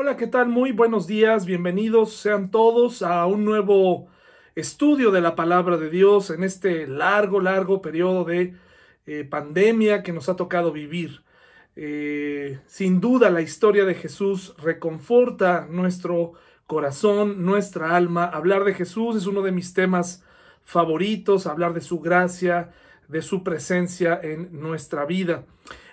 Hola, 0.00 0.16
¿qué 0.16 0.28
tal? 0.28 0.46
Muy 0.46 0.70
buenos 0.70 1.08
días, 1.08 1.44
bienvenidos 1.44 2.12
sean 2.12 2.52
todos 2.52 3.02
a 3.02 3.26
un 3.26 3.44
nuevo 3.44 4.06
estudio 4.54 5.10
de 5.10 5.20
la 5.20 5.34
palabra 5.34 5.76
de 5.76 5.90
Dios 5.90 6.30
en 6.30 6.44
este 6.44 6.86
largo, 6.86 7.40
largo 7.40 7.82
periodo 7.82 8.24
de 8.24 8.54
eh, 9.06 9.24
pandemia 9.24 10.04
que 10.04 10.12
nos 10.12 10.28
ha 10.28 10.36
tocado 10.36 10.70
vivir. 10.70 11.24
Eh, 11.74 12.60
sin 12.68 13.00
duda 13.00 13.28
la 13.28 13.40
historia 13.40 13.84
de 13.84 13.96
Jesús 13.96 14.54
reconforta 14.58 15.66
nuestro 15.68 16.34
corazón, 16.68 17.44
nuestra 17.44 17.96
alma. 17.96 18.26
Hablar 18.26 18.62
de 18.62 18.74
Jesús 18.74 19.16
es 19.16 19.26
uno 19.26 19.42
de 19.42 19.50
mis 19.50 19.74
temas 19.74 20.24
favoritos, 20.62 21.48
hablar 21.48 21.74
de 21.74 21.80
su 21.80 21.98
gracia, 21.98 22.70
de 23.08 23.20
su 23.20 23.42
presencia 23.42 24.20
en 24.22 24.60
nuestra 24.60 25.06
vida. 25.06 25.44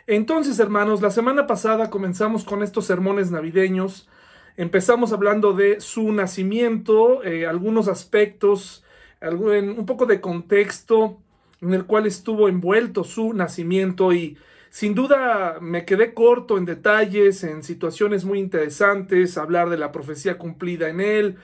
Entonces, 0.07 0.59
hermanos, 0.59 1.01
la 1.01 1.09
semana 1.09 1.47
pasada 1.47 1.89
comenzamos 1.89 2.43
con 2.43 2.61
estos 2.61 2.85
sermones 2.85 3.31
navideños. 3.31 4.07
Empezamos 4.55 5.11
hablando 5.11 5.53
de 5.53 5.81
su 5.81 6.11
nacimiento, 6.11 7.23
eh, 7.23 7.47
algunos 7.47 7.87
aspectos, 7.87 8.83
un 9.21 9.85
poco 9.87 10.05
de 10.05 10.21
contexto 10.21 11.17
en 11.61 11.73
el 11.73 11.85
cual 11.85 12.05
estuvo 12.05 12.47
envuelto 12.47 13.03
su 13.03 13.33
nacimiento 13.33 14.13
y 14.13 14.37
sin 14.69 14.93
duda 14.93 15.57
me 15.59 15.85
quedé 15.85 16.13
corto 16.13 16.59
en 16.59 16.65
detalles, 16.65 17.43
en 17.43 17.63
situaciones 17.63 18.25
muy 18.25 18.39
interesantes, 18.39 19.37
hablar 19.39 19.69
de 19.69 19.77
la 19.77 19.91
profecía 19.91 20.37
cumplida 20.37 20.89
en 20.89 21.01
él. 21.01 21.37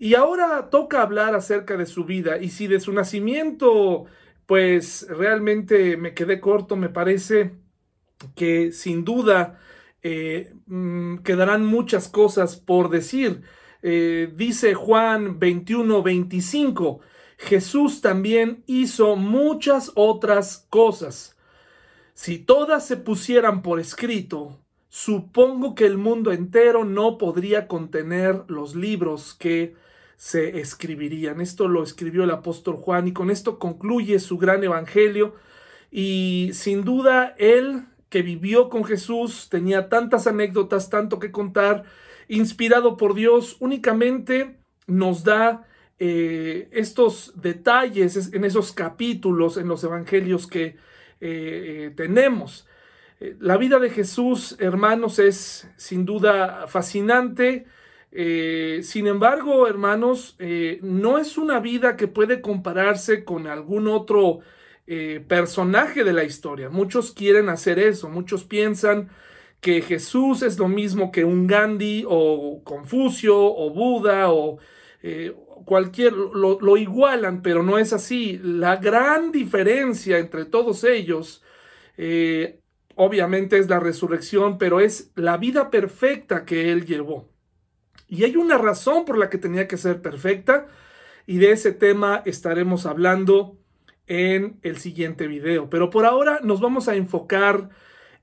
Y 0.00 0.14
ahora 0.14 0.70
toca 0.70 1.02
hablar 1.02 1.36
acerca 1.36 1.76
de 1.76 1.86
su 1.86 2.04
vida 2.04 2.38
y 2.38 2.48
si 2.48 2.66
de 2.66 2.80
su 2.80 2.92
nacimiento, 2.92 4.06
pues 4.46 5.06
realmente 5.08 5.96
me 5.96 6.14
quedé 6.14 6.40
corto, 6.40 6.74
me 6.74 6.88
parece 6.88 7.61
que 8.34 8.72
sin 8.72 9.04
duda 9.04 9.58
eh, 10.02 10.52
mm, 10.66 11.18
quedarán 11.18 11.64
muchas 11.64 12.08
cosas 12.08 12.56
por 12.56 12.90
decir. 12.90 13.42
Eh, 13.82 14.32
dice 14.36 14.74
Juan 14.74 15.38
21, 15.38 16.02
25, 16.02 17.00
Jesús 17.38 18.00
también 18.00 18.62
hizo 18.66 19.16
muchas 19.16 19.92
otras 19.94 20.66
cosas. 20.70 21.36
Si 22.14 22.38
todas 22.38 22.86
se 22.86 22.96
pusieran 22.96 23.62
por 23.62 23.80
escrito, 23.80 24.60
supongo 24.88 25.74
que 25.74 25.86
el 25.86 25.98
mundo 25.98 26.32
entero 26.32 26.84
no 26.84 27.18
podría 27.18 27.66
contener 27.66 28.44
los 28.48 28.76
libros 28.76 29.34
que 29.34 29.74
se 30.16 30.60
escribirían. 30.60 31.40
Esto 31.40 31.66
lo 31.66 31.82
escribió 31.82 32.22
el 32.24 32.30
apóstol 32.30 32.76
Juan 32.76 33.08
y 33.08 33.12
con 33.12 33.30
esto 33.30 33.58
concluye 33.58 34.20
su 34.20 34.38
gran 34.38 34.62
evangelio. 34.62 35.34
Y 35.90 36.50
sin 36.52 36.84
duda 36.84 37.34
él 37.38 37.86
que 38.12 38.20
vivió 38.20 38.68
con 38.68 38.84
Jesús, 38.84 39.48
tenía 39.48 39.88
tantas 39.88 40.26
anécdotas, 40.26 40.90
tanto 40.90 41.18
que 41.18 41.32
contar, 41.32 41.84
inspirado 42.28 42.98
por 42.98 43.14
Dios, 43.14 43.56
únicamente 43.58 44.58
nos 44.86 45.24
da 45.24 45.66
eh, 45.98 46.68
estos 46.72 47.32
detalles 47.40 48.34
en 48.34 48.44
esos 48.44 48.72
capítulos 48.72 49.56
en 49.56 49.66
los 49.66 49.82
evangelios 49.82 50.46
que 50.46 50.64
eh, 50.66 50.76
eh, 51.20 51.92
tenemos. 51.96 52.68
La 53.40 53.56
vida 53.56 53.78
de 53.78 53.88
Jesús, 53.88 54.56
hermanos, 54.58 55.18
es 55.18 55.66
sin 55.76 56.04
duda 56.04 56.66
fascinante. 56.66 57.64
sin 58.82 59.06
embargo, 59.06 59.66
hermanos, 59.66 60.36
no 60.82 61.16
es 61.16 61.38
una 61.38 61.60
vida 61.60 61.96
que 61.96 62.08
puede 62.08 62.42
compararse 62.42 63.24
con 63.24 63.46
algún 63.46 63.88
otro 63.88 64.40
eh, 64.86 65.24
personaje 65.26 66.04
de 66.04 66.12
la 66.12 66.24
historia. 66.24 66.68
Muchos 66.68 67.12
quieren 67.12 67.48
hacer 67.48 67.78
eso, 67.78 68.08
muchos 68.08 68.44
piensan 68.44 69.10
que 69.60 69.80
Jesús 69.80 70.42
es 70.42 70.58
lo 70.58 70.66
mismo 70.66 71.12
que 71.12 71.24
un 71.24 71.46
Gandhi 71.46 72.04
o 72.08 72.62
Confucio 72.64 73.38
o 73.38 73.70
Buda 73.70 74.32
o 74.32 74.58
eh, 75.02 75.34
cualquier, 75.64 76.12
lo, 76.12 76.76
igualan, 76.76 77.42
pero 77.42 77.62
no 77.62 77.78
es 77.78 77.92
así. 77.92 78.40
La 78.42 78.76
gran 78.76 79.30
diferencia 79.30 80.18
entre 80.18 80.46
todos 80.46 80.82
ellos, 80.82 81.44
eh, 81.96 82.60
obviamente 82.96 83.58
es 83.58 83.68
la 83.68 83.78
resurrección, 83.78 84.58
pero 84.58 84.80
es 84.80 85.12
la 85.14 85.36
vida 85.36 85.70
perfecta 85.70 86.44
que 86.44 86.72
él 86.72 86.84
llevó. 86.84 87.28
Y 88.08 88.24
hay 88.24 88.36
una 88.36 88.58
razón 88.58 89.04
por 89.04 89.16
la 89.16 89.30
que 89.30 89.38
tenía 89.38 89.68
que 89.68 89.76
ser 89.76 90.02
perfecta, 90.02 90.66
y 91.24 91.38
de 91.38 91.52
ese 91.52 91.72
tema 91.72 92.22
estaremos 92.26 92.84
hablando 92.84 93.61
en 94.06 94.58
el 94.62 94.78
siguiente 94.78 95.26
video. 95.26 95.70
Pero 95.70 95.90
por 95.90 96.06
ahora 96.06 96.40
nos 96.42 96.60
vamos 96.60 96.88
a 96.88 96.96
enfocar 96.96 97.70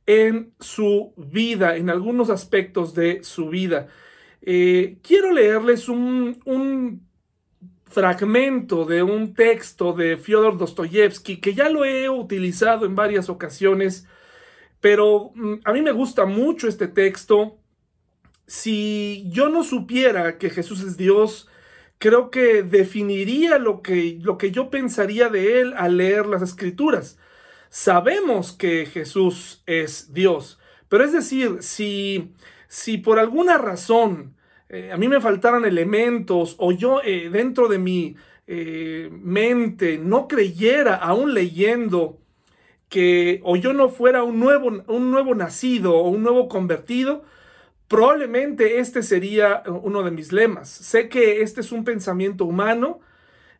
en 0.05 0.53
su 0.59 1.13
vida, 1.17 1.75
en 1.77 1.89
algunos 1.89 2.29
aspectos 2.29 2.93
de 2.95 3.23
su 3.23 3.49
vida. 3.49 3.87
Eh, 4.41 4.97
quiero 5.03 5.31
leerles 5.31 5.89
un, 5.89 6.41
un, 6.45 7.09
fragmento 7.89 8.85
de 8.85 9.01
un 9.01 9.33
texto 9.33 9.93
de 9.93 10.17
Fyodor 10.17 10.57
Dostoyevsky 10.57 11.37
que 11.37 11.55
ya 11.55 11.69
lo 11.69 11.85
he 11.85 12.07
utilizado 12.07 12.85
en 12.85 12.95
varias 12.95 13.29
ocasiones, 13.29 14.07
pero 14.79 15.31
mm, 15.33 15.55
a 15.65 15.73
mí 15.73 15.81
me 15.81 15.91
gusta 15.91 16.25
mucho 16.25 16.67
este 16.67 16.87
texto. 16.87 17.57
Si 18.45 19.25
yo 19.29 19.49
no 19.49 19.63
supiera 19.63 20.37
que 20.37 20.49
Jesús 20.49 20.81
es 20.81 20.97
Dios, 20.97 21.49
creo 21.99 22.31
que 22.31 22.63
definiría 22.63 23.59
lo 23.59 23.81
que, 23.83 24.17
lo 24.21 24.37
que 24.37 24.51
yo 24.51 24.69
pensaría 24.69 25.29
de 25.29 25.61
él 25.61 25.73
al 25.77 25.97
leer 25.97 26.25
las 26.25 26.41
escrituras. 26.41 27.19
Sabemos 27.69 28.53
que 28.53 28.85
Jesús 28.87 29.61
es 29.67 30.13
Dios, 30.13 30.59
pero 30.87 31.03
es 31.03 31.13
decir, 31.13 31.57
si, 31.61 32.33
si 32.67 32.97
por 32.97 33.19
alguna 33.19 33.57
razón 33.57 34.35
eh, 34.69 34.91
a 34.91 34.97
mí 34.97 35.07
me 35.07 35.21
faltaran 35.21 35.65
elementos 35.65 36.55
o 36.59 36.71
yo 36.71 37.01
eh, 37.03 37.29
dentro 37.29 37.67
de 37.67 37.79
mi 37.79 38.15
eh, 38.47 39.09
mente 39.11 39.97
no 39.97 40.27
creyera, 40.27 40.95
aún 40.95 41.33
leyendo, 41.33 42.19
que 42.89 43.41
o 43.43 43.55
yo 43.55 43.73
no 43.73 43.89
fuera 43.89 44.23
un 44.23 44.39
nuevo, 44.39 44.83
un 44.87 45.11
nuevo 45.11 45.35
nacido 45.35 45.95
o 45.97 46.09
un 46.09 46.23
nuevo 46.23 46.47
convertido, 46.47 47.23
Probablemente 47.89 48.79
este 48.79 49.01
sería 49.01 49.63
uno 49.65 50.03
de 50.03 50.11
mis 50.11 50.31
lemas. 50.31 50.69
Sé 50.69 51.09
que 51.09 51.41
este 51.41 51.61
es 51.61 51.71
un 51.71 51.83
pensamiento 51.83 52.45
humano 52.45 52.99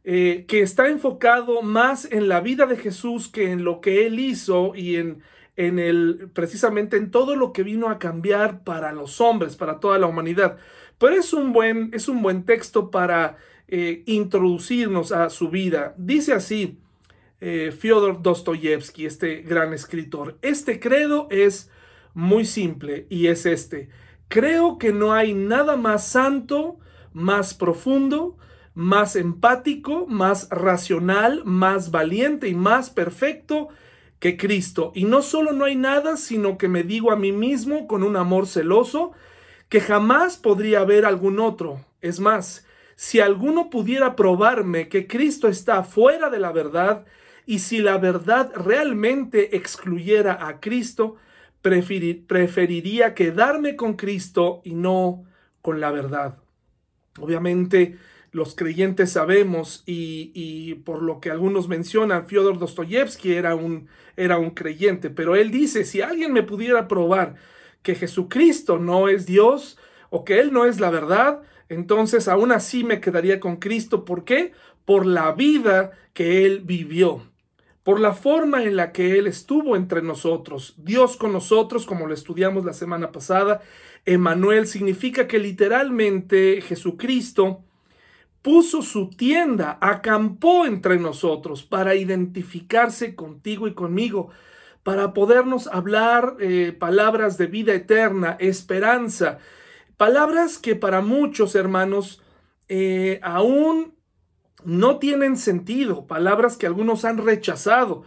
eh, 0.04 0.46
que 0.48 0.62
está 0.62 0.88
enfocado 0.88 1.64
más 1.64 2.06
en 2.12 2.30
la 2.30 2.40
vida 2.40 2.68
de 2.68 2.78
Jesús 2.78 3.28
que 3.28 3.52
en 3.52 3.64
lo 3.64 3.82
que 3.82 4.06
él 4.06 4.20
hizo 4.20 4.76
y 4.76 4.98
en, 4.98 5.24
en 5.58 5.80
el, 5.80 6.30
precisamente 6.32 6.96
en 6.96 7.10
todo 7.10 7.36
lo 7.36 7.52
que 7.54 7.64
vino 7.64 7.90
a 7.90 7.98
cambiar 7.98 8.64
para 8.64 8.94
los 8.94 9.20
hombres, 9.20 9.56
para 9.56 9.80
toda 9.80 9.98
la 9.98 10.06
humanidad. 10.06 10.58
Pero 11.00 11.16
es 11.16 11.34
un 11.34 11.52
buen, 11.52 11.90
es 11.92 12.08
un 12.08 12.22
buen 12.22 12.44
texto 12.44 12.92
para 12.92 13.38
eh, 13.68 14.04
introducirnos 14.06 15.12
a 15.12 15.32
su 15.32 15.50
vida. 15.50 15.96
Dice 15.98 16.34
así 16.34 16.78
eh, 17.42 17.74
Fyodor 17.76 18.22
Dostoyevsky, 18.22 19.08
este 19.08 19.42
gran 19.42 19.74
escritor. 19.74 20.38
Este 20.44 20.80
credo 20.80 21.28
es 21.32 21.72
muy 22.14 22.46
simple 22.46 23.08
y 23.10 23.26
es 23.26 23.48
este. 23.48 23.90
Creo 24.30 24.78
que 24.78 24.94
no 24.94 25.14
hay 25.14 25.34
nada 25.34 25.76
más 25.76 26.08
santo, 26.08 26.78
más 27.14 27.56
profundo, 27.56 28.38
más 28.76 29.16
empático, 29.16 30.06
más 30.08 30.48
racional, 30.50 31.42
más 31.46 31.90
valiente 31.90 32.48
y 32.48 32.54
más 32.54 32.92
perfecto 32.92 33.70
que 34.20 34.38
Cristo. 34.38 34.92
Y 34.94 35.06
no 35.06 35.24
solo 35.24 35.52
no 35.52 35.66
hay 35.66 35.76
nada, 35.76 36.16
sino 36.16 36.60
que 36.60 36.68
me 36.68 36.84
digo 36.84 37.12
a 37.12 37.16
mí 37.16 37.32
mismo 37.32 37.88
con 37.88 38.04
un 38.04 38.16
amor 38.16 38.46
celoso 38.46 39.14
que 39.68 39.82
jamás 39.82 40.38
podría 40.38 40.82
haber 40.82 41.06
algún 41.06 41.40
otro. 41.40 41.84
Es 42.02 42.20
más, 42.20 42.68
si 42.96 43.20
alguno 43.20 43.72
pudiera 43.72 44.16
probarme 44.16 44.90
que 44.90 45.08
Cristo 45.08 45.48
está 45.48 45.84
fuera 45.84 46.30
de 46.30 46.40
la 46.40 46.52
verdad 46.52 47.06
y 47.48 47.60
si 47.60 47.80
la 47.80 47.98
verdad 47.98 48.52
realmente 48.54 49.56
excluyera 49.56 50.48
a 50.48 50.60
Cristo, 50.60 51.16
preferiría 51.62 53.14
quedarme 53.14 53.76
con 53.76 53.94
Cristo 53.96 54.62
y 54.64 54.74
no 54.74 55.24
con 55.62 55.80
la 55.80 55.92
verdad. 55.92 56.38
Obviamente 57.20 57.98
los 58.32 58.56
creyentes 58.56 59.12
sabemos 59.12 59.84
y, 59.86 60.76
por 60.86 61.02
lo 61.02 61.20
que 61.20 61.32
algunos 61.32 61.68
mencionan, 61.68 62.28
Fyodor 62.28 62.60
Dostoyevsky 62.60 63.34
era 63.34 63.56
un, 63.56 63.88
era 64.16 64.38
un 64.38 64.52
creyente, 64.52 65.10
pero 65.10 65.36
él 65.36 65.52
dice, 65.52 65.84
si 65.84 66.02
alguien 66.02 66.32
me 66.32 66.44
pudiera 66.44 66.88
probar 66.88 67.36
que 67.82 67.96
Jesucristo 67.96 68.78
no 68.78 69.10
es 69.10 69.26
Dios 69.26 69.78
o 70.10 70.26
que 70.26 70.40
Él 70.40 70.52
no 70.54 70.66
es 70.66 70.80
la 70.80 70.90
verdad, 70.90 71.42
entonces 71.70 72.28
aún 72.28 72.52
así 72.52 72.84
me 72.84 73.00
quedaría 73.00 73.40
con 73.40 73.58
Cristo. 73.58 74.06
¿Por 74.06 74.26
qué? 74.26 74.54
Por 74.86 75.06
la 75.06 75.32
vida 75.32 75.92
que 76.14 76.46
Él 76.46 76.62
vivió 76.64 77.24
por 77.84 78.00
la 78.00 78.14
forma 78.14 78.64
en 78.64 78.76
la 78.76 78.92
que 78.92 79.18
Él 79.18 79.28
estuvo 79.28 79.76
entre 79.76 80.02
nosotros, 80.02 80.76
Dios 80.78 81.18
con 81.18 81.32
nosotros, 81.32 81.86
como 81.86 82.08
lo 82.08 82.14
estudiamos 82.14 82.66
la 82.66 82.74
semana 82.74 83.12
pasada. 83.12 83.62
Emanuel 84.06 84.68
significa 84.68 85.28
que 85.28 85.40
literalmente 85.40 86.62
Jesucristo 86.62 87.64
puso 88.42 88.82
su 88.82 89.10
tienda, 89.10 89.78
acampó 89.82 90.66
entre 90.66 90.98
nosotros 90.98 91.64
para 91.64 91.96
identificarse 91.96 93.16
contigo 93.16 93.68
y 93.68 93.74
conmigo, 93.74 94.30
para 94.84 95.14
podernos 95.14 95.68
hablar 95.68 96.38
eh, 96.40 96.76
palabras 96.78 97.38
de 97.38 97.48
vida 97.48 97.74
eterna, 97.74 98.38
esperanza, 98.40 99.40
Palabras 100.00 100.58
que 100.60 100.78
para 100.78 101.02
muchos 101.02 101.56
hermanos 101.56 102.22
eh, 102.70 103.20
aún 103.22 103.96
no 104.66 105.00
tienen 105.00 105.38
sentido, 105.38 106.06
palabras 106.06 106.58
que 106.58 106.68
algunos 106.68 107.06
han 107.06 107.18
rechazado, 107.18 108.04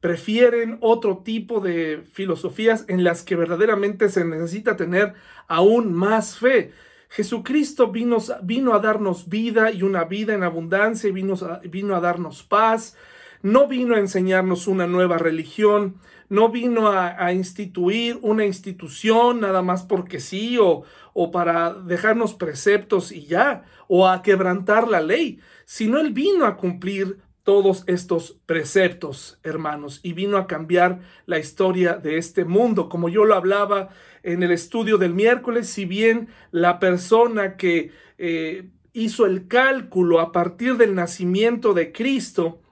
prefieren 0.00 0.78
otro 0.80 1.18
tipo 1.18 1.60
de 1.60 2.02
filosofías 2.12 2.84
en 2.88 3.02
las 3.02 3.22
que 3.22 3.36
verdaderamente 3.36 4.08
se 4.08 4.24
necesita 4.24 4.76
tener 4.76 5.14
aún 5.48 5.92
más 5.92 6.38
fe. 6.38 6.72
Jesucristo 7.08 7.90
vino, 7.90 8.18
vino 8.42 8.74
a 8.74 8.80
darnos 8.80 9.28
vida 9.28 9.70
y 9.70 9.82
una 9.82 10.04
vida 10.04 10.34
en 10.34 10.42
abundancia, 10.42 11.10
vino 11.12 11.34
vino 11.64 11.96
a 11.96 12.00
darnos 12.00 12.42
paz, 12.42 12.96
no 13.42 13.68
vino 13.68 13.94
a 13.94 14.00
enseñarnos 14.00 14.66
una 14.66 14.86
nueva 14.86 15.18
religión, 15.18 15.96
no 16.28 16.48
vino 16.48 16.88
a, 16.88 17.32
instituir 17.32 18.18
una 18.22 18.44
institución 18.44 19.40
nada 19.40 19.62
más 19.62 19.84
porque 19.84 20.18
sí 20.18 20.58
o, 20.58 20.82
o 21.14 21.30
para 21.30 21.72
dejarnos 21.72 22.34
preceptos 22.34 23.12
y 23.12 23.26
ya, 23.26 23.64
o 23.88 24.08
a 24.08 24.22
quebrantar 24.22 24.88
la 24.88 25.00
ley, 25.00 25.38
sino 25.66 26.00
Él 26.00 26.12
vino 26.12 26.46
a 26.46 26.56
cumplir 26.56 27.18
todos 27.42 27.84
estos 27.86 28.40
preceptos, 28.46 29.38
hermanos, 29.42 30.00
y 30.02 30.14
vino 30.14 30.38
a 30.38 30.46
cambiar 30.46 31.00
la 31.26 31.38
historia 31.38 31.94
de 31.94 32.18
este 32.18 32.44
mundo. 32.44 32.88
Como 32.88 33.08
yo 33.08 33.24
lo 33.24 33.34
hablaba 33.34 33.90
en 34.22 34.42
el 34.42 34.50
estudio 34.50 34.96
del 34.96 35.12
miércoles, 35.12 35.68
si 35.68 35.84
bien 35.84 36.28
la 36.50 36.80
persona 36.80 37.56
que 37.56 37.92
eh, 38.18 38.70
hizo 38.92 39.26
el 39.26 39.46
cálculo 39.46 40.20
a 40.20 40.32
partir 40.32 40.76
del 40.76 40.94
nacimiento 40.94 41.74
de 41.74 41.92
Cristo, 41.92 42.62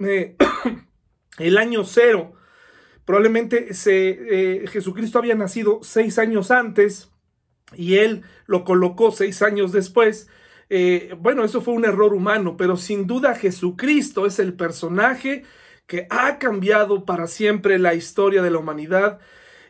eh, 0.00 0.36
el 1.38 1.56
año 1.56 1.84
cero, 1.84 2.34
probablemente 3.04 3.68
eh, 3.86 4.64
Jesucristo 4.68 5.18
había 5.18 5.34
nacido 5.34 5.80
seis 5.82 6.18
años 6.18 6.50
antes 6.50 7.10
y 7.74 7.96
él 7.96 8.22
lo 8.46 8.64
colocó 8.64 9.12
seis 9.12 9.40
años 9.42 9.72
después, 9.72 10.28
eh, 10.70 11.14
bueno, 11.18 11.44
eso 11.44 11.60
fue 11.60 11.74
un 11.74 11.84
error 11.84 12.14
humano, 12.14 12.56
pero 12.56 12.76
sin 12.76 13.06
duda 13.06 13.34
Jesucristo 13.34 14.26
es 14.26 14.38
el 14.38 14.54
personaje 14.54 15.44
que 15.86 16.06
ha 16.10 16.38
cambiado 16.38 17.04
para 17.04 17.26
siempre 17.26 17.78
la 17.78 17.94
historia 17.94 18.42
de 18.42 18.50
la 18.50 18.58
humanidad 18.58 19.18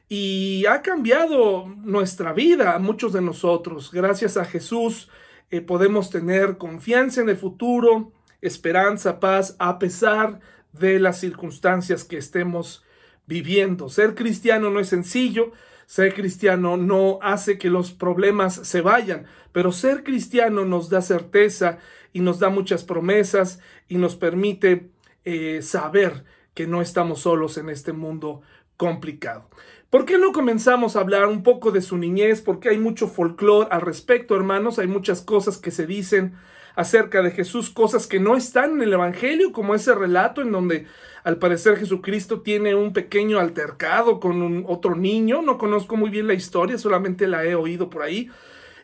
y 0.09 0.65
ha 0.67 0.83
cambiado 0.83 1.67
nuestra 1.67 2.33
vida, 2.33 2.79
muchos 2.79 3.13
de 3.13 3.23
nosotros. 3.23 3.91
Gracias 3.93 4.37
a 4.37 4.45
Jesús 4.45 5.09
eh, 5.51 5.61
podemos 5.61 6.11
tener 6.11 6.59
confianza 6.59 7.21
en 7.21 7.29
el 7.29 7.37
futuro, 7.37 8.13
esperanza, 8.41 9.21
paz, 9.21 9.57
a 9.59 9.79
pesar 9.79 10.41
de 10.73 10.99
las 10.99 11.21
circunstancias 11.21 12.05
que 12.05 12.19
estemos 12.19 12.85
viviendo. 13.27 13.89
Ser 13.89 14.15
cristiano 14.15 14.71
no 14.71 14.81
es 14.81 14.89
sencillo, 14.89 15.53
ser 15.87 16.15
cristiano 16.15 16.77
no 16.77 17.19
hace 17.23 17.59
que 17.59 17.71
los 17.71 17.93
problemas 17.93 18.55
se 18.55 18.81
vayan, 18.81 19.27
pero 19.53 19.73
ser 19.73 20.05
cristiano 20.05 20.65
nos 20.65 20.91
da 20.91 21.03
certeza 21.03 21.79
y 22.13 22.21
nos 22.21 22.39
da 22.39 22.49
muchas 22.49 22.85
promesas 22.85 23.61
y 23.89 23.97
nos 23.97 24.17
permite 24.17 24.91
eh, 25.25 25.61
saber 25.63 26.25
que 26.55 26.67
no 26.67 26.81
estamos 26.81 27.21
solos 27.21 27.59
en 27.59 27.69
este 27.69 27.93
mundo 27.93 28.43
complicado. 28.77 29.49
¿Por 29.91 30.07
qué 30.07 30.19
no 30.19 30.33
comenzamos 30.33 30.97
a 30.97 31.01
hablar 31.01 31.27
un 31.27 31.43
poco 31.43 31.71
de 31.71 31.81
su 31.81 31.97
niñez? 31.97 32.41
Porque 32.41 32.69
hay 32.69 32.79
mucho 32.79 33.07
folclore 33.07 33.69
al 33.71 33.81
respecto, 33.81 34.35
hermanos, 34.35 34.79
hay 34.79 34.89
muchas 34.89 35.23
cosas 35.23 35.59
que 35.59 35.71
se 35.71 35.87
dicen 35.87 36.35
acerca 36.75 37.23
de 37.23 37.31
Jesús, 37.31 37.71
cosas 37.71 38.07
que 38.07 38.19
no 38.19 38.37
están 38.37 38.73
en 38.73 38.83
el 38.83 38.93
Evangelio, 38.93 39.53
como 39.53 39.75
ese 39.75 39.95
relato 39.95 40.43
en 40.43 40.51
donde 40.51 40.87
al 41.25 41.39
parecer 41.39 41.79
Jesucristo 41.79 42.43
tiene 42.43 42.75
un 42.75 42.93
pequeño 42.93 43.41
altercado 43.41 44.21
con 44.21 44.65
otro 44.69 44.95
niño. 44.95 45.41
No 45.41 45.57
conozco 45.57 45.97
muy 45.97 46.11
bien 46.11 46.27
la 46.27 46.35
historia, 46.35 46.79
solamente 46.79 47.27
la 47.27 47.45
he 47.45 47.55
oído 47.55 47.89
por 47.89 48.03
ahí. 48.03 48.31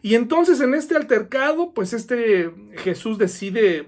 Y 0.01 0.15
entonces 0.15 0.61
en 0.63 0.75
este 0.75 0.97
altercado, 0.97 1.73
pues 1.75 1.93
este 1.93 2.51
Jesús 2.79 3.19
decide, 3.19 3.87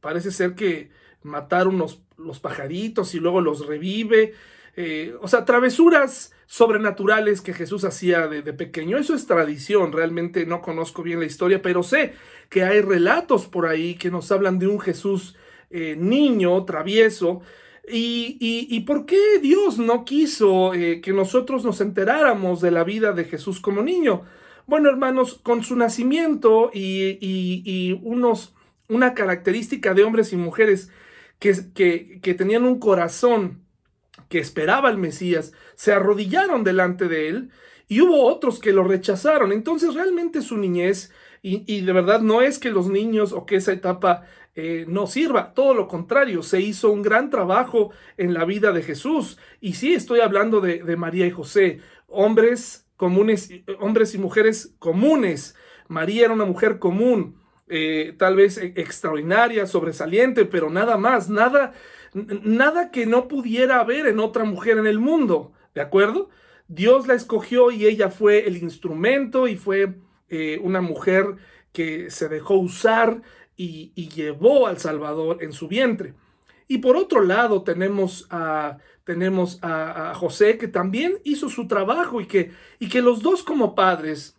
parece 0.00 0.30
ser 0.30 0.54
que 0.54 0.90
matar 1.24 1.66
unos 1.66 2.00
los 2.16 2.38
pajaritos 2.38 3.14
y 3.14 3.20
luego 3.20 3.40
los 3.40 3.66
revive. 3.66 4.32
Eh, 4.76 5.16
o 5.20 5.26
sea, 5.26 5.44
travesuras 5.44 6.32
sobrenaturales 6.46 7.40
que 7.40 7.52
Jesús 7.52 7.84
hacía 7.84 8.28
de, 8.28 8.52
pequeño. 8.52 8.96
Eso 8.96 9.14
es 9.14 9.26
tradición, 9.26 9.92
realmente 9.92 10.46
no 10.46 10.62
conozco 10.62 11.02
bien 11.02 11.18
la 11.18 11.26
historia, 11.26 11.62
pero 11.62 11.82
sé 11.82 12.14
que 12.48 12.62
hay 12.62 12.80
relatos 12.80 13.46
por 13.46 13.66
ahí 13.66 13.96
que 13.96 14.12
nos 14.12 14.30
hablan 14.30 14.60
de 14.60 14.68
un 14.68 14.78
Jesús 14.78 15.36
eh, 15.70 15.96
niño, 15.98 16.64
travieso, 16.64 17.42
¿Y, 17.90 18.80
por 18.80 19.06
qué 19.06 19.38
Dios 19.40 19.78
no 19.78 20.04
quiso 20.04 20.74
eh, 20.74 21.00
que 21.00 21.12
nosotros 21.12 21.64
nos 21.64 21.80
enteráramos 21.80 22.60
de 22.60 22.70
la 22.70 22.84
vida 22.84 23.12
de 23.12 23.24
Jesús 23.24 23.60
como 23.60 23.82
niño? 23.82 24.22
Bueno, 24.66 24.90
hermanos, 24.90 25.40
con 25.42 25.64
su 25.64 25.76
nacimiento 25.76 26.70
y, 26.74 27.98
unos, 28.02 28.54
una 28.88 29.14
característica 29.14 29.94
de 29.94 30.04
hombres 30.04 30.32
y 30.32 30.36
mujeres 30.36 30.90
que, 31.38 32.20
que, 32.20 32.34
tenían 32.34 32.64
un 32.64 32.78
corazón 32.78 33.62
que 34.28 34.38
esperaba 34.38 34.88
al 34.88 34.98
Mesías, 34.98 35.52
se 35.74 35.92
arrodillaron 35.92 36.64
delante 36.64 37.08
de 37.08 37.28
él 37.28 37.50
y 37.88 38.02
hubo 38.02 38.24
otros 38.24 38.58
que 38.58 38.72
lo 38.72 38.84
rechazaron. 38.84 39.52
Entonces 39.52 39.94
realmente 39.94 40.42
su 40.42 40.58
niñez, 40.58 41.12
y, 41.40 41.62
y, 41.72 41.82
de 41.82 41.92
verdad 41.92 42.20
no 42.20 42.42
es 42.42 42.58
que 42.58 42.70
los 42.70 42.88
niños 42.88 43.32
o 43.32 43.46
que 43.46 43.56
esa 43.56 43.72
etapa 43.72 44.26
eh, 44.60 44.86
no 44.88 45.06
sirva. 45.06 45.54
Todo 45.54 45.72
lo 45.72 45.86
contrario, 45.86 46.42
se 46.42 46.60
hizo 46.60 46.90
un 46.90 47.00
gran 47.00 47.30
trabajo 47.30 47.92
en 48.16 48.34
la 48.34 48.44
vida 48.44 48.72
de 48.72 48.82
Jesús. 48.82 49.38
Y 49.60 49.74
sí, 49.74 49.94
estoy 49.94 50.18
hablando 50.18 50.60
de, 50.60 50.96
María 50.96 51.28
y 51.28 51.30
José, 51.30 51.78
hombres 52.08 52.84
comunes, 52.96 53.52
hombres 53.78 54.16
y 54.16 54.18
mujeres 54.18 54.74
comunes. 54.80 55.54
María 55.86 56.24
era 56.24 56.34
una 56.34 56.44
mujer 56.44 56.80
común, 56.80 57.40
eh, 57.68 58.16
tal 58.18 58.34
vez 58.34 58.58
e, 58.58 58.72
extraordinaria, 58.74 59.64
sobresaliente, 59.64 60.44
pero 60.44 60.70
nada 60.70 60.96
más, 60.96 61.30
nada, 61.30 61.72
nada 62.12 62.90
que 62.90 63.06
no 63.06 63.28
pudiera 63.28 63.78
haber 63.78 64.08
en 64.08 64.18
otra 64.18 64.42
mujer 64.42 64.78
en 64.78 64.88
el 64.88 64.98
mundo, 64.98 65.52
¿de 65.72 65.82
acuerdo? 65.82 66.30
Dios 66.66 67.06
la 67.06 67.14
escogió 67.14 67.70
y 67.70 67.86
ella 67.86 68.10
fue 68.10 68.48
el 68.48 68.56
instrumento 68.56 69.46
y 69.46 69.54
fue 69.54 69.94
eh, 70.30 70.58
una 70.60 70.80
mujer 70.80 71.36
que 71.72 72.10
se 72.10 72.28
dejó 72.28 72.54
usar 72.54 73.22
y, 73.58 74.08
llevó 74.08 74.68
al 74.68 74.78
Salvador 74.78 75.38
en 75.42 75.52
su 75.52 75.68
vientre. 75.68 76.14
Y 76.68 76.78
por 76.78 76.96
otro 76.96 77.22
lado 77.22 77.62
tenemos 77.62 78.26
a, 78.30 78.78
tenemos 79.04 79.58
a, 79.62 80.14
José 80.14 80.56
que 80.56 80.68
también 80.68 81.18
hizo 81.24 81.48
su 81.48 81.66
trabajo 81.66 82.20
y 82.20 82.26
que, 82.26 82.52
y 82.78 82.88
que 82.88 83.02
los 83.02 83.20
dos 83.20 83.42
como 83.42 83.74
padres 83.74 84.36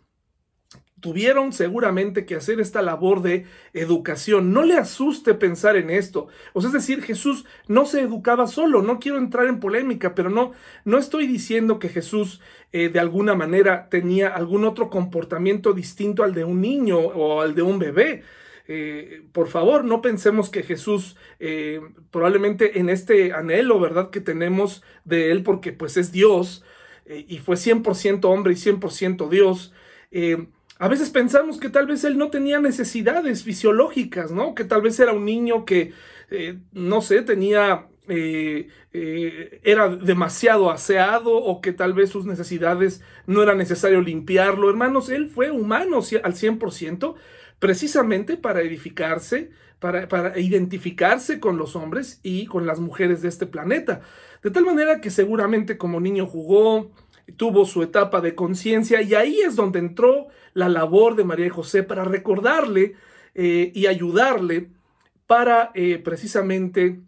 tuvieron 1.00 1.52
seguramente 1.52 2.26
que 2.26 2.36
hacer 2.36 2.60
esta 2.60 2.82
labor 2.82 3.22
de 3.22 3.46
educación. 3.72 4.52
No 4.52 4.62
le 4.62 4.76
asuste 4.76 5.34
pensar 5.34 5.76
en 5.76 5.90
esto. 5.90 6.28
O 6.52 6.60
sea, 6.60 6.68
es 6.68 6.74
decir, 6.74 7.02
Jesús 7.02 7.46
no 7.68 7.86
se 7.86 8.02
educaba 8.02 8.46
solo. 8.46 8.82
No 8.82 9.00
quiero 9.00 9.18
entrar 9.18 9.46
en 9.46 9.60
polémica, 9.60 10.14
pero 10.14 10.30
no, 10.30 10.52
no 10.84 10.98
estoy 10.98 11.26
diciendo 11.26 11.78
que 11.78 11.88
Jesús 11.88 12.40
eh, 12.72 12.90
de 12.90 13.00
alguna 13.00 13.34
manera 13.34 13.88
tenía 13.88 14.28
algún 14.28 14.64
otro 14.64 14.90
comportamiento 14.90 15.72
distinto 15.72 16.22
al 16.22 16.34
de 16.34 16.44
un 16.44 16.60
niño 16.60 16.98
o 16.98 17.40
al 17.40 17.54
de 17.54 17.62
un 17.62 17.78
bebé. 17.78 18.22
Eh, 18.72 19.24
por 19.32 19.48
favor, 19.48 19.84
no 19.84 20.00
pensemos 20.00 20.48
que 20.48 20.62
Jesús, 20.62 21.16
eh, 21.40 21.80
probablemente 22.12 22.78
en 22.78 22.88
este 22.88 23.32
anhelo, 23.32 23.80
¿verdad?, 23.80 24.10
que 24.10 24.20
tenemos 24.20 24.84
de 25.04 25.32
Él, 25.32 25.42
porque 25.42 25.72
pues 25.72 25.96
es 25.96 26.12
Dios 26.12 26.64
eh, 27.04 27.24
y 27.26 27.38
fue 27.38 27.56
100% 27.56 28.26
hombre 28.26 28.52
y 28.52 28.56
100% 28.56 29.28
Dios, 29.28 29.74
a 30.78 30.86
veces 30.86 31.10
pensamos 31.10 31.58
que 31.58 31.68
tal 31.68 31.88
vez 31.88 32.04
Él 32.04 32.16
no 32.16 32.30
tenía 32.30 32.60
necesidades 32.60 33.42
fisiológicas, 33.42 34.30
¿no? 34.30 34.54
Que 34.54 34.62
tal 34.62 34.82
vez 34.82 35.00
era 35.00 35.12
un 35.12 35.24
niño 35.24 35.64
que, 35.64 35.92
no 36.72 37.00
sé, 37.00 37.22
tenía... 37.22 37.88
era 39.62 39.88
demasiado 39.88 40.70
aseado 40.70 41.36
o 41.36 41.60
que 41.60 41.72
tal 41.72 41.92
vez 41.92 42.10
sus 42.10 42.24
necesidades 42.24 43.02
no 43.26 43.42
era 43.42 43.54
necesario 43.54 44.00
limpiarlo. 44.00 44.70
Hermanos, 44.70 45.10
él 45.10 45.28
fue 45.28 45.50
humano 45.50 45.98
al 45.98 46.34
100%, 46.34 47.14
precisamente 47.60 48.36
para 48.36 48.62
edificarse, 48.62 49.50
para, 49.78 50.08
para, 50.08 50.38
identificarse 50.38 51.38
con 51.38 51.56
los 51.56 51.76
hombres 51.76 52.18
y 52.24 52.46
con 52.46 52.66
las 52.66 52.80
mujeres 52.80 53.22
de 53.22 53.28
este 53.28 53.46
planeta. 53.46 54.00
De 54.42 54.50
tal 54.50 54.64
manera 54.64 55.00
que 55.00 55.10
seguramente 55.10 55.78
como 55.78 56.00
niño 56.00 56.26
jugó, 56.26 56.90
tuvo 57.36 57.64
su 57.64 57.82
etapa 57.82 58.20
de 58.20 58.34
conciencia 58.34 59.02
y 59.02 59.14
ahí 59.14 59.40
es 59.40 59.56
donde 59.56 59.78
entró 59.78 60.26
la 60.54 60.68
labor 60.68 61.14
de 61.14 61.24
María 61.24 61.50
José 61.50 61.82
para 61.82 62.04
recordarle 62.04 62.96
eh, 63.34 63.70
y 63.74 63.86
ayudarle 63.86 64.70
para 65.26 65.70
eh, 65.74 65.98
precisamente 65.98 67.00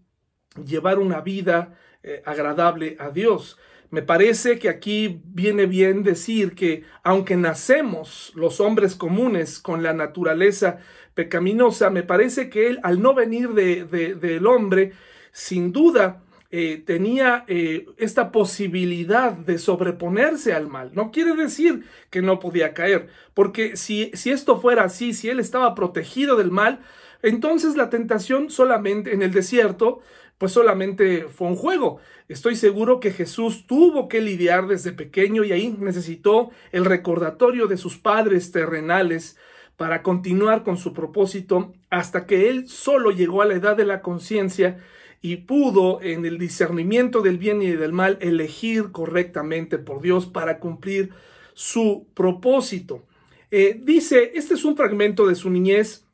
llevar 0.64 0.98
una 0.98 1.20
vida 1.20 1.76
eh, 2.02 2.22
agradable 2.24 2.96
a 3.00 3.10
Dios. 3.10 3.58
Me 3.92 4.00
parece 4.00 4.58
que 4.58 4.70
aquí 4.70 5.20
viene 5.26 5.66
bien 5.66 6.02
decir 6.02 6.54
que 6.54 6.82
aunque 7.02 7.36
nacemos 7.36 8.32
los 8.34 8.58
hombres 8.58 8.94
comunes 8.94 9.58
con 9.58 9.82
la 9.82 9.92
naturaleza 9.92 10.78
pecaminosa, 11.12 11.90
me 11.90 12.02
parece 12.02 12.48
que 12.48 12.68
él 12.68 12.80
al 12.84 13.02
no 13.02 13.12
venir 13.12 13.50
del 13.50 13.90
de, 13.90 14.40
hombre, 14.46 14.92
sin 15.30 15.72
duda, 15.72 16.22
eh, 16.50 16.82
tenía 16.86 17.44
eh, 17.48 17.84
esta 17.98 18.32
posibilidad 18.32 19.32
de 19.32 19.58
sobreponerse 19.58 20.54
al 20.54 20.68
mal. 20.68 20.92
No 20.94 21.10
quiere 21.10 21.36
decir 21.36 21.84
que 22.08 22.22
no 22.22 22.38
podía 22.38 22.72
caer, 22.72 23.08
porque 23.34 23.76
si, 23.76 24.10
si 24.14 24.30
esto 24.30 24.58
fuera 24.58 24.84
así, 24.84 25.12
si 25.12 25.28
él 25.28 25.38
estaba 25.38 25.74
protegido 25.74 26.36
del 26.36 26.50
mal, 26.50 26.80
entonces 27.22 27.76
la 27.76 27.90
tentación 27.90 28.48
solamente 28.48 29.12
en 29.12 29.20
el 29.20 29.32
desierto, 29.32 30.00
pues 30.42 30.50
solamente 30.50 31.28
fue 31.28 31.46
un 31.46 31.54
juego. 31.54 32.00
Estoy 32.26 32.56
seguro 32.56 32.98
que 32.98 33.12
Jesús 33.12 33.64
tuvo 33.68 34.08
que 34.08 34.20
lidiar 34.20 34.66
desde 34.66 34.90
pequeño 34.90 35.44
y 35.44 35.52
ahí 35.52 35.76
necesitó 35.78 36.50
el 36.72 36.84
recordatorio 36.84 37.68
de 37.68 37.76
sus 37.76 37.96
padres 37.96 38.50
terrenales 38.50 39.38
para 39.76 40.02
continuar 40.02 40.64
con 40.64 40.78
su 40.78 40.92
propósito 40.92 41.74
hasta 41.90 42.26
que 42.26 42.50
él 42.50 42.68
solo 42.68 43.12
llegó 43.12 43.40
a 43.40 43.44
la 43.44 43.54
edad 43.54 43.76
de 43.76 43.84
la 43.84 44.02
conciencia 44.02 44.78
y 45.20 45.36
pudo 45.36 46.02
en 46.02 46.26
el 46.26 46.38
discernimiento 46.38 47.22
del 47.22 47.38
bien 47.38 47.62
y 47.62 47.70
del 47.70 47.92
mal 47.92 48.18
elegir 48.20 48.90
correctamente 48.90 49.78
por 49.78 50.02
Dios 50.02 50.26
para 50.26 50.58
cumplir 50.58 51.10
su 51.54 52.08
propósito. 52.14 53.06
Eh, 53.52 53.78
dice, 53.80 54.32
este 54.34 54.54
es 54.54 54.64
un 54.64 54.76
fragmento 54.76 55.24
de 55.24 55.36
su 55.36 55.50
niñez, 55.50 56.04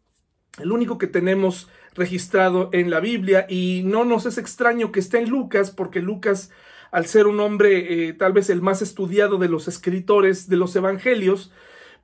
el 0.59 0.71
único 0.71 0.99
que 0.99 1.07
tenemos 1.07 1.71
registrado 1.99 2.71
en 2.73 2.91
la 2.91 3.01
Biblia. 3.01 3.47
Y 3.49 3.83
no 3.85 4.05
nos 4.05 4.25
es 4.25 4.39
extraño 4.39 4.93
que 4.93 5.01
esté 5.01 5.19
en 5.19 5.29
Lucas 5.29 5.71
porque 5.71 6.01
Lucas, 6.01 6.51
al 6.91 7.07
ser 7.07 7.27
un 7.27 7.41
hombre 7.41 8.09
eh, 8.09 8.13
tal 8.15 8.33
vez 8.33 8.49
el 8.49 8.63
más 8.63 8.81
estudiado 8.81 9.37
de 9.37 9.49
los 9.49 9.69
escritores 9.69 10.49
de 10.49 10.57
los 10.57 10.75
evangelios, 10.77 11.53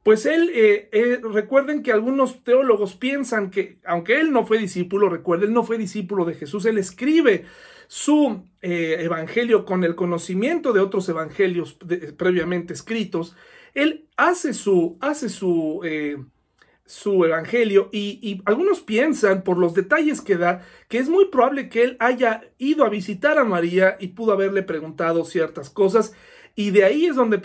pues 0.03 0.27
él, 0.27 0.51
eh, 0.53 0.91
eh, 0.93 1.21
recuerden 1.23 1.83
que 1.83 1.91
algunos 1.91 2.45
teólogos 2.45 2.95
piensan 2.95 3.51
que, 3.51 3.79
aunque 3.87 4.21
él 4.21 4.33
no 4.33 4.45
fue 4.45 4.59
discípulo, 4.59 5.09
recuerden, 5.09 5.55
no 5.55 5.63
fue 5.63 5.79
discípulo 5.79 6.27
de 6.27 6.35
Jesús, 6.35 6.67
él 6.67 6.77
escribe 6.77 7.47
su 7.87 8.45
evangelio 8.61 9.65
con 9.65 9.85
el 9.85 9.95
conocimiento 9.95 10.73
de 10.73 10.81
otros 10.81 11.09
evangelios 11.09 11.79
previamente 12.17 12.73
escritos, 12.73 13.37
él 13.75 14.09
hace 14.17 14.53
su, 14.55 14.97
hace 15.01 15.29
su, 15.29 15.83
su 16.87 17.25
evangelio 17.25 17.89
y, 17.93 18.19
y, 18.23 18.43
algunos 18.45 18.81
piensan 18.81 19.43
por 19.43 19.57
los 19.57 19.73
detalles 19.73 20.21
que 20.21 20.37
da 20.37 20.63
que 20.89 20.99
es 20.99 21.09
muy 21.09 21.27
probable 21.27 21.71
que 21.71 21.83
él 21.83 21.97
haya 21.99 22.43
ido 22.59 22.85
a 22.85 22.91
visitar 22.91 23.39
a 23.39 23.45
María 23.45 23.97
y 23.99 24.09
pudo 24.09 24.33
haberle 24.33 24.63
preguntado 24.63 25.25
ciertas 25.25 25.71
cosas 25.71 26.13
y 26.55 26.71
de 26.71 26.85
ahí 26.85 27.07
es 27.07 27.17
donde 27.17 27.39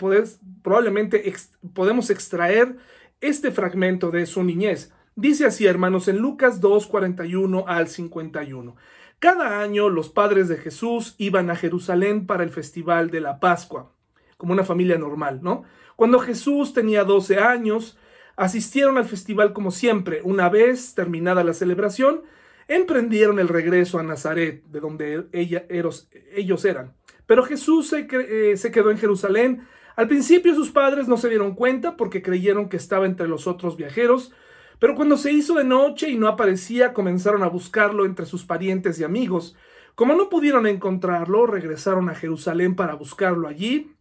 probablemente 0.62 1.32
podemos 1.74 2.10
extraer 2.10 2.76
este 3.20 3.50
fragmento 3.50 4.10
de 4.10 4.26
su 4.26 4.44
niñez. 4.44 4.92
Dice 5.16 5.46
así, 5.46 5.66
hermanos, 5.66 6.08
en 6.08 6.18
Lucas 6.18 6.60
2, 6.60 6.86
41 6.86 7.64
al 7.66 7.88
51. 7.88 8.76
Cada 9.18 9.60
año 9.60 9.90
los 9.90 10.08
padres 10.08 10.48
de 10.48 10.56
Jesús 10.56 11.14
iban 11.18 11.50
a 11.50 11.56
Jerusalén 11.56 12.26
para 12.26 12.44
el 12.44 12.50
festival 12.50 13.10
de 13.10 13.20
la 13.20 13.40
Pascua, 13.40 13.92
como 14.36 14.52
una 14.52 14.64
familia 14.64 14.96
normal, 14.96 15.40
¿no? 15.42 15.64
Cuando 15.96 16.20
Jesús 16.20 16.72
tenía 16.72 17.04
12 17.04 17.38
años, 17.38 17.98
asistieron 18.40 18.96
al 18.96 19.04
festival 19.04 19.52
como 19.52 19.70
siempre. 19.70 20.22
Una 20.24 20.48
vez 20.48 20.94
terminada 20.94 21.44
la 21.44 21.52
celebración, 21.52 22.22
emprendieron 22.68 23.38
el 23.38 23.48
regreso 23.48 23.98
a 23.98 24.02
Nazaret, 24.02 24.64
de 24.64 24.80
donde 24.80 25.26
ellos 25.32 26.64
eran. 26.64 26.94
Pero 27.26 27.44
Jesús 27.44 27.92
eh, 27.92 28.56
se, 28.56 28.70
quedó 28.70 28.90
en 28.90 28.96
Jerusalén. 28.96 29.68
Al 29.94 30.08
principio 30.08 30.54
sus 30.54 30.70
padres 30.70 31.06
no 31.06 31.18
se 31.18 31.28
dieron 31.28 31.54
cuenta 31.54 31.98
porque 31.98 32.22
creyeron 32.22 32.70
que 32.70 32.78
estaba 32.78 33.04
entre 33.04 33.28
los 33.28 33.46
otros 33.46 33.76
viajeros, 33.76 34.32
pero 34.78 34.94
cuando 34.94 35.18
se 35.18 35.32
hizo 35.32 35.56
de 35.56 35.64
noche 35.64 36.08
y 36.08 36.16
no 36.16 36.26
aparecía, 36.26 36.94
comenzaron 36.94 37.42
a 37.42 37.48
buscarlo 37.48 38.06
entre 38.06 38.24
sus 38.24 38.46
parientes 38.46 38.98
y 38.98 39.04
amigos. 39.04 39.54
Como 39.94 40.14
no 40.14 40.30
pudieron 40.30 40.66
encontrarlo, 40.66 41.44
regresaron 41.44 42.08
a 42.08 42.14
Jerusalén 42.14 42.74
para 42.74 42.94
buscarlo 42.94 43.48
allí. 43.48 43.92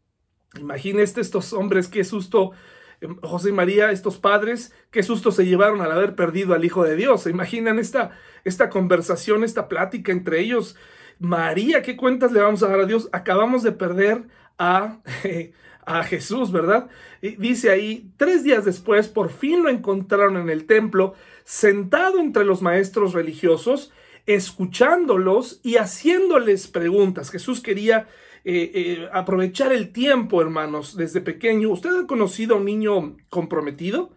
Imagínense 0.57 1.19
estos 1.19 1.51
hombres, 1.51 1.89
qué 1.89 2.05
susto, 2.05 2.53
José 3.21 3.49
y 3.49 3.53
María, 3.53 3.91
estos 3.91 4.17
padres, 4.17 4.73
qué 4.91 5.03
susto 5.03 5.31
se 5.31 5.45
llevaron 5.45 5.81
al 5.81 5.91
haber 5.91 6.15
perdido 6.15 6.53
al 6.53 6.65
Hijo 6.65 6.83
de 6.83 6.95
Dios. 6.95 7.23
¿Se 7.23 7.29
imaginan 7.29 7.79
esta, 7.79 8.11
esta 8.43 8.69
conversación, 8.69 9.43
esta 9.43 9.69
plática 9.69 10.11
entre 10.11 10.41
ellos? 10.41 10.75
María, 11.19 11.81
¿qué 11.81 11.95
cuentas 11.95 12.31
le 12.31 12.41
vamos 12.41 12.63
a 12.63 12.67
dar 12.67 12.81
a 12.81 12.85
Dios? 12.85 13.09
Acabamos 13.11 13.63
de 13.63 13.71
perder 13.71 14.23
a, 14.57 14.99
a 15.85 16.03
Jesús, 16.03 16.51
¿verdad? 16.51 16.89
Dice 17.21 17.71
ahí, 17.71 18.11
tres 18.17 18.43
días 18.43 18.65
después, 18.65 19.07
por 19.07 19.29
fin 19.29 19.63
lo 19.63 19.69
encontraron 19.69 20.37
en 20.37 20.49
el 20.49 20.65
templo, 20.65 21.15
sentado 21.43 22.19
entre 22.19 22.45
los 22.45 22.61
maestros 22.61 23.13
religiosos, 23.13 23.91
escuchándolos 24.25 25.59
y 25.63 25.77
haciéndoles 25.77 26.67
preguntas. 26.67 27.31
Jesús 27.31 27.61
quería 27.61 28.07
eh, 28.43 28.71
eh, 28.73 29.09
aprovechar 29.11 29.71
el 29.71 29.91
tiempo, 29.91 30.41
hermanos, 30.41 30.95
desde 30.95 31.21
pequeño. 31.21 31.69
¿Usted 31.69 32.03
ha 32.03 32.07
conocido 32.07 32.55
a 32.55 32.57
un 32.57 32.65
niño 32.65 33.17
comprometido? 33.29 34.13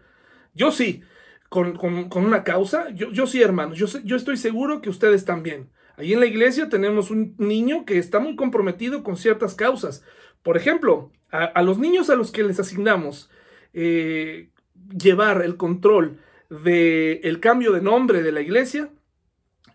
Yo 0.53 0.71
sí, 0.71 1.03
con, 1.49 1.77
una 2.15 2.43
causa. 2.43 2.89
Yo, 2.91 3.11
yo 3.11 3.27
sí, 3.27 3.41
hermanos, 3.41 3.77
yo, 3.77 3.87
yo 4.03 4.15
estoy 4.15 4.37
seguro 4.37 4.81
que 4.81 4.89
ustedes 4.89 5.25
también. 5.25 5.69
Ahí 5.95 6.13
en 6.13 6.19
la 6.19 6.25
iglesia 6.25 6.69
tenemos 6.69 7.11
un 7.11 7.35
niño 7.37 7.85
que 7.85 7.99
está 7.99 8.19
muy 8.19 8.35
comprometido 8.35 9.03
con 9.03 9.17
ciertas 9.17 9.53
causas. 9.53 10.03
Por 10.41 10.57
ejemplo, 10.57 11.11
a, 11.31 11.63
los 11.63 11.79
niños 11.79 12.09
a 12.09 12.15
los 12.15 12.31
que 12.31 12.43
les 12.43 12.59
asignamos 12.59 13.29
eh, 13.73 14.49
llevar 14.95 15.41
el 15.41 15.57
control 15.57 16.19
del 16.49 17.19
el 17.23 17.39
cambio 17.39 17.71
de 17.71 17.81
nombre 17.81 18.21
de 18.21 18.31
la 18.31 18.41
iglesia, 18.41 18.89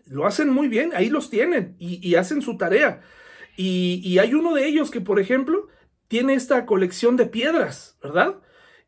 lo 0.05 0.25
hacen 0.25 0.49
muy 0.49 0.69
bien, 0.69 0.91
ahí 0.95 1.09
los 1.09 1.29
tienen 1.29 1.75
y, 1.79 2.15
hacen 2.15 2.41
su 2.41 2.57
tarea. 2.57 3.01
Y, 3.61 4.01
y, 4.05 4.19
hay 4.19 4.33
uno 4.33 4.53
de 4.53 4.65
ellos 4.65 4.89
que, 4.89 5.01
por 5.01 5.19
ejemplo, 5.19 5.67
tiene 6.07 6.33
esta 6.33 6.65
colección 6.65 7.17
de 7.17 7.25
piedras, 7.25 7.97
¿verdad? 8.01 8.37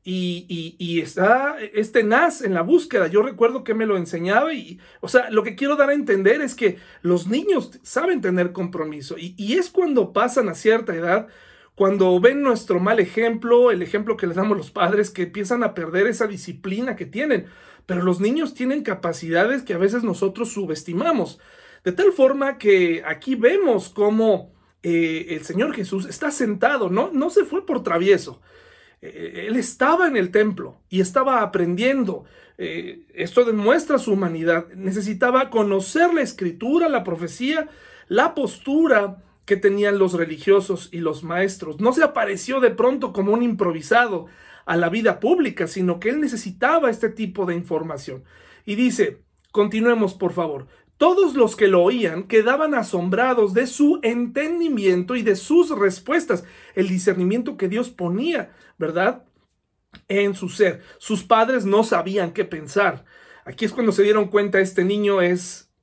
y, 0.03 0.99
está, 1.01 1.57
es 1.59 1.91
tenaz 1.91 2.41
en 2.41 2.53
la 2.53 2.61
búsqueda. 2.61 3.07
Yo 3.07 3.21
recuerdo 3.21 3.63
que 3.63 3.73
me 3.73 3.85
lo 3.85 3.97
enseñaba 3.97 4.53
y, 4.53 4.79
o 4.99 5.07
sea, 5.07 5.29
lo 5.29 5.43
que 5.43 5.55
quiero 5.55 5.75
dar 5.75 5.89
a 5.89 5.93
entender 5.93 6.41
es 6.41 6.55
que 6.55 6.77
los 7.01 7.27
niños 7.27 7.79
saben 7.83 8.21
tener 8.21 8.51
compromiso 8.51 9.17
y, 9.17 9.35
y 9.37 9.53
es 9.57 9.69
cuando 9.69 10.13
pasan 10.13 10.49
a 10.49 10.55
cierta 10.55 10.95
edad, 10.95 11.27
cuando 11.75 12.19
ven 12.19 12.41
nuestro 12.41 12.79
mal 12.79 12.99
ejemplo, 12.99 13.71
el 13.71 13.81
ejemplo 13.81 14.17
que 14.17 14.27
les 14.27 14.35
damos 14.35 14.57
los 14.57 14.71
padres, 14.71 15.09
que 15.11 15.23
empiezan 15.23 15.63
a 15.63 15.73
perder 15.73 16.07
esa 16.07 16.27
disciplina 16.27 16.95
que 16.95 17.05
tienen. 17.05 17.47
Pero 17.85 18.03
los 18.03 18.19
niños 18.19 18.53
tienen 18.53 18.83
capacidades 18.83 19.63
que 19.63 19.73
a 19.73 19.77
veces 19.77 20.03
nosotros 20.03 20.51
subestimamos. 20.51 21.39
De 21.83 21.91
tal 21.91 22.11
forma 22.11 22.57
que 22.57 23.03
aquí 23.05 23.35
vemos 23.35 23.89
cómo 23.89 24.50
eh, 24.83 25.27
el 25.29 25.43
Señor 25.43 25.73
Jesús 25.73 26.05
está 26.05 26.31
sentado, 26.31 26.89
no, 26.89 27.11
no 27.13 27.29
se 27.29 27.45
fue 27.45 27.65
por 27.65 27.83
travieso. 27.83 28.41
Eh, 29.01 29.45
él 29.47 29.55
estaba 29.55 30.07
en 30.07 30.17
el 30.17 30.31
templo 30.31 30.77
y 30.89 31.01
estaba 31.01 31.41
aprendiendo. 31.41 32.25
Eh, 32.57 33.01
esto 33.13 33.43
demuestra 33.43 33.97
su 33.97 34.13
humanidad. 34.13 34.67
Necesitaba 34.75 35.49
conocer 35.49 36.13
la 36.13 36.21
escritura, 36.21 36.89
la 36.89 37.03
profecía, 37.03 37.69
la 38.07 38.35
postura 38.35 39.23
que 39.45 39.57
tenían 39.57 39.97
los 39.97 40.13
religiosos 40.13 40.89
y 40.91 40.99
los 40.99 41.23
maestros. 41.23 41.79
No 41.79 41.93
se 41.93 42.03
apareció 42.03 42.59
de 42.59 42.71
pronto 42.71 43.13
como 43.13 43.33
un 43.33 43.43
improvisado 43.43 44.27
a 44.65 44.77
la 44.77 44.89
vida 44.89 45.19
pública, 45.19 45.67
sino 45.67 45.99
que 45.99 46.09
él 46.09 46.21
necesitaba 46.21 46.89
este 46.89 47.09
tipo 47.09 47.45
de 47.45 47.55
información. 47.55 48.23
Y 48.65 48.75
dice, 48.75 49.19
continuemos 49.51 50.13
por 50.13 50.33
favor. 50.33 50.67
Todos 51.01 51.33
los 51.33 51.55
que 51.55 51.67
lo 51.67 51.81
oían 51.81 52.27
quedaban 52.27 52.75
asombrados 52.75 53.55
de 53.55 53.65
su 53.65 53.99
entendimiento 54.03 55.15
y 55.15 55.23
de 55.23 55.35
sus 55.35 55.75
respuestas, 55.75 56.43
el 56.75 56.89
discernimiento 56.89 57.57
que 57.57 57.67
Dios 57.67 57.89
ponía, 57.89 58.51
¿verdad? 58.77 59.23
En 60.07 60.35
su 60.35 60.47
ser. 60.47 60.83
Sus 60.99 61.23
padres 61.23 61.65
no 61.65 61.83
sabían 61.83 62.33
qué 62.33 62.45
pensar. 62.45 63.03
Aquí 63.45 63.65
es 63.65 63.71
cuando 63.71 63.91
se 63.93 64.03
dieron 64.03 64.27
cuenta, 64.27 64.59
este 64.59 64.83
niño 64.83 65.23
es 65.23 65.73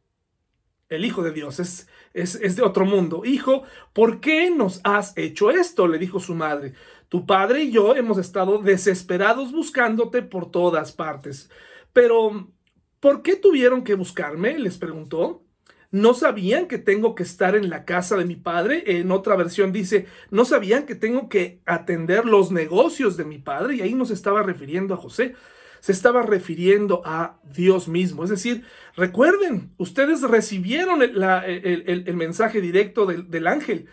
el 0.88 1.04
Hijo 1.04 1.24
de 1.24 1.32
Dios, 1.32 1.58
es, 1.58 1.88
es, 2.14 2.36
es 2.36 2.54
de 2.54 2.62
otro 2.62 2.84
mundo. 2.84 3.22
Hijo, 3.24 3.64
¿por 3.92 4.20
qué 4.20 4.52
nos 4.52 4.80
has 4.84 5.18
hecho 5.18 5.50
esto? 5.50 5.88
le 5.88 5.98
dijo 5.98 6.20
su 6.20 6.36
madre. 6.36 6.74
Tu 7.08 7.26
padre 7.26 7.64
y 7.64 7.72
yo 7.72 7.96
hemos 7.96 8.18
estado 8.18 8.58
desesperados 8.58 9.50
buscándote 9.50 10.22
por 10.22 10.52
todas 10.52 10.92
partes. 10.92 11.50
Pero 11.92 12.52
¿Por 13.00 13.22
qué 13.22 13.36
tuvieron 13.36 13.84
que 13.84 13.94
buscarme? 13.94 14.58
les 14.58 14.78
preguntó. 14.78 15.44
¿No 15.90 16.12
sabían 16.12 16.66
que 16.66 16.76
tengo 16.76 17.14
que 17.14 17.22
estar 17.22 17.56
en 17.56 17.70
la 17.70 17.86
casa 17.86 18.16
de 18.16 18.26
mi 18.26 18.36
padre? 18.36 18.82
En 18.98 19.10
otra 19.10 19.36
versión 19.36 19.72
dice, 19.72 20.06
¿no 20.30 20.44
sabían 20.44 20.84
que 20.84 20.94
tengo 20.94 21.30
que 21.30 21.62
atender 21.64 22.26
los 22.26 22.52
negocios 22.52 23.16
de 23.16 23.24
mi 23.24 23.38
padre? 23.38 23.76
Y 23.76 23.80
ahí 23.80 23.94
no 23.94 24.04
se 24.04 24.12
estaba 24.12 24.42
refiriendo 24.42 24.92
a 24.92 24.98
José, 24.98 25.34
se 25.80 25.92
estaba 25.92 26.22
refiriendo 26.22 27.00
a 27.06 27.40
Dios 27.42 27.88
mismo. 27.88 28.22
Es 28.24 28.28
decir, 28.28 28.64
recuerden, 28.96 29.72
ustedes 29.78 30.20
recibieron 30.20 31.00
el, 31.00 32.16
mensaje 32.16 32.60
directo 32.60 33.06
del, 33.06 33.46
ángel 33.46 33.86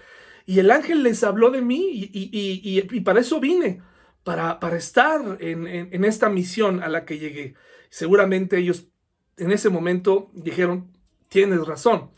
y 0.45 0.59
el 0.59 0.71
ángel 0.71 1.01
les 1.01 1.23
habló 1.23 1.49
de 1.49 1.61
mí 1.61 2.09
y, 2.11 3.01
para 3.01 3.21
eso 3.21 3.39
vine, 3.39 3.81
para, 4.25 4.59
para 4.59 4.75
estar 4.75 5.37
en, 5.39 5.65
en 5.67 6.03
esta 6.03 6.27
misión 6.27 6.83
a 6.83 6.89
la 6.89 7.05
que 7.05 7.19
llegué. 7.19 7.53
Seguramente 7.89 8.57
ellos 8.57 8.89
en 9.37 9.51
ese 9.51 9.69
momento 9.69 10.29
dijeron, 10.33 10.87
tienes 11.29 11.65
razón. 11.65 12.09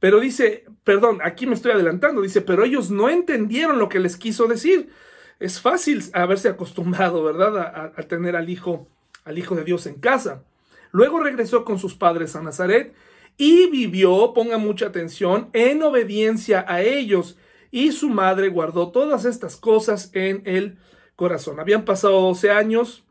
Pero 0.00 0.18
dice, 0.18 0.64
perdón, 0.84 1.20
aquí 1.22 1.46
me 1.46 1.54
estoy 1.54 1.72
adelantando, 1.72 2.22
dice, 2.22 2.40
pero 2.40 2.64
ellos 2.64 2.90
no 2.90 3.08
entendieron 3.08 3.78
lo 3.78 3.88
que 3.88 4.00
les 4.00 4.16
quiso 4.16 4.46
decir. 4.46 4.90
Es 5.38 5.60
fácil 5.60 6.02
haberse 6.12 6.48
acostumbrado, 6.48 7.22
¿verdad?, 7.22 7.56
a, 7.58 7.92
a 7.96 8.02
tener 8.04 8.36
al 8.36 8.50
hijo, 8.50 8.88
al 9.24 9.38
hijo 9.38 9.54
de 9.54 9.64
Dios 9.64 9.86
en 9.86 9.94
casa. 10.00 10.44
Luego 10.90 11.20
regresó 11.20 11.64
con 11.64 11.78
sus 11.78 11.94
padres 11.94 12.36
a 12.36 12.42
Nazaret 12.42 12.94
y 13.36 13.70
vivió, 13.70 14.32
ponga 14.34 14.58
mucha 14.58 14.86
atención, 14.86 15.48
en 15.52 15.82
obediencia 15.82 16.64
a 16.68 16.82
ellos. 16.82 17.38
Y 17.70 17.92
su 17.92 18.10
madre 18.10 18.48
guardó 18.48 18.90
todas 18.90 19.24
estas 19.24 19.56
cosas 19.56 20.10
en 20.12 20.42
el 20.44 20.78
corazón. 21.16 21.60
Habían 21.60 21.84
pasado 21.84 22.20
12 22.20 22.50
años 22.50 23.04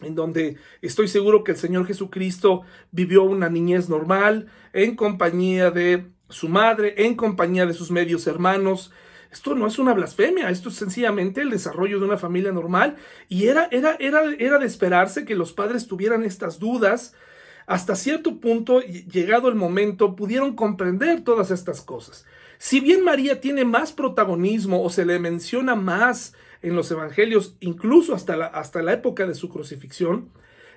en 0.00 0.14
donde 0.14 0.56
estoy 0.80 1.08
seguro 1.08 1.44
que 1.44 1.52
el 1.52 1.58
Señor 1.58 1.86
Jesucristo 1.86 2.62
vivió 2.90 3.22
una 3.22 3.48
niñez 3.48 3.88
normal, 3.88 4.48
en 4.72 4.96
compañía 4.96 5.70
de 5.70 6.06
su 6.28 6.48
madre, 6.48 6.94
en 7.04 7.14
compañía 7.14 7.66
de 7.66 7.74
sus 7.74 7.90
medios 7.90 8.26
hermanos. 8.26 8.92
Esto 9.30 9.54
no 9.54 9.66
es 9.66 9.78
una 9.78 9.94
blasfemia, 9.94 10.50
esto 10.50 10.68
es 10.68 10.76
sencillamente 10.76 11.40
el 11.40 11.50
desarrollo 11.50 11.98
de 11.98 12.04
una 12.04 12.18
familia 12.18 12.52
normal 12.52 12.96
y 13.28 13.46
era, 13.46 13.68
era, 13.70 13.96
era, 13.98 14.22
era 14.38 14.58
de 14.58 14.66
esperarse 14.66 15.24
que 15.24 15.34
los 15.34 15.52
padres 15.52 15.86
tuvieran 15.86 16.22
estas 16.22 16.58
dudas. 16.58 17.14
Hasta 17.66 17.94
cierto 17.94 18.40
punto, 18.40 18.80
llegado 18.80 19.48
el 19.48 19.54
momento, 19.54 20.16
pudieron 20.16 20.54
comprender 20.54 21.22
todas 21.22 21.50
estas 21.50 21.80
cosas. 21.80 22.26
Si 22.58 22.80
bien 22.80 23.04
María 23.04 23.40
tiene 23.40 23.64
más 23.64 23.92
protagonismo 23.92 24.82
o 24.82 24.90
se 24.90 25.04
le 25.04 25.18
menciona 25.18 25.74
más 25.74 26.34
en 26.62 26.74
los 26.74 26.90
evangelios, 26.90 27.56
incluso 27.60 28.14
hasta 28.14 28.36
la, 28.36 28.46
hasta 28.46 28.82
la 28.82 28.92
época 28.92 29.26
de 29.26 29.34
su 29.34 29.48
crucifixión, 29.48 30.30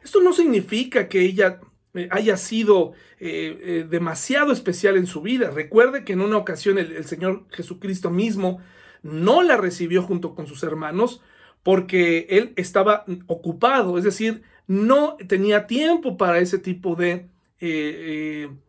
esto 0.03 0.21
no 0.21 0.33
significa 0.33 1.07
que 1.07 1.21
ella 1.21 1.59
eh, 1.95 2.09
haya 2.11 2.35
sido 2.35 2.93
eh, 3.19 3.57
eh, 3.61 3.87
demasiado 3.89 4.51
especial 4.51 4.97
en 4.97 5.07
su 5.07 5.21
vida. 5.21 5.49
Recuerde 5.49 6.03
que 6.03 6.13
en 6.13 6.21
una 6.21 6.37
ocasión 6.37 6.77
el, 6.77 7.05
Señor 7.05 7.45
Jesucristo 7.51 8.11
mismo 8.11 8.59
no 9.01 9.41
la 9.41 9.55
recibió 9.55 10.03
junto 10.03 10.35
con 10.35 10.45
sus 10.45 10.61
hermanos 10.63 11.21
porque 11.63 12.27
él 12.29 12.53
estaba 12.57 13.05
ocupado, 13.27 13.97
es 13.97 14.03
decir, 14.03 14.43
no 14.67 15.17
tenía 15.27 15.67
tiempo 15.67 16.17
para 16.17 16.39
ese 16.39 16.59
tipo 16.59 16.95
de 16.95 17.27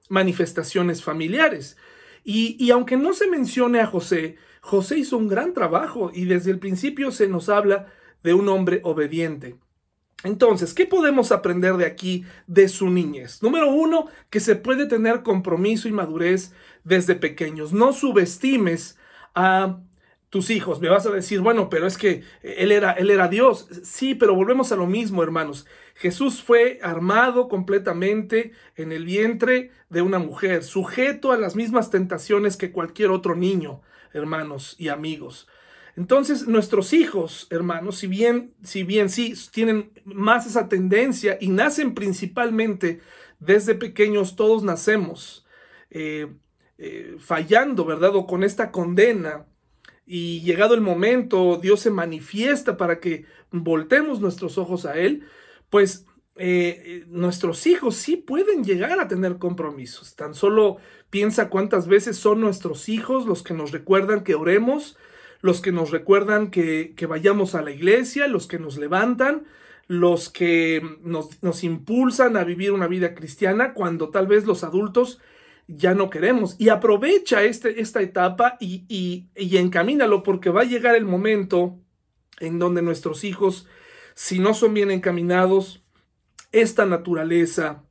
manifestaciones 0.08 1.02
familiares. 1.02 1.76
Y, 2.24 2.56
y 2.58 2.70
aunque 2.70 2.96
no 2.96 3.12
se 3.12 3.28
mencione 3.28 3.80
a 3.80 3.86
José, 3.86 4.36
José 4.66 4.98
hizo 4.98 5.16
un 5.16 5.28
gran 5.28 5.52
trabajo 5.54 6.10
y 6.12 6.24
desde 6.24 6.50
el 6.50 6.58
principio 6.58 7.12
se 7.12 7.28
nos 7.28 7.48
habla 7.48 7.86
de 8.24 8.34
un 8.34 8.48
hombre 8.48 8.80
obediente. 8.82 9.60
Entonces, 10.24 10.74
¿qué 10.74 10.86
podemos 10.86 11.30
aprender 11.30 11.76
de 11.76 11.86
aquí 11.86 12.24
de 12.48 12.68
su 12.68 12.90
niñez? 12.90 13.44
Número 13.44 13.70
uno, 13.70 14.06
que 14.28 14.40
se 14.40 14.56
puede 14.56 14.86
tener 14.86 15.22
compromiso 15.22 15.86
y 15.86 15.92
madurez 15.92 16.52
desde 16.82 17.14
pequeños. 17.14 17.72
No 17.72 17.92
subestimes 17.92 18.98
a 19.36 19.78
tus 20.30 20.50
hijos. 20.50 20.80
Me 20.80 20.88
vas 20.88 21.06
a 21.06 21.12
decir, 21.12 21.42
bueno, 21.42 21.70
pero 21.70 21.86
es 21.86 21.96
que 21.96 22.24
él 22.42 22.72
era, 22.72 22.90
él 22.90 23.10
era 23.10 23.28
Dios. 23.28 23.68
Sí, 23.84 24.16
pero 24.16 24.34
volvemos 24.34 24.72
a 24.72 24.76
lo 24.76 24.88
mismo, 24.88 25.22
hermanos. 25.22 25.64
Jesús 25.94 26.42
fue 26.42 26.80
armado 26.82 27.46
completamente 27.46 28.50
en 28.74 28.90
el 28.90 29.04
vientre 29.04 29.70
de 29.90 30.02
una 30.02 30.18
mujer, 30.18 30.64
sujeto 30.64 31.30
a 31.30 31.38
las 31.38 31.54
mismas 31.54 31.90
tentaciones 31.90 32.56
que 32.56 32.72
cualquier 32.72 33.10
otro 33.10 33.36
niño 33.36 33.82
hermanos 34.16 34.74
y 34.78 34.88
amigos. 34.88 35.46
Entonces, 35.96 36.46
nuestros 36.46 36.92
hijos, 36.92 37.46
hermanos, 37.50 37.96
si 37.96 38.06
bien, 38.06 38.54
si 38.62 38.82
bien 38.82 39.08
sí 39.08 39.34
tienen 39.50 39.92
más 40.04 40.46
esa 40.46 40.68
tendencia 40.68 41.38
y 41.40 41.48
nacen 41.48 41.94
principalmente 41.94 43.00
desde 43.40 43.74
pequeños, 43.74 44.36
todos 44.36 44.62
nacemos 44.62 45.46
eh, 45.90 46.26
eh, 46.76 47.16
fallando, 47.18 47.86
¿verdad? 47.86 48.14
O 48.14 48.26
con 48.26 48.44
esta 48.44 48.70
condena. 48.70 49.46
Y 50.04 50.42
llegado 50.42 50.74
el 50.74 50.82
momento, 50.82 51.58
Dios 51.60 51.80
se 51.80 51.90
manifiesta 51.90 52.76
para 52.76 53.00
que 53.00 53.24
voltemos 53.50 54.20
nuestros 54.20 54.58
ojos 54.58 54.84
a 54.84 54.98
Él, 54.98 55.24
pues 55.70 56.06
eh, 56.38 57.04
nuestros 57.08 57.66
hijos 57.66 57.96
sí 57.96 58.16
pueden 58.16 58.62
llegar 58.62 59.00
a 59.00 59.08
tener 59.08 59.38
compromisos. 59.38 60.16
Tan 60.16 60.34
solo 60.34 60.76
piensa 61.08 61.48
cuántas 61.48 61.88
veces 61.88 62.18
son 62.18 62.40
nuestros 62.40 62.88
hijos 62.88 63.26
los 63.26 63.42
que 63.42 63.54
nos 63.54 63.72
recuerdan 63.72 64.22
que 64.22 64.34
oremos, 64.34 64.98
los 65.40 65.60
que 65.62 65.72
nos 65.72 65.90
recuerdan 65.90 66.50
que, 66.50 66.94
vayamos 67.08 67.54
a 67.54 67.62
la 67.62 67.70
iglesia, 67.70 68.28
los 68.28 68.46
que 68.46 68.58
nos 68.58 68.76
levantan, 68.76 69.44
los 69.88 70.28
que 70.28 70.82
nos, 71.02 71.64
impulsan 71.64 72.36
a 72.36 72.44
vivir 72.44 72.72
una 72.72 72.88
vida 72.88 73.14
cristiana 73.14 73.72
cuando 73.72 74.10
tal 74.10 74.26
vez 74.26 74.44
los 74.44 74.62
adultos 74.62 75.20
ya 75.68 75.94
no 75.94 76.10
queremos. 76.10 76.56
Y 76.58 76.68
aprovecha 76.68 77.44
este, 77.44 77.80
esta 77.80 78.02
etapa 78.02 78.58
y, 78.60 78.84
y, 78.88 79.28
y 79.36 79.56
encamínalo 79.56 80.22
porque 80.22 80.50
va 80.50 80.62
a 80.62 80.64
llegar 80.64 80.96
el 80.96 81.06
momento 81.06 81.78
en 82.40 82.58
donde 82.58 82.82
nuestros 82.82 83.24
hijos, 83.24 83.66
si 84.14 84.38
no 84.38 84.52
son 84.52 84.74
bien 84.74 84.90
encaminados, 84.90 85.85
esta 86.52 86.86
naturaleza 86.86 87.84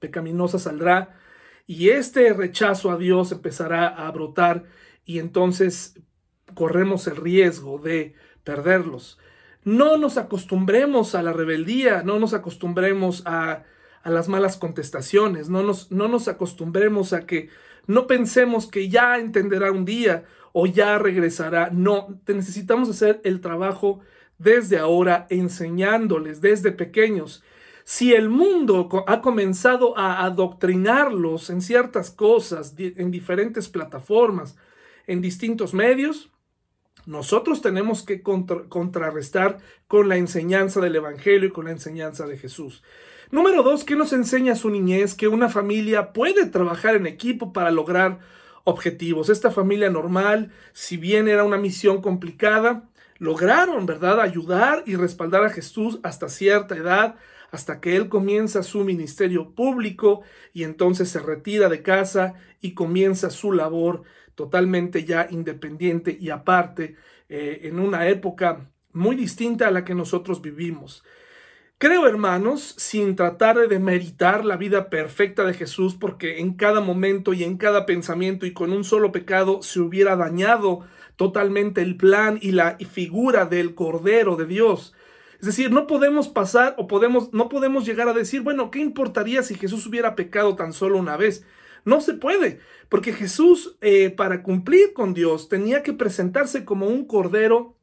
pecaminosa 0.00 0.58
saldrá 0.58 1.16
y 1.66 1.90
este 1.90 2.32
rechazo 2.32 2.90
a 2.90 2.96
Dios 2.96 3.32
empezará 3.32 3.88
a 3.88 4.10
brotar 4.10 4.64
y 5.04 5.18
entonces 5.18 6.00
corremos 6.54 7.06
el 7.06 7.16
riesgo 7.16 7.78
de 7.78 8.14
perderlos. 8.44 9.18
No 9.64 9.98
nos 9.98 10.16
acostumbremos 10.16 11.14
a 11.14 11.22
la 11.22 11.32
rebeldía, 11.32 12.02
no 12.02 12.18
nos 12.18 12.32
acostumbremos 12.32 13.22
a, 13.26 13.64
a 14.02 14.10
las 14.10 14.28
malas 14.28 14.56
contestaciones, 14.56 15.50
no 15.50 15.62
nos, 15.62 15.90
no 15.92 16.08
nos 16.08 16.28
acostumbremos 16.28 17.12
a 17.12 17.26
que 17.26 17.50
no 17.86 18.06
pensemos 18.06 18.66
que 18.66 18.88
ya 18.88 19.18
entenderá 19.18 19.72
un 19.72 19.84
día 19.84 20.24
o 20.52 20.66
ya 20.66 20.98
regresará. 20.98 21.70
No, 21.70 22.20
necesitamos 22.26 22.88
hacer 22.88 23.20
el 23.24 23.40
trabajo 23.40 24.00
desde 24.38 24.78
ahora 24.78 25.26
enseñándoles 25.30 26.40
desde 26.40 26.72
pequeños 26.72 27.42
si 27.90 28.12
el 28.12 28.28
mundo 28.28 28.90
ha 29.06 29.22
comenzado 29.22 29.96
a 29.96 30.22
adoctrinarlos 30.22 31.48
en 31.48 31.62
ciertas 31.62 32.10
cosas, 32.10 32.74
en 32.76 33.10
diferentes 33.10 33.70
plataformas, 33.70 34.58
en 35.06 35.22
distintos 35.22 35.72
medios, 35.72 36.28
nosotros 37.06 37.62
tenemos 37.62 38.02
que 38.02 38.20
contrarrestar 38.20 39.56
con 39.86 40.10
la 40.10 40.18
enseñanza 40.18 40.82
del 40.82 40.96
Evangelio 40.96 41.48
y 41.48 41.50
con 41.50 41.64
la 41.64 41.70
enseñanza 41.70 42.26
de 42.26 42.36
Jesús. 42.36 42.82
Número 43.30 43.62
dos, 43.62 43.84
¿qué 43.84 43.96
nos 43.96 44.12
enseña 44.12 44.54
su 44.54 44.68
niñez? 44.68 45.14
Que 45.14 45.28
una 45.28 45.48
familia 45.48 46.12
puede 46.12 46.44
trabajar 46.44 46.94
en 46.94 47.06
equipo 47.06 47.54
para 47.54 47.70
lograr 47.70 48.18
objetivos. 48.64 49.30
Esta 49.30 49.50
familia 49.50 49.88
normal, 49.88 50.52
si 50.74 50.98
bien 50.98 51.26
era 51.26 51.42
una 51.42 51.56
misión 51.56 52.02
complicada, 52.02 52.86
lograron, 53.16 53.86
¿verdad?, 53.86 54.20
ayudar 54.20 54.82
y 54.84 54.96
respaldar 54.96 55.42
a 55.44 55.50
Jesús 55.50 56.00
hasta 56.02 56.28
cierta 56.28 56.76
edad, 56.76 57.16
hasta 57.50 57.80
que 57.80 57.96
él 57.96 58.08
comienza 58.08 58.62
su 58.62 58.84
ministerio 58.84 59.54
público 59.54 60.22
y 60.52 60.64
entonces 60.64 61.08
se 61.08 61.20
retira 61.20 61.68
de 61.68 61.82
casa 61.82 62.34
y 62.60 62.72
comienza 62.74 63.30
su 63.30 63.52
labor 63.52 64.02
totalmente 64.34 65.04
ya 65.04 65.26
independiente 65.30 66.16
y 66.18 66.30
aparte 66.30 66.96
eh, 67.28 67.60
en 67.64 67.78
una 67.80 68.08
época 68.08 68.70
muy 68.92 69.16
distinta 69.16 69.68
a 69.68 69.70
la 69.70 69.84
que 69.84 69.94
nosotros 69.94 70.42
vivimos. 70.42 71.04
Creo, 71.80 72.08
hermanos, 72.08 72.74
sin 72.76 73.14
tratar 73.14 73.56
de 73.56 73.68
demeritar 73.68 74.44
la 74.44 74.56
vida 74.56 74.90
perfecta 74.90 75.44
de 75.44 75.54
Jesús, 75.54 75.94
porque 75.94 76.40
en 76.40 76.54
cada 76.54 76.80
momento 76.80 77.32
y 77.34 77.44
en 77.44 77.56
cada 77.56 77.86
pensamiento 77.86 78.46
y 78.46 78.52
con 78.52 78.72
un 78.72 78.82
solo 78.82 79.12
pecado 79.12 79.62
se 79.62 79.78
hubiera 79.78 80.16
dañado 80.16 80.84
totalmente 81.14 81.80
el 81.80 81.96
plan 81.96 82.38
y 82.42 82.50
la 82.50 82.78
figura 82.78 83.44
del 83.44 83.76
Cordero 83.76 84.34
de 84.34 84.46
Dios. 84.46 84.92
Es 85.40 85.46
decir, 85.46 85.70
no 85.70 85.86
podemos 85.86 86.28
pasar 86.28 86.74
o 86.78 86.86
podemos, 86.88 87.32
no 87.32 87.48
podemos 87.48 87.86
llegar 87.86 88.08
a 88.08 88.12
decir, 88.12 88.42
bueno, 88.42 88.70
¿qué 88.70 88.80
importaría 88.80 89.42
si 89.42 89.54
Jesús 89.54 89.86
hubiera 89.86 90.16
pecado 90.16 90.56
tan 90.56 90.72
solo 90.72 90.98
una 90.98 91.16
vez? 91.16 91.44
No 91.84 92.00
se 92.00 92.14
puede, 92.14 92.60
porque 92.88 93.12
Jesús, 93.12 93.76
eh, 93.80 94.10
para 94.10 94.42
cumplir 94.42 94.92
con 94.92 95.14
Dios, 95.14 95.48
tenía 95.48 95.82
que 95.82 95.92
presentarse 95.92 96.64
como 96.64 96.86
un 96.86 97.06
cordero 97.06 97.78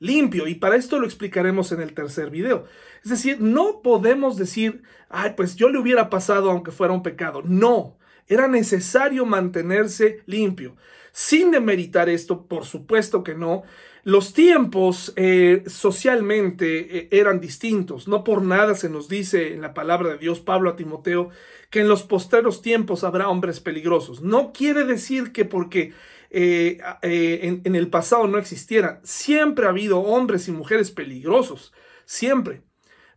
limpio. 0.00 0.48
Y 0.48 0.56
para 0.56 0.76
esto 0.76 0.98
lo 0.98 1.06
explicaremos 1.06 1.72
en 1.72 1.80
el 1.80 1.94
tercer 1.94 2.30
video. 2.30 2.66
Es 3.04 3.10
decir, 3.10 3.40
no 3.40 3.80
podemos 3.82 4.36
decir, 4.36 4.82
ay, 5.08 5.34
pues 5.36 5.56
yo 5.56 5.70
le 5.70 5.78
hubiera 5.78 6.10
pasado 6.10 6.50
aunque 6.50 6.72
fuera 6.72 6.92
un 6.92 7.02
pecado. 7.02 7.42
No, 7.44 7.98
era 8.26 8.48
necesario 8.48 9.24
mantenerse 9.24 10.22
limpio. 10.26 10.76
Sin 11.12 11.50
demeritar 11.50 12.08
esto, 12.08 12.46
por 12.46 12.64
supuesto 12.64 13.24
que 13.24 13.34
no, 13.34 13.62
los 14.02 14.32
tiempos 14.32 15.12
eh, 15.16 15.62
socialmente 15.66 16.98
eh, 16.98 17.08
eran 17.10 17.40
distintos. 17.40 18.08
No 18.08 18.24
por 18.24 18.42
nada 18.42 18.74
se 18.74 18.88
nos 18.88 19.08
dice 19.08 19.52
en 19.52 19.60
la 19.60 19.74
palabra 19.74 20.10
de 20.10 20.18
Dios, 20.18 20.40
Pablo 20.40 20.70
a 20.70 20.76
Timoteo, 20.76 21.30
que 21.70 21.80
en 21.80 21.88
los 21.88 22.02
posteros 22.02 22.62
tiempos 22.62 23.04
habrá 23.04 23.28
hombres 23.28 23.60
peligrosos. 23.60 24.22
No 24.22 24.52
quiere 24.52 24.84
decir 24.84 25.32
que 25.32 25.44
porque 25.44 25.92
eh, 26.30 26.78
en, 27.02 27.74
el 27.74 27.88
pasado 27.88 28.26
no 28.26 28.38
existieran. 28.38 29.00
Siempre 29.02 29.66
ha 29.66 29.70
habido 29.70 30.00
hombres 30.00 30.48
y 30.48 30.52
mujeres 30.52 30.90
peligrosos. 30.90 31.72
Siempre. 32.06 32.62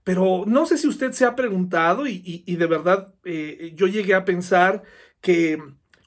Pero 0.03 0.43
no 0.45 0.65
sé 0.65 0.77
si 0.77 0.87
usted 0.87 1.13
se 1.13 1.23
ha 1.25 1.35
preguntado 1.35 2.05
y 2.07 2.55
de 2.57 2.67
verdad 2.67 3.15
yo 3.73 3.87
llegué 3.87 4.15
a 4.15 4.25
pensar 4.25 4.83
que 5.21 5.57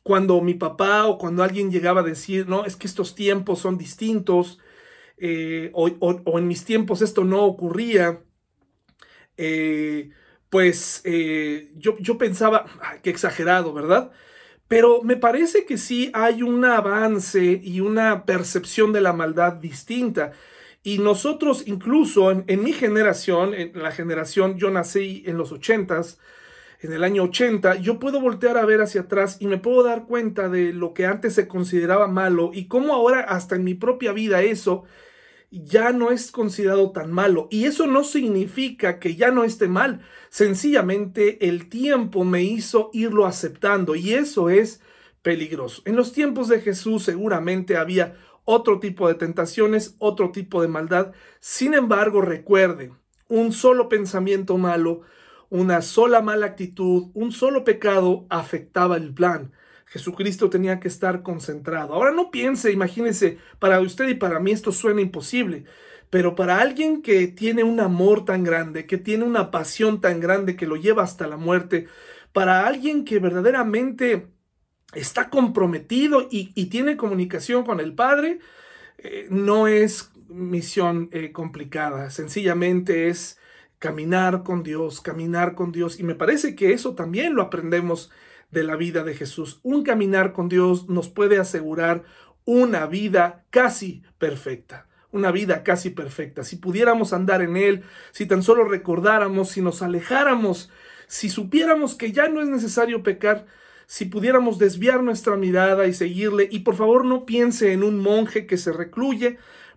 cuando 0.07 0.41
mi 0.41 0.55
papá 0.55 1.07
o 1.07 1.19
cuando 1.19 1.43
alguien 1.43 1.69
llegaba 1.69 2.01
a 2.01 2.05
decir, 2.05 2.47
no, 2.47 2.65
es 2.65 2.77
que 2.77 2.87
estos 2.87 3.17
tiempos 3.17 3.59
son 3.59 3.77
distintos, 3.77 4.61
eh, 5.19 5.71
o, 5.73 6.39
en 6.39 6.47
mis 6.49 6.65
tiempos 6.65 7.03
esto 7.03 7.25
no 7.25 7.45
ocurría, 7.45 8.21
eh, 9.37 10.11
pues 10.51 11.01
eh, 11.05 11.73
yo, 11.77 11.97
yo, 11.99 12.19
pensaba, 12.19 12.67
qué 13.03 13.11
exagerado, 13.11 13.73
¿verdad? 13.73 14.11
Pero 14.69 15.03
me 15.03 15.17
parece 15.17 15.65
que 15.65 15.79
sí 15.79 16.11
hay 16.13 16.43
un 16.43 16.65
avance 16.65 17.61
y 17.63 17.81
una 17.81 18.25
percepción 18.27 18.93
de 18.93 19.01
la 19.01 19.13
maldad 19.13 19.55
distinta. 19.55 20.33
Y 20.83 20.99
nosotros 20.99 21.65
incluso 21.67 22.31
en, 22.31 22.45
en 22.47 22.63
mi 22.63 22.73
generación, 22.73 23.55
en 23.55 23.83
la 23.83 23.93
generación, 23.93 24.57
yo 24.59 24.71
nací 24.71 25.25
en 25.27 25.39
los 25.39 25.53
ochentas, 25.53 26.19
en 26.81 26.93
el 26.93 27.05
año 27.05 27.25
80, 27.25 27.77
yo 27.77 27.99
puedo 27.99 28.21
voltear 28.21 28.59
a 28.59 28.67
ver 28.67 28.81
hacia 28.83 29.03
atrás 29.03 29.39
y 29.41 29.47
me 29.47 29.59
puedo 29.59 29.83
dar 29.83 30.05
cuenta 30.05 30.49
de 30.49 30.73
lo 30.73 30.95
que 30.95 31.07
antes 31.07 31.35
se 31.35 31.49
consideraba 31.49 32.07
malo 32.07 32.51
y 32.53 32.69
cómo 32.69 32.93
ahora 32.93 33.21
hasta 33.21 33.57
en 33.57 33.65
mi 33.65 33.75
propia 33.75 34.13
vida 34.13 34.43
eso 34.43 34.85
ya 35.65 35.93
no 35.93 36.11
es 36.11 36.31
considerado 36.31 36.91
tan 36.91 37.13
malo. 37.13 37.49
Y 37.51 37.65
eso 37.65 37.87
no 37.87 38.05
significa 38.05 38.99
que 38.99 39.17
ya 39.17 39.31
no 39.31 39.45
esté 39.45 39.69
mal. 39.69 40.01
Sencillamente 40.29 41.49
el 41.49 41.69
tiempo 41.69 42.25
me 42.25 42.43
hizo 42.43 42.91
irlo 42.93 43.27
aceptando 43.27 43.95
y 43.95 44.15
eso 44.15 44.51
es 44.51 44.81
peligroso. 45.23 45.83
En 45.85 45.97
los 45.97 46.13
tiempos 46.13 46.49
de 46.49 46.61
Jesús 46.61 47.03
seguramente 47.05 47.77
había 47.77 48.17
otro 48.45 48.79
tipo 48.79 49.09
de 49.09 49.15
tentaciones, 49.15 49.97
otro 49.99 50.31
tipo 50.31 50.63
de 50.63 50.69
maldad. 50.69 51.13
Sin 51.41 51.75
embargo, 51.75 52.23
recuerde, 52.23 52.93
un 53.29 53.53
solo 53.53 53.89
pensamiento 53.89 54.57
malo, 54.57 55.03
una 55.51 55.83
sola 55.83 56.23
mala 56.23 56.47
actitud, 56.47 57.11
un 57.15 57.33
solo 57.33 57.65
pecado 57.65 58.27
afectaba 58.31 58.97
el 58.97 59.13
plan. 59.13 59.53
Jesucristo 59.87 60.51
tenía 60.51 60.81
que 60.81 60.89
estar 60.89 61.23
concentrado. 61.23 61.95
Ahora 61.95 62.11
no 62.11 62.31
piense, 62.31 62.73
imagínese, 62.73 63.39
para 63.59 63.81
usted 63.81 64.09
y 64.09 64.15
para 64.15 64.41
mí 64.41 64.51
esto 64.51 64.73
suena 64.73 65.01
imposible, 65.01 65.65
pero 66.11 66.35
para 66.35 66.61
alguien 66.61 67.03
que 67.03 67.29
tiene 67.29 67.63
un 67.63 67.81
amor 67.81 68.25
tan 68.25 68.45
grande, 68.45 68.87
que 68.87 68.99
tiene 68.99 69.25
una 69.25 69.51
pasión 69.51 70.01
tan 70.01 70.21
grande 70.21 70.57
que 70.57 70.67
lo 70.67 70.77
lleva 70.77 71.03
hasta 71.03 71.27
la 71.27 71.37
muerte, 71.37 71.87
para 72.33 72.67
alguien 72.67 73.05
que 73.05 73.19
verdaderamente 73.19 74.27
está 74.93 75.31
comprometido 75.31 76.27
y, 76.31 76.67
tiene 76.67 76.97
comunicación 76.97 77.65
con 77.65 77.81
el 77.81 77.95
Padre, 77.95 78.41
eh, 78.99 79.27
no 79.31 79.69
es 79.69 80.11
misión 80.29 81.09
eh, 81.13 81.33
complicada, 81.33 82.11
sencillamente 82.11 83.09
es 83.09 83.39
caminar 83.79 84.43
con 84.43 84.63
Dios, 84.63 85.01
caminar 85.01 85.55
con 85.55 85.71
Dios. 85.73 86.01
Y 86.01 86.03
me 86.03 86.15
parece 86.15 86.57
que 86.57 86.73
eso 86.73 86.95
también 86.95 87.35
lo 87.35 87.43
aprendemos 87.43 88.11
de 88.57 88.65
la 88.65 88.77
vida 88.77 89.05
de 89.05 89.15
Jesús. 89.15 89.61
Un 89.63 89.83
caminar 89.83 90.33
con 90.33 90.49
Dios 90.49 90.89
nos 90.89 91.11
puede 91.11 91.39
asegurar 91.39 92.05
una 92.47 92.87
vida 92.87 93.45
casi 93.51 94.03
perfecta, 94.17 94.89
una 95.11 95.31
vida 95.31 95.63
casi 95.63 95.91
perfecta. 95.91 96.43
Si 96.43 96.57
pudiéramos 96.57 97.13
andar 97.13 97.43
en 97.43 97.59
Él, 97.59 97.83
si 98.13 98.25
tan 98.25 98.43
solo 98.43 98.65
recordáramos, 98.65 99.51
si 99.51 99.61
nos 99.61 99.83
alejáramos, 99.83 100.71
si 101.07 101.29
supiéramos 101.29 101.95
que 101.95 102.13
ya 102.13 102.31
no 102.31 102.41
es 102.41 102.49
necesario 102.49 103.03
pecar, 103.03 103.45
si 103.85 104.07
pudiéramos 104.07 104.59
desviar 104.59 105.03
nuestra 105.03 105.37
mirada 105.37 105.87
y 105.87 105.93
seguirle, 105.93 106.49
y 106.51 106.61
por 106.61 106.77
favor 106.77 107.05
no 107.05 107.27
piense 107.27 107.75
en 107.75 107.83
un 107.83 107.99
monje 107.99 108.47
que 108.47 108.57
se 108.57 108.73
recluye, 108.73 109.37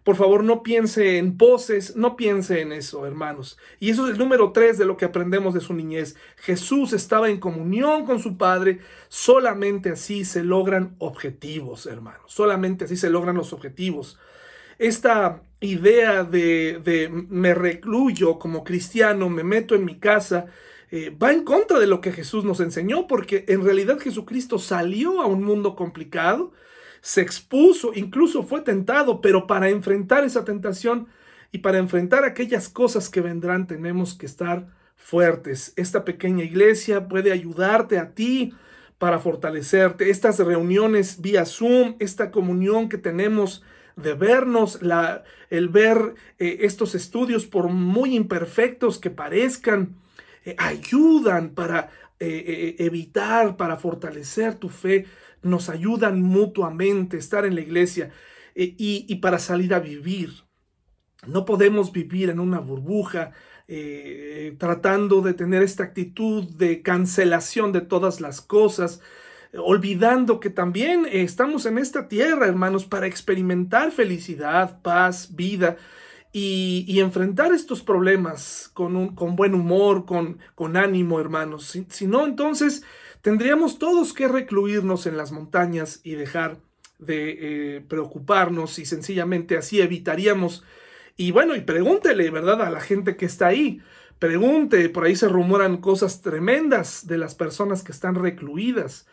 por 0.10 0.16
favor, 0.16 0.44
no 0.44 0.64
piense 0.64 1.20
en 1.20 1.38
poses, 1.38 1.96
no 1.96 2.16
piense 2.16 2.62
en 2.62 2.72
eso, 2.72 3.06
hermanos. 3.06 3.60
Y 3.80 3.92
eso 3.92 4.08
es 4.08 4.14
el 4.14 4.18
número 4.18 4.52
tres 4.52 4.80
de 4.80 4.86
lo 4.86 4.98
que 4.98 5.06
aprendemos 5.06 5.54
de 5.54 5.60
su 5.60 5.76
niñez. 5.76 6.16
Jesús 6.38 6.94
estaba 6.94 7.30
en 7.30 7.40
comunión 7.40 8.08
con 8.08 8.18
su 8.20 8.36
Padre. 8.36 8.80
Solamente 9.08 9.92
así 9.92 10.26
se 10.26 10.44
logran 10.44 10.96
objetivos, 10.98 11.86
hermanos. 11.86 12.24
Solamente 12.26 12.86
así 12.86 12.98
se 12.98 13.12
logran 13.12 13.36
los 13.36 13.54
objetivos. 13.54 14.18
Esta 14.80 15.44
idea 15.60 16.24
de, 16.24 17.12
me 17.30 17.54
recluyo 17.54 18.40
como 18.40 18.64
cristiano, 18.64 19.30
me 19.30 19.44
meto 19.44 19.76
en 19.76 19.86
mi 19.86 20.00
casa, 20.00 20.48
eh, 20.90 21.16
va 21.16 21.32
en 21.32 21.44
contra 21.44 21.78
de 21.78 21.86
lo 21.86 22.02
que 22.02 22.14
Jesús 22.14 22.44
nos 22.44 22.62
enseñó, 22.62 23.06
porque 23.06 23.46
en 23.48 23.64
realidad 23.64 24.00
Jesucristo 24.00 24.58
salió 24.58 25.22
a 25.22 25.28
un 25.28 25.44
mundo 25.44 25.76
complicado 25.76 26.52
se 27.02 27.22
expuso, 27.22 27.92
incluso 27.96 28.44
fue 28.44 28.62
tentado, 28.62 29.22
pero 29.22 29.48
para 29.48 29.70
enfrentar 29.70 30.24
esa 30.24 30.44
tentación 30.44 31.08
y 31.52 31.60
para 31.60 31.78
enfrentar 31.78 32.24
aquellas 32.24 32.70
cosas 32.70 33.10
que 33.10 33.22
vendrán 33.22 33.68
tenemos 33.68 34.14
que 34.14 34.26
estar 34.26 34.68
fuertes. 34.96 35.74
Esta 35.76 36.06
pequeña 36.06 36.44
iglesia 36.44 37.08
puede 37.08 37.32
ayudarte 37.32 37.98
a 37.98 38.12
ti 38.12 38.54
para 38.98 39.20
fortalecerte. 39.20 40.10
Estas 40.10 40.38
reuniones 40.40 41.22
vía 41.22 41.46
Zoom, 41.46 41.96
esta 42.00 42.32
comunión 42.32 42.90
que 42.90 42.98
tenemos 42.98 43.64
de 43.96 44.14
vernos, 44.14 44.82
la, 44.82 45.24
el 45.50 45.70
ver 45.70 46.16
eh, 46.38 46.60
estos 46.62 46.96
estudios, 46.96 47.46
por 47.46 47.70
muy 47.70 48.16
imperfectos 48.16 49.00
que 49.00 49.10
parezcan, 49.10 49.96
eh, 50.46 50.56
ayudan 50.58 51.50
para 51.50 51.90
eh, 52.20 52.76
evitar, 52.80 53.56
para 53.58 53.78
fortalecer 53.78 54.56
tu 54.56 54.70
fe 54.70 55.06
nos 55.42 55.70
ayudan 55.70 56.22
mutuamente, 56.22 57.18
estar 57.18 57.46
en 57.46 57.56
la 57.56 57.62
iglesia 57.62 58.12
eh, 58.56 58.76
y, 58.78 59.16
para 59.16 59.40
salir 59.40 59.74
a 59.74 59.80
vivir. 59.80 60.32
No 61.28 61.46
podemos 61.46 61.92
vivir 61.92 62.30
en 62.30 62.40
una 62.40 62.60
burbuja 62.60 63.32
eh, 63.68 64.56
tratando 64.58 65.22
de 65.22 65.34
tener 65.34 65.62
esta 65.62 65.84
actitud 65.84 66.44
de 66.58 66.82
cancelación 66.82 67.72
de 67.72 67.82
todas 67.82 68.22
las 68.22 68.42
cosas, 68.42 69.02
olvidando 69.54 70.40
que 70.40 70.50
también 70.50 71.06
estamos 71.12 71.66
en 71.66 71.78
esta 71.78 72.08
tierra, 72.08 72.48
hermanos, 72.48 72.86
para 72.86 73.08
experimentar 73.08 73.92
felicidad, 73.92 74.82
paz, 74.82 75.36
vida. 75.36 75.78
Y, 76.32 77.00
enfrentar 77.00 77.52
estos 77.54 77.82
problemas 77.82 78.70
con, 78.74 78.96
un, 78.96 79.16
con 79.16 79.36
buen 79.36 79.56
humor, 79.56 80.06
con, 80.06 80.38
con 80.54 80.78
ánimo, 80.78 81.20
hermanos. 81.20 81.76
si 81.90 82.06
no, 82.06 82.26
entonces 82.26 82.84
Tendríamos 83.22 83.80
todos 83.80 84.14
que 84.14 84.28
recluirnos 84.28 85.06
en 85.06 85.18
las 85.18 85.32
montañas 85.32 86.00
y 86.04 86.16
dejar 86.16 86.58
de 87.00 87.78
eh, 87.78 87.82
preocuparnos 87.82 88.80
y 88.80 88.86
sencillamente 88.86 89.58
así 89.58 89.82
evitaríamos. 89.82 90.64
Y 91.18 91.32
bueno, 91.32 91.56
y 91.56 91.62
pregúntele, 91.62 92.30
¿verdad? 92.30 92.62
A 92.62 92.70
la 92.70 92.80
gente 92.80 93.18
que 93.18 93.26
está 93.26 93.48
ahí. 93.48 93.82
Pregunte, 94.20 94.90
por 94.90 95.06
ahí 95.06 95.16
se 95.16 95.28
rumoran 95.28 95.78
cosas 95.78 96.22
tremendas 96.22 97.08
de 97.08 97.18
las 97.18 97.36
personas 97.36 97.84
que 97.84 97.92
están 97.92 98.16
recluidas. 98.16 99.08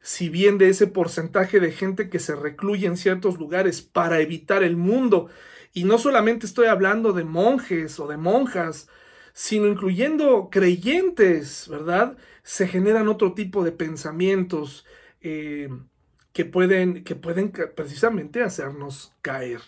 Si 0.00 0.28
bien 0.28 0.58
de 0.58 0.68
ese 0.68 0.86
porcentaje 0.86 1.60
de 1.60 1.72
gente 1.72 2.10
que 2.10 2.18
se 2.18 2.36
recluye 2.36 2.86
en 2.86 2.96
ciertos 2.96 3.38
lugares 3.38 3.82
para 3.82 4.20
evitar 4.20 4.62
el 4.62 4.76
mundo, 4.76 5.28
y 5.72 5.84
no 5.84 5.98
solamente 5.98 6.46
estoy 6.46 6.68
hablando 6.68 7.12
de 7.12 7.24
monjes 7.24 8.00
o 8.00 8.06
de 8.06 8.16
monjas, 8.16 8.88
sino 9.34 9.66
incluyendo 9.66 10.48
creyentes, 10.50 11.68
¿verdad? 11.68 12.16
Se 12.46 12.68
generan 12.68 13.08
otro 13.08 13.32
tipo 13.34 13.64
de 13.64 13.72
pensamientos 13.72 14.86
eh, 15.20 15.68
que, 16.32 16.44
pueden, 16.44 17.02
que 17.02 17.16
pueden 17.16 17.50
precisamente 17.74 18.44
hacernos 18.44 19.12
caer. 19.20 19.60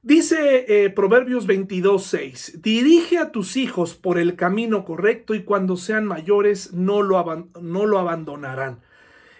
Dice 0.00 0.64
eh, 0.68 0.90
Proverbios 0.90 1.48
22.6, 1.48 2.60
dirige 2.62 3.18
a 3.18 3.32
tus 3.32 3.56
hijos 3.56 3.96
por 3.96 4.16
el 4.16 4.36
camino 4.36 4.84
correcto 4.84 5.34
y 5.34 5.42
cuando 5.42 5.76
sean 5.76 6.06
mayores 6.06 6.72
no 6.72 7.02
lo, 7.02 7.50
no 7.60 7.84
lo 7.84 7.98
abandonarán. 7.98 8.80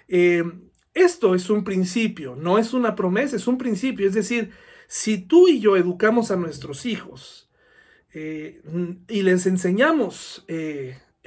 Eh, 0.08 0.42
esto 0.94 1.36
es 1.36 1.50
un 1.50 1.62
principio, 1.62 2.34
no 2.34 2.58
es 2.58 2.74
una 2.74 2.96
promesa, 2.96 3.36
es 3.36 3.46
un 3.46 3.56
principio. 3.56 4.08
Es 4.08 4.14
decir, 4.14 4.50
si 4.88 5.18
tú 5.18 5.46
y 5.46 5.60
yo 5.60 5.76
educamos 5.76 6.32
a 6.32 6.36
nuestros 6.36 6.86
hijos, 6.86 7.48
eh, 8.12 8.62
y 9.06 9.22
les 9.22 9.46
enseñamos 9.46 10.44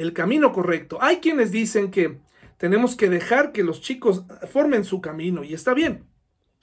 el 0.01 0.13
camino 0.13 0.51
correcto. 0.51 0.97
Hay 1.01 1.17
quienes 1.17 1.51
dicen 1.51 1.91
que 1.91 2.19
tenemos 2.57 2.95
que 2.95 3.09
dejar 3.09 3.51
que 3.51 3.63
los 3.63 3.81
chicos 3.81 4.23
formen 4.51 4.85
su 4.85 5.01
camino 5.01 5.43
y 5.43 5.53
está 5.53 5.73
bien, 5.73 6.05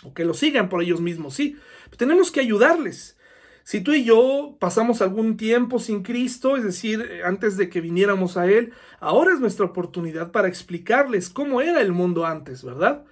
o 0.05 0.15
que 0.15 0.25
lo 0.25 0.35
sigan 0.35 0.69
por 0.69 0.83
ellos 0.83 1.01
mismos, 1.01 1.35
sí, 1.35 1.57
tenemos 1.97 2.31
que 2.31 2.41
ayudarles. 2.41 3.17
Si 3.65 3.81
tú 3.83 3.93
y 3.93 4.05
yo 4.05 4.57
pasamos 4.59 5.03
algún 5.03 5.37
tiempo 5.37 5.79
sin 5.79 6.03
Cristo, 6.03 6.57
es 6.57 6.65
decir, 6.65 7.21
antes 7.25 7.57
de 7.57 7.69
que 7.69 7.83
viniéramos 7.83 8.37
a 8.37 8.47
Él, 8.47 8.73
ahora 8.99 9.35
es 9.35 9.41
nuestra 9.41 9.67
oportunidad 9.67 10.33
para 10.33 10.49
explicarles 10.49 11.29
cómo 11.29 11.61
era 11.61 11.83
el 11.83 11.93
mundo 11.93 12.25
antes, 12.25 12.65
¿verdad? 12.65 13.05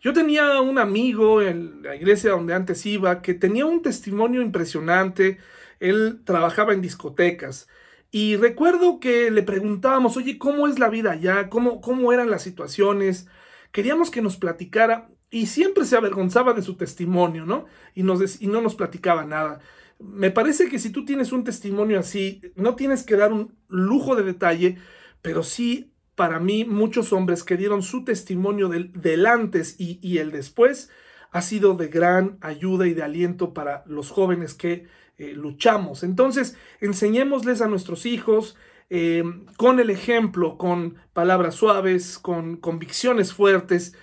Yo 0.00 0.12
tenía 0.12 0.60
un 0.60 0.78
amigo 0.78 1.42
en 1.42 1.82
la 1.82 1.96
iglesia 1.96 2.30
donde 2.30 2.54
antes 2.54 2.86
iba 2.86 3.20
que 3.20 3.34
tenía 3.34 3.66
un 3.66 3.82
testimonio 3.82 4.40
impresionante 4.40 5.38
él 5.80 6.20
trabajaba 6.24 6.72
en 6.72 6.80
discotecas. 6.80 7.68
Y 8.10 8.36
recuerdo 8.36 9.00
que 9.00 9.30
le 9.30 9.42
preguntábamos, 9.42 10.16
oye, 10.16 10.38
¿cómo 10.38 10.66
es 10.66 10.78
la 10.78 10.88
vida 10.88 11.12
allá? 11.12 11.48
¿Cómo, 11.48 11.80
cómo 11.80 12.12
eran 12.12 12.30
las 12.30 12.42
situaciones? 12.42 13.26
Queríamos 13.72 14.10
que 14.10 14.22
nos 14.22 14.36
platicara 14.36 15.10
y 15.30 15.46
siempre 15.46 15.84
se 15.84 15.96
avergonzaba 15.96 16.54
de 16.54 16.62
su 16.62 16.76
testimonio, 16.76 17.44
¿no? 17.44 17.66
Y, 17.94 18.02
nos, 18.02 18.40
y 18.40 18.46
no 18.46 18.62
nos 18.62 18.74
platicaba 18.74 19.24
nada. 19.24 19.60
Me 19.98 20.30
parece 20.30 20.68
que 20.68 20.78
si 20.78 20.90
tú 20.90 21.04
tienes 21.04 21.32
un 21.32 21.44
testimonio 21.44 21.98
así, 21.98 22.40
no 22.54 22.76
tienes 22.76 23.02
que 23.02 23.16
dar 23.16 23.32
un 23.32 23.56
lujo 23.68 24.16
de 24.16 24.22
detalle, 24.22 24.78
pero 25.20 25.42
sí 25.42 25.92
para 26.18 26.40
mí 26.40 26.64
muchos 26.64 27.12
hombres 27.12 27.44
que 27.44 27.56
dieron 27.56 27.80
su 27.80 28.04
testimonio 28.04 28.68
del, 28.68 29.26
antes 29.26 29.76
y, 29.78 30.18
el 30.18 30.32
después 30.32 30.90
ha 31.30 31.42
sido 31.42 31.74
de 31.74 31.86
gran 31.86 32.38
ayuda 32.40 32.88
y 32.88 32.94
de 32.94 33.04
aliento 33.04 33.54
para 33.54 33.84
los 33.86 34.10
jóvenes 34.10 34.54
que 34.54 34.86
eh, 35.18 35.32
luchamos. 35.34 36.02
Entonces, 36.02 36.56
enseñémosles 36.80 37.60
a 37.60 37.68
nuestros 37.68 38.06
hijos 38.06 38.56
eh, 38.90 39.22
con 39.56 39.80
el 39.80 39.90
ejemplo, 39.90 40.56
con 40.56 40.96
palabras 41.12 41.56
suaves, 41.56 42.18
con 42.18 42.56
convicciones 42.56 43.34
fuertes 43.34 43.94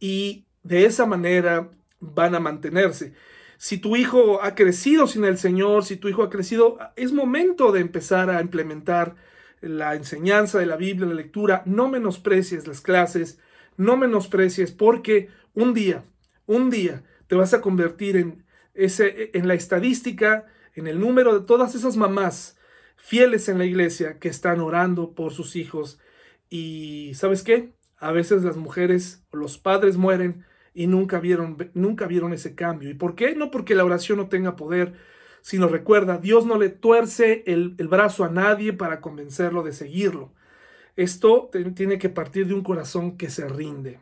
y 0.00 0.46
de 0.64 0.86
esa 0.86 1.06
manera 1.06 1.70
van 2.00 2.34
a 2.34 2.40
mantenerse. 2.40 3.14
Si 3.56 3.78
tu 3.78 3.94
hijo 3.94 4.42
ha 4.42 4.56
crecido 4.56 5.06
sin 5.06 5.24
el 5.24 5.38
Señor, 5.38 5.84
si 5.84 5.96
tu 5.96 6.08
hijo 6.08 6.24
ha 6.24 6.30
crecido, 6.30 6.78
es 6.96 7.12
momento 7.12 7.70
de 7.70 7.80
empezar 7.80 8.30
a 8.30 8.40
implementar 8.40 9.14
la 9.60 9.94
enseñanza 9.94 10.58
de 10.58 10.66
la 10.66 10.76
Biblia, 10.76 11.06
la 11.06 11.14
lectura. 11.14 11.62
No 11.64 11.88
menosprecies 11.88 12.66
las 12.66 12.80
clases, 12.80 13.38
no 13.76 13.96
menosprecies 13.96 14.72
porque 14.72 15.28
un 15.54 15.74
día, 15.74 16.04
un 16.46 16.70
día 16.70 17.04
te 17.28 17.36
vas 17.36 17.54
a 17.54 17.60
convertir 17.60 18.16
en, 18.16 18.44
ese, 18.74 19.30
en 19.34 19.46
la 19.46 19.54
estadística, 19.54 20.46
en 20.74 20.86
el 20.86 21.00
número 21.00 21.38
de 21.38 21.46
todas 21.46 21.74
esas 21.74 21.96
mamás 21.96 22.58
fieles 22.96 23.48
en 23.48 23.58
la 23.58 23.64
iglesia 23.64 24.18
que 24.18 24.28
están 24.28 24.60
orando 24.60 25.14
por 25.14 25.32
sus 25.32 25.56
hijos. 25.56 25.98
Y 26.48 27.12
¿sabes 27.14 27.42
qué? 27.42 27.72
A 27.98 28.12
veces 28.12 28.42
las 28.42 28.56
mujeres 28.56 29.24
o 29.30 29.36
los 29.36 29.58
padres 29.58 29.96
mueren 29.96 30.44
y 30.74 30.86
nunca 30.86 31.20
vieron, 31.20 31.70
nunca 31.74 32.06
vieron 32.06 32.32
ese 32.32 32.54
cambio. 32.54 32.90
¿Y 32.90 32.94
por 32.94 33.14
qué? 33.14 33.34
No 33.34 33.50
porque 33.50 33.74
la 33.74 33.84
oración 33.84 34.18
no 34.18 34.28
tenga 34.28 34.56
poder, 34.56 34.94
sino 35.40 35.68
recuerda, 35.68 36.18
Dios 36.18 36.46
no 36.46 36.58
le 36.58 36.68
tuerce 36.68 37.42
el, 37.46 37.74
el 37.78 37.88
brazo 37.88 38.24
a 38.24 38.30
nadie 38.30 38.72
para 38.72 39.00
convencerlo 39.00 39.62
de 39.62 39.72
seguirlo. 39.72 40.32
Esto 40.96 41.50
tiene 41.74 41.98
que 41.98 42.08
partir 42.08 42.46
de 42.46 42.54
un 42.54 42.62
corazón 42.62 43.16
que 43.16 43.30
se 43.30 43.48
rinde. 43.48 44.00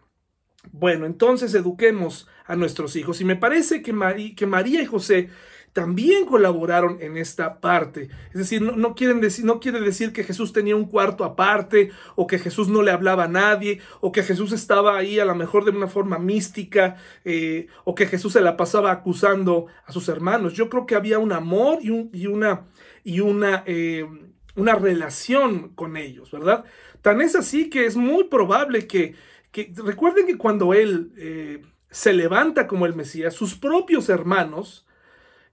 Bueno, 0.73 1.07
entonces 1.07 1.55
eduquemos 1.55 2.29
a 2.47 2.57
nuestros 2.57 2.97
hijos. 2.97 3.21
Y 3.21 3.25
me 3.25 3.37
parece 3.37 3.83
que, 3.83 4.35
que 4.37 4.47
María 4.47 4.83
y 4.83 4.87
José 4.87 5.31
también 5.73 6.27
colaboraron 6.27 6.99
en 7.01 7.17
esta 7.17 7.61
parte. 7.61 8.09
Es 8.29 8.39
decir, 8.39 8.61
no, 8.61 8.95
quieren 8.95 9.21
decir, 9.21 9.45
no 9.45 9.61
quiere 9.61 9.81
decir 9.81 10.13
que 10.13 10.25
Jesús 10.25 10.53
tenía 10.53 10.75
un 10.75 10.87
cuarto 10.87 11.25
aparte, 11.25 11.91
o 12.17 12.27
que 12.27 12.39
Jesús 12.39 12.69
no 12.69 12.83
le 12.83 12.91
hablaba 12.91 13.25
a 13.25 13.29
nadie, 13.29 13.81
o 14.01 14.11
que 14.11 14.23
Jesús 14.23 14.53
estaba 14.53 14.97
ahí 14.97 15.21
a 15.21 15.25
lo 15.25 15.35
mejor 15.35 15.65
de 15.65 15.71
una 15.71 15.87
forma 15.87 16.19
mística, 16.19 16.97
eh, 17.25 17.69
o 17.85 17.95
que 17.95 18.07
Jesús 18.07 18.33
se 18.33 18.41
la 18.41 18.57
pasaba 18.57 18.91
acusando 18.91 19.67
a 19.87 19.93
sus 19.93 20.09
hermanos. 20.09 20.55
Yo 20.55 20.69
creo 20.69 20.87
que 20.87 20.97
había 20.97 21.19
un 21.19 21.33
amor 21.33 21.79
y 21.83 21.91
una, 22.27 22.67
y 23.05 23.21
una, 23.21 23.63
eh, 23.67 24.09
una 24.57 24.75
relación 24.75 25.71
con 25.71 25.97
ellos, 25.97 26.31
¿verdad? 26.33 26.65
Tan 27.01 27.21
es 27.21 27.37
así 27.37 27.71
que 27.71 27.87
es 27.87 27.97
muy 27.97 28.25
probable 28.25 28.87
que, 28.87 29.15
que 29.53 29.73
recuerden 29.77 30.27
que 30.27 30.37
cuando 30.37 30.75
él 30.75 31.13
eh, 31.17 31.63
se 31.91 32.13
levanta 32.13 32.67
como 32.67 32.87
el 32.87 32.95
Mesías, 32.95 33.35
sus 33.35 33.55
propios 33.55 34.09
hermanos, 34.09 34.87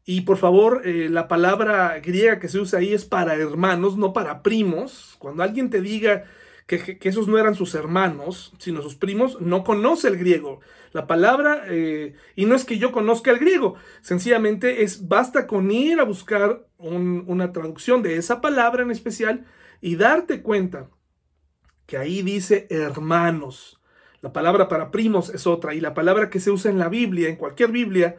y 0.10 0.22
por 0.22 0.38
favor, 0.38 0.84
eh, 0.86 1.10
la 1.10 1.28
palabra 1.28 2.00
griega 2.00 2.40
que 2.40 2.48
se 2.48 2.60
usa 2.60 2.80
ahí 2.80 2.94
es 2.94 3.04
para 3.04 3.36
hermanos, 3.36 3.98
no 3.98 4.14
para 4.14 4.42
primos. 4.42 5.18
Cuando 5.20 5.44
alguien 5.44 5.70
te 5.70 5.82
diga 5.82 6.24
que, 6.66 6.98
esos 7.02 7.28
no 7.28 7.38
eran 7.38 7.56
sus 7.56 7.76
hermanos, 7.76 8.54
sino 8.58 8.82
sus 8.82 8.96
primos, 8.96 9.42
no 9.42 9.66
conoce 9.66 10.08
el 10.08 10.16
griego. 10.16 10.62
La 10.94 11.08
palabra, 11.08 11.64
eh, 11.68 12.16
y 12.38 12.46
no 12.46 12.56
es 12.56 12.64
que 12.64 12.78
yo 12.78 12.94
conozca 12.94 13.32
el 13.32 13.40
griego, 13.40 13.76
sencillamente 14.00 14.82
es, 14.84 15.10
basta 15.10 15.46
con 15.46 15.70
ir 15.72 16.00
a 16.00 16.06
buscar 16.06 16.66
una 16.78 17.52
traducción 17.52 18.02
de 18.02 18.16
esa 18.16 18.40
palabra 18.40 18.84
en 18.84 18.92
especial 18.92 19.46
y 19.82 19.98
darte 19.98 20.42
cuenta 20.42 20.90
que 21.86 21.98
ahí 21.98 22.22
dice 22.22 22.66
hermanos. 22.70 23.82
La 24.22 24.32
palabra 24.32 24.70
para 24.70 24.90
primos 24.90 25.30
es 25.32 25.46
otra, 25.48 25.74
y 25.74 25.82
la 25.82 25.94
palabra 25.94 26.30
que 26.30 26.40
se 26.40 26.50
usa 26.50 26.72
en 26.72 26.80
la 26.80 26.88
Biblia, 26.88 27.28
en 27.28 27.36
cualquier 27.36 27.72
Biblia, 27.72 28.16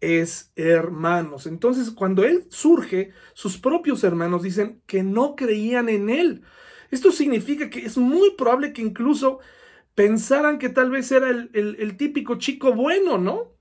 es 0.00 0.52
hermanos. 0.56 1.46
Entonces, 1.46 1.90
cuando 1.90 2.24
él 2.24 2.46
surge, 2.50 3.12
sus 3.34 3.58
propios 3.58 4.04
hermanos 4.04 4.42
dicen 4.42 4.82
que 4.86 5.02
no 5.02 5.36
creían 5.36 5.88
en 5.88 6.10
él. 6.10 6.42
Esto 6.90 7.12
significa 7.12 7.70
que 7.70 7.84
es 7.84 7.98
muy 7.98 8.32
probable 8.36 8.72
que 8.72 8.82
incluso 8.82 9.40
pensaran 9.94 10.58
que 10.58 10.68
tal 10.68 10.90
vez 10.90 11.10
era 11.10 11.28
el, 11.30 11.96
típico 11.96 12.38
chico 12.38 12.72
bueno, 12.72 13.18
¿no? 13.18 13.52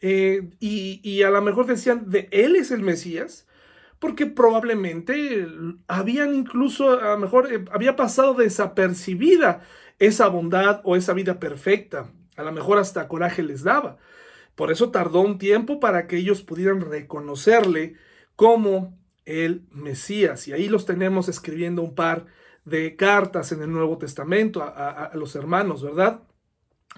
Eh, 0.00 0.50
y, 0.60 1.00
y, 1.02 1.22
a 1.22 1.30
lo 1.30 1.40
mejor 1.42 1.66
decían, 1.66 2.10
de 2.10 2.28
él 2.30 2.56
es 2.56 2.70
el 2.70 2.82
Mesías, 2.82 3.46
porque 3.98 4.26
probablemente 4.26 5.46
habían 5.88 6.34
incluso, 6.34 7.00
a 7.00 7.12
lo 7.12 7.18
mejor 7.18 7.52
eh, 7.52 7.64
había 7.72 7.96
pasado 7.96 8.34
desapercibida 8.34 9.62
esa 9.98 10.28
bondad 10.28 10.80
o 10.84 10.96
esa 10.96 11.14
vida 11.14 11.40
perfecta. 11.40 12.10
A 12.36 12.42
lo 12.42 12.52
mejor 12.52 12.78
hasta 12.78 13.08
coraje 13.08 13.42
les 13.42 13.64
daba. 13.64 13.98
Por 14.58 14.72
eso 14.72 14.90
tardó 14.90 15.20
un 15.20 15.38
tiempo 15.38 15.78
para 15.78 16.08
que 16.08 16.16
ellos 16.16 16.42
pudieran 16.42 16.80
reconocerle 16.80 17.94
como 18.34 18.98
el 19.24 19.68
Mesías. 19.70 20.48
Y 20.48 20.52
ahí 20.52 20.68
los 20.68 20.84
tenemos 20.84 21.28
escribiendo 21.28 21.80
un 21.80 21.94
par 21.94 22.26
de 22.64 22.96
cartas 22.96 23.52
en 23.52 23.62
el 23.62 23.70
Nuevo 23.70 23.98
Testamento 23.98 24.60
a, 24.60 25.12
los 25.14 25.36
hermanos, 25.36 25.84
¿verdad? 25.84 26.24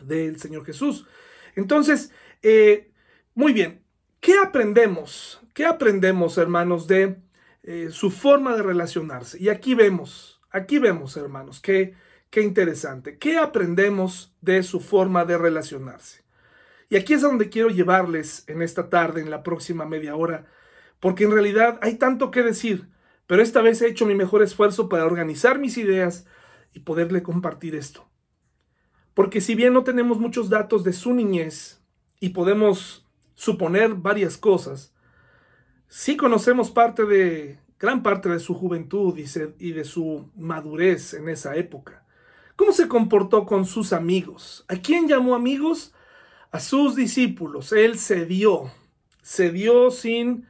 Del 0.01 0.41
Señor 0.41 0.65
Jesús. 0.65 1.07
Entonces, 1.55 2.15
eh, 2.41 2.93
muy 3.35 3.53
bien, 3.53 3.85
¿qué 4.21 4.39
aprendemos? 4.39 5.43
¿Qué 5.53 5.67
aprendemos, 5.67 6.39
hermanos, 6.39 6.87
de 6.87 7.21
eh, 7.63 7.89
su 7.91 8.11
forma 8.11 8.57
de 8.57 8.63
relacionarse? 8.63 9.37
Y 9.39 9.51
aquí 9.51 9.75
vemos, 9.75 10.41
aquí 10.51 10.79
vemos, 10.79 11.15
hermanos, 11.19 11.61
qué, 11.61 11.95
qué 12.31 12.41
interesante. 12.41 13.19
¿Qué 13.19 13.37
aprendemos 13.37 14.35
de 14.41 14.63
su 14.63 14.81
forma 14.81 15.27
de 15.27 15.37
relacionarse? 15.37 16.30
Y 16.91 16.97
aquí 16.97 17.15
es 17.15 17.23
donde 17.23 17.49
quiero 17.49 17.71
llevarles 17.71 18.45
en 18.49 18.63
esta 18.63 18.91
tarde, 18.91 19.21
en 19.21 19.31
la 19.31 19.45
próxima 19.45 19.87
media 19.87 20.17
hora, 20.17 20.47
porque 20.99 21.25
en 21.25 21.31
realidad 21.31 21.79
hay 21.83 21.95
tanto 21.95 22.33
que 22.33 22.43
decir, 22.43 22.89
pero 23.29 23.43
esta 23.43 23.63
vez 23.63 23.81
he 23.81 23.87
hecho 23.87 24.07
mi 24.07 24.17
mejor 24.17 24.43
esfuerzo 24.43 24.89
para 24.89 25.07
organizar 25.07 25.61
mis 25.61 25.79
ideas 25.79 26.27
y 26.75 26.81
poderle 26.81 27.23
compartir 27.23 27.77
esto. 27.77 28.09
Porque 29.15 29.41
si 29.41 29.55
bien 29.55 29.73
no 29.73 29.85
tenemos 29.85 30.19
muchos 30.19 30.51
datos 30.51 30.83
de 30.83 30.93
su 30.93 31.15
niñez 31.15 31.81
y 32.19 32.31
podemos 32.31 33.09
suponer 33.37 33.95
varias 33.95 34.37
cosas, 34.37 34.93
sí 35.87 36.17
conocemos 36.17 36.73
parte 36.73 37.05
de, 37.05 37.61
gran 37.79 38.03
parte 38.03 38.29
de 38.29 38.41
su 38.41 38.55
juventud 38.55 39.17
y 39.17 39.73
de 39.73 39.85
su 39.85 40.29
madurez 40.37 41.15
en 41.15 41.29
esa 41.29 41.55
época. 41.55 42.05
¿Cómo 42.57 42.73
se 42.73 42.89
comportó 42.89 43.47
con 43.47 43.65
sus 43.65 43.93
amigos? 43.93 44.65
¿A 44.69 44.75
quién 44.75 45.07
llamó 45.07 45.37
amigos? 45.37 45.95
A 46.51 46.61
sus 46.61 46.97
discípulos. 46.97 47.73
Él 47.73 47.99
cedió, 47.99 48.71
cedió 49.23 49.91
sin, 49.91 50.47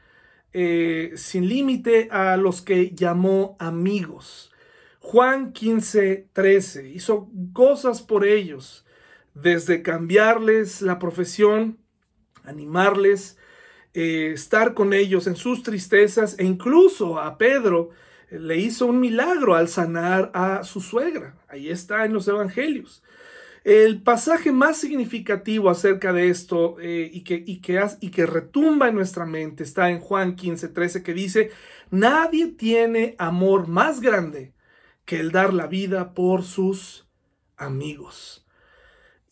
eh, 0.52 1.12
sin 1.16 1.48
límite 1.48 2.08
a 2.10 2.36
los 2.36 2.62
que 2.62 2.94
llamó 2.94 3.56
amigos. 3.58 4.52
Juan 5.00 5.52
15, 5.52 6.28
13 6.32 6.88
hizo 6.90 7.30
cosas 7.52 8.02
por 8.02 8.24
ellos, 8.24 8.84
desde 9.34 9.82
cambiarles 9.82 10.82
la 10.82 10.98
profesión, 10.98 11.78
animarles, 12.44 13.38
eh, 13.94 14.32
estar 14.34 14.74
con 14.74 14.92
ellos 14.92 15.26
en 15.26 15.36
sus 15.36 15.62
tristezas 15.62 16.38
e 16.38 16.44
incluso 16.44 17.18
a 17.18 17.38
Pedro 17.38 17.90
eh, 18.28 18.38
le 18.38 18.56
hizo 18.56 18.86
un 18.86 19.00
milagro 19.00 19.56
al 19.56 19.68
sanar 19.68 20.30
a 20.32 20.62
su 20.62 20.80
suegra. 20.80 21.34
Ahí 21.48 21.70
está 21.70 22.04
en 22.04 22.12
los 22.12 22.28
evangelios. 22.28 23.02
El 23.62 24.02
pasaje 24.02 24.52
más 24.52 24.78
significativo 24.78 25.68
acerca 25.68 26.12
de 26.12 26.30
esto 26.30 26.76
eh, 26.80 27.10
y, 27.12 27.24
que, 27.24 27.42
y, 27.46 27.60
que 27.60 27.80
y 28.00 28.10
que 28.10 28.24
retumba 28.24 28.88
en 28.88 28.94
nuestra 28.94 29.26
mente 29.26 29.64
está 29.64 29.90
en 29.90 30.00
Juan 30.00 30.34
15, 30.34 30.68
13, 30.68 31.02
que 31.02 31.12
dice, 31.12 31.50
nadie 31.90 32.46
tiene 32.48 33.16
amor 33.18 33.68
más 33.68 34.00
grande 34.00 34.54
que 35.04 35.20
el 35.20 35.30
dar 35.30 35.52
la 35.52 35.66
vida 35.66 36.14
por 36.14 36.42
sus 36.42 37.06
amigos. 37.56 38.46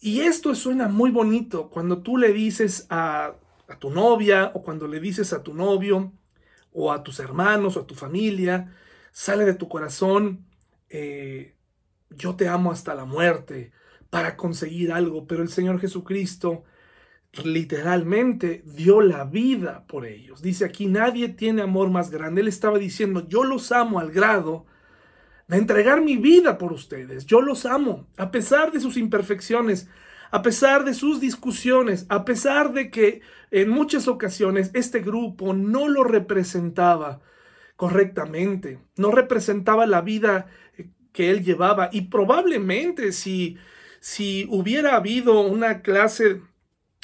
Y 0.01 0.21
esto 0.21 0.55
suena 0.55 0.89
muy 0.89 1.11
bonito 1.11 1.71
cuando 1.71 2.03
tú 2.03 2.19
le 2.19 2.33
dices 2.33 2.87
a, 2.91 3.35
tu 3.79 3.91
novia 3.91 4.53
o 4.55 4.63
cuando 4.63 4.87
le 4.87 5.01
dices 5.01 5.33
a 5.33 5.43
tu 5.43 5.55
novio 5.55 6.13
o 6.73 6.93
a 6.93 7.03
tus 7.03 7.19
hermanos 7.19 7.77
o 7.77 7.81
a 7.81 7.87
tu 7.87 7.95
familia, 7.95 8.75
sale 9.11 9.45
de 9.45 9.55
tu 9.55 9.69
corazón, 9.69 10.47
eh, 10.91 11.55
yo 12.11 12.37
te 12.37 12.49
amo 12.49 12.71
hasta 12.71 12.95
la 12.95 13.05
muerte 13.05 13.73
para 14.11 14.37
conseguir 14.37 14.93
algo, 14.93 15.27
pero 15.27 15.43
el 15.43 15.49
Señor 15.49 15.81
Jesucristo 15.81 16.65
literalmente 17.45 18.63
dio 18.65 19.01
la 19.01 19.25
vida 19.25 19.85
por 19.87 20.07
ellos. 20.07 20.43
Dice 20.43 20.65
aquí, 20.65 20.87
nadie 20.87 21.29
tiene 21.29 21.63
amor 21.63 21.91
más 21.91 22.11
grande. 22.11 22.41
Él 22.41 22.49
estaba 22.49 22.79
diciendo, 22.79 23.27
yo 23.29 23.45
los 23.45 23.71
amo 23.71 24.01
al 24.01 24.11
grado 24.11 24.67
de 25.47 25.59
entregar 25.59 26.01
mi 26.01 26.17
vida 26.17 26.59
por 26.59 26.73
ustedes. 26.73 27.27
Yo 27.27 27.41
los 27.41 27.67
amo, 27.67 28.07
a 28.17 28.31
pesar 28.31 28.73
de 28.73 28.81
sus 28.81 28.97
imperfecciones, 28.97 29.89
a 30.31 30.43
pesar 30.43 30.85
de 30.85 30.95
sus 30.95 31.21
discusiones, 31.21 32.07
a 32.09 32.25
pesar 32.25 32.73
de 32.73 32.91
que 32.91 33.23
en 33.51 33.71
muchas 33.71 34.09
ocasiones 34.09 34.71
este 34.75 35.01
grupo 35.01 35.55
no 35.55 35.89
lo 35.89 36.05
representaba 36.05 37.21
correctamente, 37.77 38.79
no 38.97 39.11
representaba 39.11 39.87
la 39.87 40.03
vida 40.03 40.49
que 41.13 41.31
él 41.31 41.43
llevaba. 41.45 41.89
Y 41.93 42.03
probablemente 42.03 43.13
si, 43.13 43.57
si 44.01 44.47
hubiera 44.51 44.97
habido 44.97 45.41
una 45.41 45.83
clase, 45.83 46.43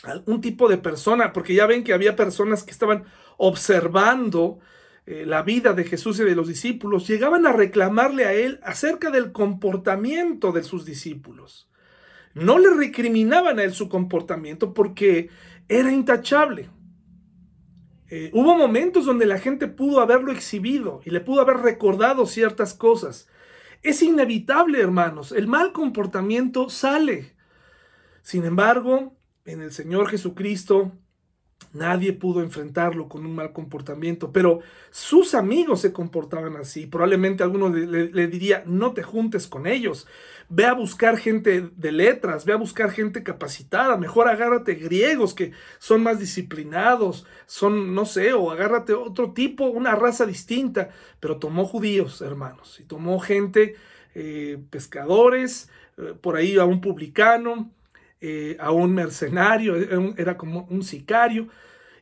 algún 0.03 0.41
tipo 0.41 0.69
de 0.69 0.79
persona, 0.79 1.33
porque 1.33 1.55
ya 1.55 1.67
ven 1.67 1.85
que 1.85 1.93
había 1.93 2.17
personas 2.17 2.63
que 2.63 2.71
estaban 2.71 3.05
observando 3.37 4.59
eh, 5.07 5.25
la 5.27 5.43
vida 5.43 5.75
de 5.75 5.85
Jesús 5.85 6.19
y 6.21 6.25
de 6.25 6.35
los 6.35 6.49
discípulos, 6.49 7.07
llegaban 7.07 7.47
a 7.47 7.53
reclamarle 7.53 8.25
a 8.25 8.33
él 8.33 8.61
acerca 8.63 9.11
del 9.11 9.33
comportamiento 9.33 10.53
de 10.53 10.63
sus 10.63 10.85
discípulos. 10.85 11.69
No 12.33 12.59
le 12.59 12.71
recriminaban 12.71 13.59
a 13.59 13.65
él 13.65 13.75
su 13.75 13.89
comportamiento 13.89 14.73
porque 14.73 15.29
era 15.69 15.93
intachable. 15.93 16.71
Eh, 18.09 18.31
hubo 18.33 18.57
momentos 18.57 19.07
donde 19.07 19.27
la 19.27 19.39
gente 19.39 19.67
pudo 19.67 20.01
haberlo 20.01 20.33
exhibido 20.33 21.01
y 21.05 21.11
le 21.11 21.21
pudo 21.21 21.41
haber 21.41 21.59
recordado 21.59 22.27
ciertas 22.27 22.75
cosas. 22.75 23.29
Es 23.85 24.03
inevitable, 24.03 24.81
hermanos, 24.81 25.31
el 25.31 25.47
mal 25.47 25.73
comportamiento 25.73 26.71
sale. 26.71 27.37
Sin 28.23 28.47
embargo, 28.47 29.15
en 29.45 29.61
el 29.61 29.73
Señor 29.73 30.09
Jesucristo 30.09 30.93
Nadie 31.73 32.13
pudo 32.13 32.43
enfrentarlo 32.43 33.09
con 33.09 33.25
un 33.27 33.35
mal 33.35 33.53
comportamiento, 33.53 34.33
pero 34.33 34.61
sus 34.91 35.35
amigos 35.35 35.81
se 35.81 35.93
comportaban 35.93 36.57
así. 36.57 36.87
Probablemente 36.87 37.43
alguno 37.43 37.69
le, 37.69 38.27
diría, 38.29 38.63
no 38.67 38.93
te 38.93 39.03
juntes 39.03 39.47
con 39.47 39.67
ellos, 39.67 40.07
ve 40.49 40.67
a 40.67 40.75
buscar 40.75 41.17
gente 41.17 41.71
de 41.77 41.93
letras, 41.93 42.45
ve 42.45 42.53
a 42.53 42.57
buscar 42.57 42.91
gente 42.91 43.23
capacitada, 43.23 43.97
mejor 43.97 44.29
agárrate 44.29 44.75
griegos 44.75 45.35
que 45.35 45.53
son 45.79 46.03
más 46.03 46.21
disciplinados, 46.21 47.27
son, 47.47 47.95
no 47.95 48.05
sé, 48.07 48.33
o 48.35 48.51
agárrate 48.51 48.93
otro 48.95 49.33
tipo, 49.33 49.67
una 49.67 49.95
raza 49.95 50.27
distinta, 50.27 50.91
pero 51.21 51.39
tomó 51.39 51.65
judíos, 51.65 52.21
hermanos, 52.21 52.79
y 52.81 52.85
tomó 52.85 53.19
gente, 53.19 53.77
eh, 54.15 54.59
pescadores, 54.71 55.71
eh, 55.97 56.15
por 56.21 56.37
ahí 56.37 56.57
a 56.57 56.65
un 56.65 56.81
publicano, 56.81 57.71
eh, 58.21 58.57
a 58.59 58.71
un 58.71 58.95
mercenario, 58.95 59.77
era 60.17 60.37
como 60.39 60.67
un 60.71 60.83
sicario, 60.83 61.49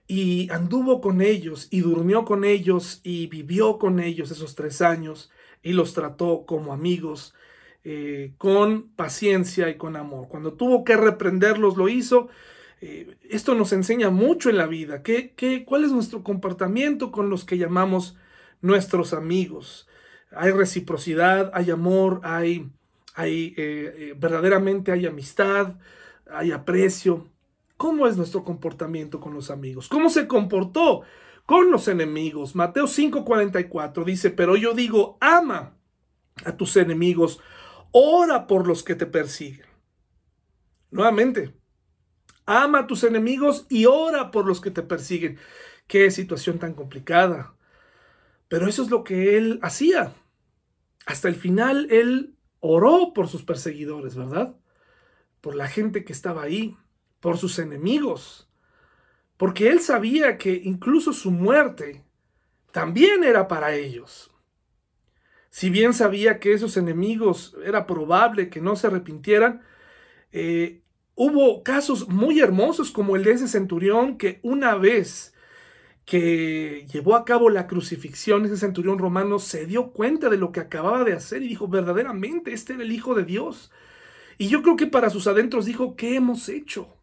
y 0.07 0.51
anduvo 0.51 1.01
con 1.01 1.20
ellos 1.20 1.68
y 1.70 1.81
durmió 1.81 2.25
con 2.25 2.44
ellos 2.44 3.01
y 3.03 3.29
vivió 3.29 3.79
con 3.79 3.98
ellos 3.98 4.31
esos 4.31 4.55
tres 4.55 4.83
años 4.83 5.31
y 5.62 5.72
los 5.72 5.94
trató 5.94 6.44
como 6.44 6.72
amigos, 6.72 7.35
eh, 7.83 8.35
con 8.38 8.90
paciencia 8.90 9.68
y 9.70 9.77
con 9.77 9.96
amor. 9.96 10.29
Cuando 10.29 10.53
tuvo 10.53 10.85
que 10.85 10.96
reprenderlos, 10.96 11.77
lo 11.77 11.88
hizo. 11.88 12.29
Eh, 12.81 13.16
esto 13.31 13.55
nos 13.55 13.72
enseña 13.72 14.11
mucho 14.11 14.51
en 14.51 14.59
la 14.59 14.66
vida. 14.66 15.03
¿Qué, 15.03 15.33
qué, 15.35 15.64
cuál 15.64 15.85
es 15.85 15.92
nuestro 15.92 16.22
comportamiento 16.22 17.11
con 17.11 17.31
los 17.31 17.44
que 17.44 17.59
llamamos 17.59 18.16
nuestros 18.61 19.12
amigos? 19.12 19.88
Hay 20.31 20.51
reciprocidad, 20.51 21.51
hay 21.55 21.70
amor, 21.70 22.20
hay, 22.22 22.70
hay 23.14 23.55
verdaderamente 24.16 24.92
hay 24.92 25.07
amistad, 25.07 25.77
hay 26.33 26.53
aprecio. 26.53 27.29
¿Cómo 27.77 28.07
es 28.07 28.16
nuestro 28.16 28.45
comportamiento 28.45 29.21
con 29.21 29.35
los 29.35 29.51
amigos? 29.51 29.88
¿Cómo 29.88 30.09
se 30.11 30.27
comportó 30.27 31.03
con 31.47 31.71
los 31.71 31.88
enemigos? 31.88 32.55
Mateo 32.55 32.87
5:44 32.87 34.05
dice, 34.05 34.31
pero 34.31 34.57
yo 34.57 34.75
digo, 34.75 35.18
ama 35.21 35.77
a 36.45 36.57
tus 36.57 36.77
enemigos, 36.77 37.40
ora 37.90 38.47
por 38.47 38.66
los 38.66 38.83
que 38.83 38.95
te 38.95 39.07
persiguen. 39.07 39.66
Nuevamente, 40.90 41.55
ama 42.47 42.81
a 42.81 42.87
tus 42.87 43.05
enemigos 43.05 43.66
y 43.68 43.87
ora 43.87 44.31
por 44.31 44.47
los 44.47 44.61
que 44.61 44.71
te 44.71 44.83
persiguen. 44.83 45.38
Qué 45.87 46.11
situación 46.11 46.59
tan 46.59 46.75
complicada. 46.75 47.55
Pero 48.49 48.68
eso 48.68 48.83
es 48.83 48.90
lo 48.90 49.03
que 49.03 49.37
él 49.37 49.59
hacía. 49.62 50.14
Hasta 51.07 51.29
el 51.29 51.35
final 51.35 51.88
él 51.90 52.37
oró 52.61 53.12
por 53.12 53.29
sus 53.29 53.42
perseguidores, 53.42 54.14
¿verdad? 54.14 54.55
Por 55.42 55.55
la 55.55 55.68
gente 55.68 56.05
que 56.05 56.14
estaba 56.14 56.44
ahí, 56.44 56.78
por 57.20 57.37
sus 57.37 57.59
enemigos, 57.59 58.48
porque 59.37 59.68
él 59.68 59.81
sabía 59.81 60.38
que 60.38 60.62
incluso 60.64 61.12
su 61.12 61.31
muerte 61.31 62.05
también 62.70 63.24
era 63.24 63.48
para 63.48 63.74
ellos. 63.74 64.31
Si 65.50 65.68
bien 65.68 65.92
sabía 65.92 66.40
que 66.40 66.55
esos 66.55 66.78
enemigos 66.78 67.55
era 67.62 67.87
probable 67.87 68.48
que 68.48 68.62
no 68.62 68.76
se 68.76 68.87
arrepintieran, 68.87 69.61
eh, 70.31 70.81
hubo 71.14 71.62
casos 71.62 72.09
muy 72.09 72.40
hermosos 72.40 72.90
como 72.90 73.16
el 73.16 73.24
de 73.24 73.33
ese 73.33 73.48
centurión 73.48 74.16
que 74.16 74.40
una 74.42 74.76
vez 74.76 75.35
que 76.05 76.87
llevó 76.92 77.16
a 77.16 77.24
cabo 77.24 77.50
la 77.50 77.66
crucifixión, 77.66 78.44
ese 78.44 78.57
centurión 78.57 78.98
romano 78.98 79.38
se 79.38 79.66
dio 79.66 79.90
cuenta 79.92 80.28
de 80.28 80.37
lo 80.37 80.52
que 80.52 80.61
acababa 80.61 81.05
de 81.05 81.12
hacer 81.12 81.42
y 81.42 81.48
dijo, 81.48 81.68
verdaderamente, 81.68 82.52
este 82.52 82.74
era 82.74 82.83
el 82.83 82.92
Hijo 82.92 83.14
de 83.14 83.24
Dios. 83.24 83.70
Y 84.38 84.49
yo 84.49 84.62
creo 84.62 84.77
que 84.77 84.87
para 84.87 85.11
sus 85.11 85.27
adentros 85.27 85.66
dijo, 85.66 85.97
¿qué 85.97 86.16
hemos 86.16 86.49
hecho? 86.49 86.97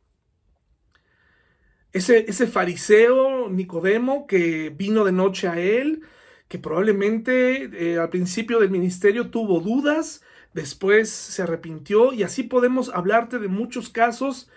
Ese, 1.92 2.30
ese 2.30 2.48
fariseo 2.48 3.50
Nicodemo 3.50 4.28
que 4.28 4.70
vino 4.70 5.04
de 5.06 5.12
noche 5.12 5.48
a 5.48 5.60
él, 5.60 6.04
que 6.48 6.60
probablemente 6.60 7.94
eh, 7.94 8.00
al 8.00 8.10
principio 8.10 8.60
del 8.60 8.70
ministerio 8.70 9.30
tuvo 9.30 9.60
dudas, 9.60 10.22
después 10.54 11.10
se 11.10 11.44
arrepintió 11.44 12.14
y 12.14 12.24
así 12.24 12.44
podemos 12.44 12.90
hablarte 12.90 13.40
de 13.40 13.48
muchos 13.48 13.90
casos 13.90 14.50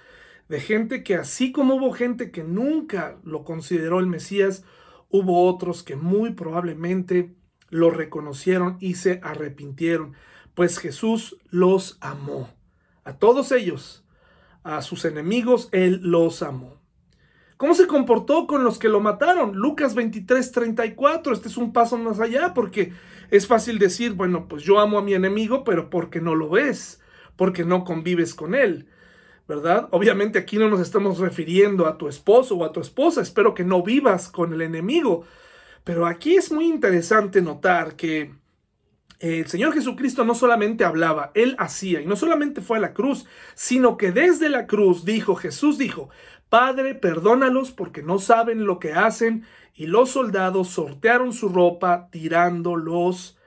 de 0.48 0.60
gente 0.60 1.02
que 1.02 1.14
así 1.14 1.52
como 1.52 1.76
hubo 1.76 1.92
gente 1.92 2.30
que 2.30 2.44
nunca 2.44 3.18
lo 3.24 3.44
consideró 3.44 4.00
el 4.00 4.06
Mesías, 4.06 4.64
hubo 5.08 5.46
otros 5.46 5.82
que 5.82 5.96
muy 5.96 6.32
probablemente 6.32 7.34
lo 7.70 7.90
reconocieron 7.90 8.76
y 8.80 8.94
se 8.94 9.20
arrepintieron, 9.22 10.14
pues 10.54 10.78
Jesús 10.78 11.38
los 11.50 11.96
amó. 12.00 12.50
A 13.04 13.14
todos 13.14 13.52
ellos, 13.52 14.04
a 14.62 14.82
sus 14.82 15.04
enemigos, 15.04 15.68
Él 15.72 16.00
los 16.02 16.42
amó. 16.42 16.82
¿Cómo 17.56 17.74
se 17.74 17.86
comportó 17.86 18.48
con 18.48 18.64
los 18.64 18.78
que 18.78 18.88
lo 18.88 19.00
mataron? 19.00 19.54
Lucas 19.54 19.94
23, 19.94 20.50
34. 20.50 21.32
Este 21.32 21.48
es 21.48 21.56
un 21.56 21.72
paso 21.72 21.96
más 21.96 22.18
allá 22.18 22.54
porque 22.54 22.92
es 23.30 23.46
fácil 23.46 23.78
decir, 23.78 24.14
bueno, 24.14 24.48
pues 24.48 24.64
yo 24.64 24.80
amo 24.80 24.98
a 24.98 25.02
mi 25.02 25.14
enemigo, 25.14 25.62
pero 25.62 25.88
porque 25.88 26.20
no 26.20 26.34
lo 26.34 26.50
ves, 26.50 27.00
porque 27.36 27.64
no 27.64 27.84
convives 27.84 28.34
con 28.34 28.56
él, 28.56 28.88
¿verdad? 29.46 29.88
Obviamente 29.92 30.40
aquí 30.40 30.58
no 30.58 30.68
nos 30.68 30.80
estamos 30.80 31.18
refiriendo 31.18 31.86
a 31.86 31.98
tu 31.98 32.08
esposo 32.08 32.56
o 32.56 32.64
a 32.64 32.72
tu 32.72 32.80
esposa, 32.80 33.22
espero 33.22 33.54
que 33.54 33.62
no 33.62 33.82
vivas 33.82 34.28
con 34.28 34.52
el 34.52 34.60
enemigo, 34.60 35.24
pero 35.84 36.06
aquí 36.06 36.34
es 36.34 36.50
muy 36.50 36.66
interesante 36.66 37.42
notar 37.42 37.94
que 37.94 38.34
el 39.22 39.46
Señor 39.46 39.72
Jesucristo 39.72 40.24
no 40.24 40.34
solamente 40.34 40.84
hablaba, 40.84 41.30
Él 41.34 41.54
hacía, 41.60 42.00
y 42.00 42.06
no 42.06 42.16
solamente 42.16 42.60
fue 42.60 42.78
a 42.78 42.80
la 42.80 42.92
cruz, 42.92 43.24
sino 43.54 43.96
que 43.96 44.10
desde 44.10 44.48
la 44.48 44.66
cruz 44.66 45.04
dijo, 45.04 45.36
Jesús 45.36 45.78
dijo, 45.78 46.10
Padre, 46.48 46.96
perdónalos 46.96 47.70
porque 47.70 48.02
no 48.02 48.18
saben 48.18 48.64
lo 48.64 48.80
que 48.80 48.94
hacen, 48.94 49.46
y 49.74 49.86
los 49.86 50.10
soldados 50.10 50.70
sortearon 50.70 51.32
su 51.32 51.48
ropa 51.48 52.08
tirando 52.10 52.74
los 52.74 53.38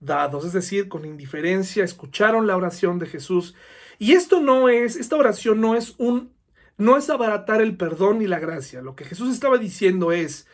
dados, 0.00 0.46
es 0.46 0.54
decir, 0.54 0.88
con 0.88 1.04
indiferencia, 1.04 1.84
escucharon 1.84 2.46
la 2.46 2.56
oración 2.56 2.98
de 2.98 3.06
Jesús. 3.06 3.54
Y 3.98 4.12
esto 4.12 4.40
no 4.40 4.70
es, 4.70 4.96
esta 4.96 5.16
oración 5.16 5.60
no 5.60 5.74
es 5.74 5.94
un, 5.98 6.32
no 6.78 6.96
es 6.96 7.10
abaratar 7.10 7.60
el 7.60 7.76
perdón 7.76 8.20
ni 8.20 8.26
la 8.26 8.38
gracia. 8.38 8.80
Lo 8.80 8.96
que 8.96 9.04
Jesús 9.04 9.30
estaba 9.30 9.58
diciendo 9.58 10.10
es, 10.10 10.46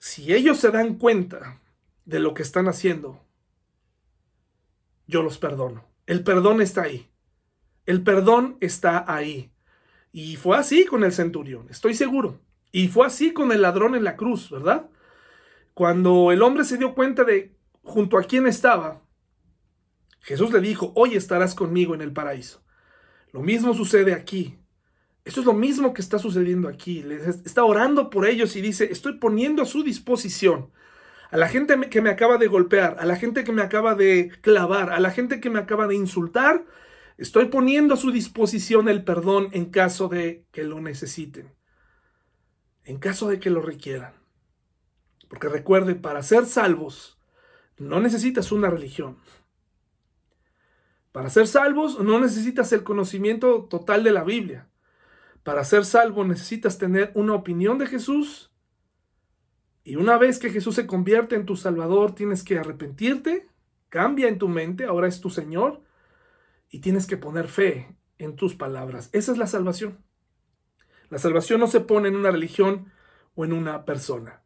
si 0.00 0.34
ellos 0.34 0.58
se 0.58 0.72
dan 0.72 0.94
cuenta 0.94 1.60
de 2.04 2.18
lo 2.18 2.34
que 2.34 2.42
están 2.42 2.66
haciendo, 2.66 3.20
yo 5.08 5.22
los 5.22 5.38
perdono. 5.38 5.84
El 6.06 6.22
perdón 6.22 6.62
está 6.62 6.82
ahí. 6.82 7.10
El 7.86 8.04
perdón 8.04 8.58
está 8.60 9.04
ahí. 9.12 9.50
Y 10.12 10.36
fue 10.36 10.56
así 10.56 10.84
con 10.84 11.02
el 11.02 11.12
centurión, 11.12 11.66
estoy 11.70 11.94
seguro. 11.94 12.40
Y 12.70 12.88
fue 12.88 13.06
así 13.06 13.32
con 13.32 13.50
el 13.50 13.62
ladrón 13.62 13.94
en 13.94 14.04
la 14.04 14.16
cruz, 14.16 14.50
¿verdad? 14.50 14.88
Cuando 15.74 16.30
el 16.30 16.42
hombre 16.42 16.64
se 16.64 16.76
dio 16.76 16.94
cuenta 16.94 17.24
de 17.24 17.56
junto 17.82 18.18
a 18.18 18.22
quién 18.22 18.46
estaba, 18.46 19.02
Jesús 20.20 20.52
le 20.52 20.60
dijo, 20.60 20.92
hoy 20.94 21.14
estarás 21.14 21.54
conmigo 21.54 21.94
en 21.94 22.02
el 22.02 22.12
paraíso. 22.12 22.62
Lo 23.32 23.40
mismo 23.40 23.74
sucede 23.74 24.12
aquí. 24.12 24.58
Eso 25.24 25.40
es 25.40 25.46
lo 25.46 25.54
mismo 25.54 25.94
que 25.94 26.02
está 26.02 26.18
sucediendo 26.18 26.68
aquí. 26.68 27.04
está 27.44 27.64
orando 27.64 28.10
por 28.10 28.26
ellos 28.26 28.56
y 28.56 28.60
dice, 28.60 28.90
estoy 28.90 29.18
poniendo 29.18 29.62
a 29.62 29.66
su 29.66 29.82
disposición 29.82 30.70
a 31.30 31.36
la 31.36 31.48
gente 31.48 31.78
que 31.90 32.00
me 32.00 32.10
acaba 32.10 32.38
de 32.38 32.46
golpear, 32.46 32.96
a 32.98 33.04
la 33.04 33.16
gente 33.16 33.44
que 33.44 33.52
me 33.52 33.62
acaba 33.62 33.94
de 33.94 34.30
clavar, 34.40 34.90
a 34.90 35.00
la 35.00 35.10
gente 35.10 35.40
que 35.40 35.50
me 35.50 35.58
acaba 35.58 35.86
de 35.86 35.94
insultar, 35.94 36.64
estoy 37.18 37.46
poniendo 37.46 37.94
a 37.94 37.98
su 37.98 38.10
disposición 38.10 38.88
el 38.88 39.04
perdón 39.04 39.48
en 39.52 39.66
caso 39.66 40.08
de 40.08 40.46
que 40.52 40.64
lo 40.64 40.80
necesiten, 40.80 41.54
en 42.84 42.98
caso 42.98 43.28
de 43.28 43.38
que 43.38 43.50
lo 43.50 43.60
requieran. 43.60 44.14
Porque 45.28 45.48
recuerde, 45.48 45.94
para 45.94 46.22
ser 46.22 46.46
salvos, 46.46 47.18
no 47.76 48.00
necesitas 48.00 48.50
una 48.50 48.70
religión. 48.70 49.18
Para 51.12 51.30
ser 51.30 51.46
salvos 51.46 52.00
no 52.00 52.20
necesitas 52.20 52.72
el 52.72 52.84
conocimiento 52.84 53.64
total 53.64 54.04
de 54.04 54.12
la 54.12 54.24
Biblia. 54.24 54.68
Para 55.42 55.64
ser 55.64 55.84
salvo 55.84 56.24
necesitas 56.24 56.78
tener 56.78 57.10
una 57.14 57.34
opinión 57.34 57.78
de 57.78 57.86
Jesús 57.86 58.47
y 59.88 59.96
una 59.96 60.18
vez 60.18 60.38
que 60.38 60.50
Jesús 60.50 60.74
se 60.74 60.86
convierte 60.86 61.34
en 61.36 61.46
tu 61.46 61.56
Salvador, 61.56 62.14
tienes 62.14 62.44
que 62.44 62.58
arrepentirte 62.58 63.48
cambia 63.88 64.28
en 64.28 64.38
tu 64.38 64.48
mente, 64.48 64.84
ahora 64.84 65.08
es 65.08 65.20
tu 65.20 65.30
Señor 65.30 65.80
y 66.68 66.80
tienes 66.80 67.06
que 67.06 67.16
poner 67.16 67.48
fe 67.48 67.96
en 68.18 68.36
tus 68.36 68.54
palabras. 68.54 69.10
Esa 69.12 69.32
es 69.32 69.38
la 69.38 69.46
salvación. 69.46 69.98
La 71.08 71.18
salvación 71.18 71.60
no 71.60 71.66
se 71.66 71.80
pone 71.80 72.08
en 72.08 72.16
una 72.16 72.30
religión 72.30 72.92
o 73.34 73.44
en 73.44 73.52
una 73.52 73.84
persona. 73.84 74.42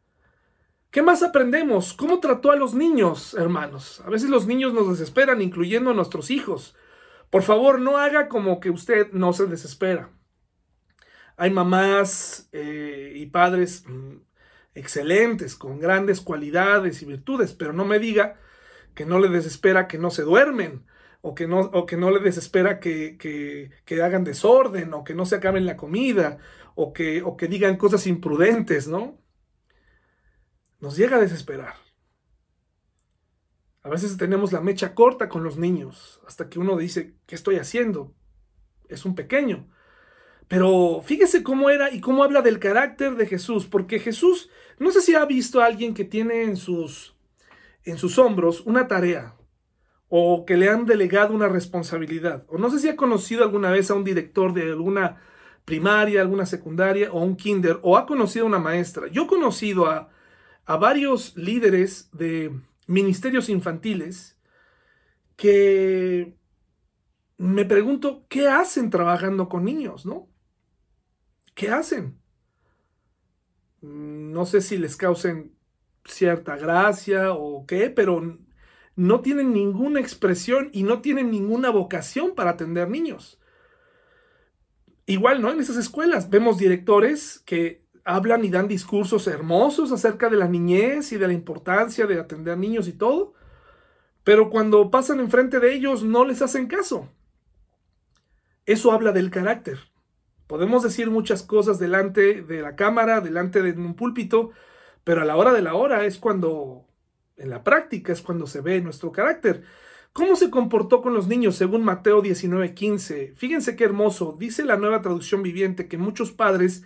¿Qué 0.91 1.01
más 1.01 1.23
aprendemos? 1.23 1.93
¿Cómo 1.93 2.19
trató 2.19 2.51
a 2.51 2.55
los 2.55 2.73
niños, 2.73 3.33
hermanos? 3.33 4.01
A 4.05 4.09
veces 4.09 4.29
los 4.29 4.45
niños 4.45 4.73
nos 4.73 4.87
desesperan, 4.87 5.41
incluyendo 5.41 5.89
a 5.89 5.95
nuestros 5.95 6.29
hijos. 6.29 6.75
Por 7.29 7.41
favor, 7.41 7.81
no 7.81 7.97
haga 7.97 8.29
como 8.29 8.59
que 8.59 8.69
usted 8.69 9.11
no 9.11 9.33
se 9.33 9.47
desespera. 9.47 10.11
Hay 11.35 11.49
mamás 11.49 12.47
eh, 12.51 13.13
y 13.15 13.25
padres 13.25 13.85
mm, 13.87 14.17
excelentes, 14.75 15.55
con 15.55 15.79
grandes 15.79 16.21
cualidades 16.21 17.01
y 17.01 17.05
virtudes, 17.05 17.53
pero 17.53 17.73
no 17.73 17.85
me 17.85 17.99
diga 17.99 18.39
que 18.95 19.05
no 19.05 19.19
le 19.19 19.29
desespera 19.29 19.87
que 19.87 19.97
no 19.97 20.09
se 20.09 20.23
duermen, 20.23 20.85
o 21.21 21.35
que 21.35 21.47
no, 21.47 21.59
o 21.59 21.85
que 21.85 21.97
no 21.97 22.11
le 22.11 22.19
desespera 22.19 22.79
que, 22.79 23.17
que, 23.17 24.01
hagan 24.03 24.23
desorden, 24.23 24.93
o 24.93 25.03
que 25.03 25.15
no 25.15 25.25
se 25.25 25.35
acaben 25.35 25.65
la 25.65 25.77
comida, 25.77 26.37
o 26.75 26.91
que, 26.91 27.21
o 27.23 27.37
que 27.37 27.47
digan 27.47 27.77
cosas 27.77 28.07
imprudentes, 28.07 28.87
¿no? 28.87 29.17
Nos 30.79 30.97
llega 30.97 31.17
a 31.17 31.21
desesperar. 31.21 31.75
A 33.83 33.89
veces 33.89 34.17
tenemos 34.17 34.51
la 34.51 34.61
mecha 34.61 34.93
corta 34.95 35.29
con 35.29 35.43
los 35.43 35.57
niños, 35.57 36.21
hasta 36.27 36.49
que 36.49 36.59
uno 36.59 36.77
dice, 36.77 37.15
¿qué 37.25 37.35
estoy 37.35 37.55
haciendo? 37.55 38.13
Es 38.89 39.05
un 39.05 39.15
pequeño. 39.15 39.69
Pero 40.53 41.01
fíjese 41.03 41.41
cómo 41.41 41.71
era 41.71 41.91
y 41.91 41.99
cómo 41.99 42.23
habla 42.23 42.43
del 42.43 42.59
carácter 42.59 43.15
de 43.15 43.25
Jesús, 43.25 43.65
porque 43.65 43.97
Jesús, 43.97 44.51
no 44.77 44.91
sé 44.91 45.01
si 45.01 45.15
ha 45.15 45.25
visto 45.25 45.59
a 45.59 45.65
alguien 45.65 45.95
que 45.95 46.03
tiene 46.03 46.43
en 46.43 46.57
sus, 46.57 47.15
en 47.85 47.97
sus 47.97 48.19
hombros 48.19 48.61
una 48.67 48.87
tarea, 48.87 49.33
o 50.09 50.45
que 50.45 50.55
le 50.55 50.69
han 50.69 50.85
delegado 50.85 51.33
una 51.33 51.47
responsabilidad, 51.47 52.45
o 52.49 52.59
no 52.59 52.69
sé 52.69 52.77
si 52.77 52.87
ha 52.87 52.95
conocido 52.95 53.43
alguna 53.43 53.71
vez 53.71 53.89
a 53.89 53.95
un 53.95 54.03
director 54.03 54.53
de 54.53 54.69
alguna 54.73 55.23
primaria, 55.65 56.21
alguna 56.21 56.45
secundaria, 56.45 57.11
o 57.11 57.23
un 57.23 57.35
kinder, 57.35 57.79
o 57.81 57.97
ha 57.97 58.05
conocido 58.05 58.45
a 58.45 58.49
una 58.49 58.59
maestra. 58.59 59.07
Yo 59.07 59.23
he 59.23 59.27
conocido 59.27 59.87
a, 59.87 60.11
a 60.65 60.77
varios 60.77 61.35
líderes 61.35 62.11
de 62.11 62.51
ministerios 62.85 63.49
infantiles 63.49 64.37
que 65.35 66.37
me 67.39 67.65
pregunto, 67.65 68.27
¿qué 68.29 68.49
hacen 68.49 68.91
trabajando 68.91 69.49
con 69.49 69.65
niños, 69.65 70.05
no? 70.05 70.29
¿Qué 71.53 71.69
hacen? 71.69 72.19
No 73.81 74.45
sé 74.45 74.61
si 74.61 74.77
les 74.77 74.95
causen 74.95 75.55
cierta 76.05 76.55
gracia 76.57 77.33
o 77.33 77.65
qué, 77.65 77.89
pero 77.89 78.39
no 78.95 79.21
tienen 79.21 79.53
ninguna 79.53 79.99
expresión 79.99 80.69
y 80.71 80.83
no 80.83 81.01
tienen 81.01 81.31
ninguna 81.31 81.69
vocación 81.69 82.35
para 82.35 82.51
atender 82.51 82.89
niños. 82.89 83.39
Igual, 85.05 85.41
¿no? 85.41 85.51
En 85.51 85.59
esas 85.59 85.77
escuelas 85.77 86.29
vemos 86.29 86.57
directores 86.57 87.39
que 87.45 87.81
hablan 88.05 88.45
y 88.45 88.49
dan 88.49 88.67
discursos 88.67 89.27
hermosos 89.27 89.91
acerca 89.91 90.29
de 90.29 90.37
la 90.37 90.47
niñez 90.47 91.11
y 91.11 91.17
de 91.17 91.27
la 91.27 91.33
importancia 91.33 92.05
de 92.05 92.19
atender 92.19 92.57
niños 92.57 92.87
y 92.87 92.93
todo, 92.93 93.33
pero 94.23 94.49
cuando 94.49 94.89
pasan 94.91 95.19
enfrente 95.19 95.59
de 95.59 95.73
ellos 95.73 96.03
no 96.03 96.25
les 96.25 96.41
hacen 96.41 96.67
caso. 96.67 97.09
Eso 98.65 98.91
habla 98.91 99.11
del 99.11 99.29
carácter. 99.29 99.79
Podemos 100.53 100.83
decir 100.83 101.09
muchas 101.09 101.41
cosas 101.41 101.79
delante 101.79 102.43
de 102.43 102.61
la 102.61 102.75
cámara, 102.75 103.21
delante 103.21 103.63
de 103.63 103.71
un 103.71 103.95
púlpito, 103.95 104.51
pero 105.03 105.23
a 105.23 105.25
la 105.25 105.35
hora 105.35 105.51
de 105.51 105.63
la 105.63 105.73
hora 105.73 106.05
es 106.05 106.19
cuando, 106.19 106.85
en 107.37 107.49
la 107.49 107.63
práctica, 107.63 108.13
es 108.13 108.21
cuando 108.21 108.45
se 108.45 108.61
ve 108.61 108.79
nuestro 108.79 109.11
carácter. 109.11 109.63
¿Cómo 110.11 110.35
se 110.35 110.51
comportó 110.51 111.01
con 111.01 111.15
los 111.15 111.27
niños 111.27 111.55
según 111.55 111.83
Mateo 111.83 112.21
19:15? 112.21 113.33
Fíjense 113.35 113.75
qué 113.75 113.83
hermoso. 113.83 114.35
Dice 114.37 114.63
la 114.63 114.77
nueva 114.77 115.01
traducción 115.01 115.41
viviente 115.41 115.87
que 115.87 115.97
muchos 115.97 116.31
padres 116.31 116.83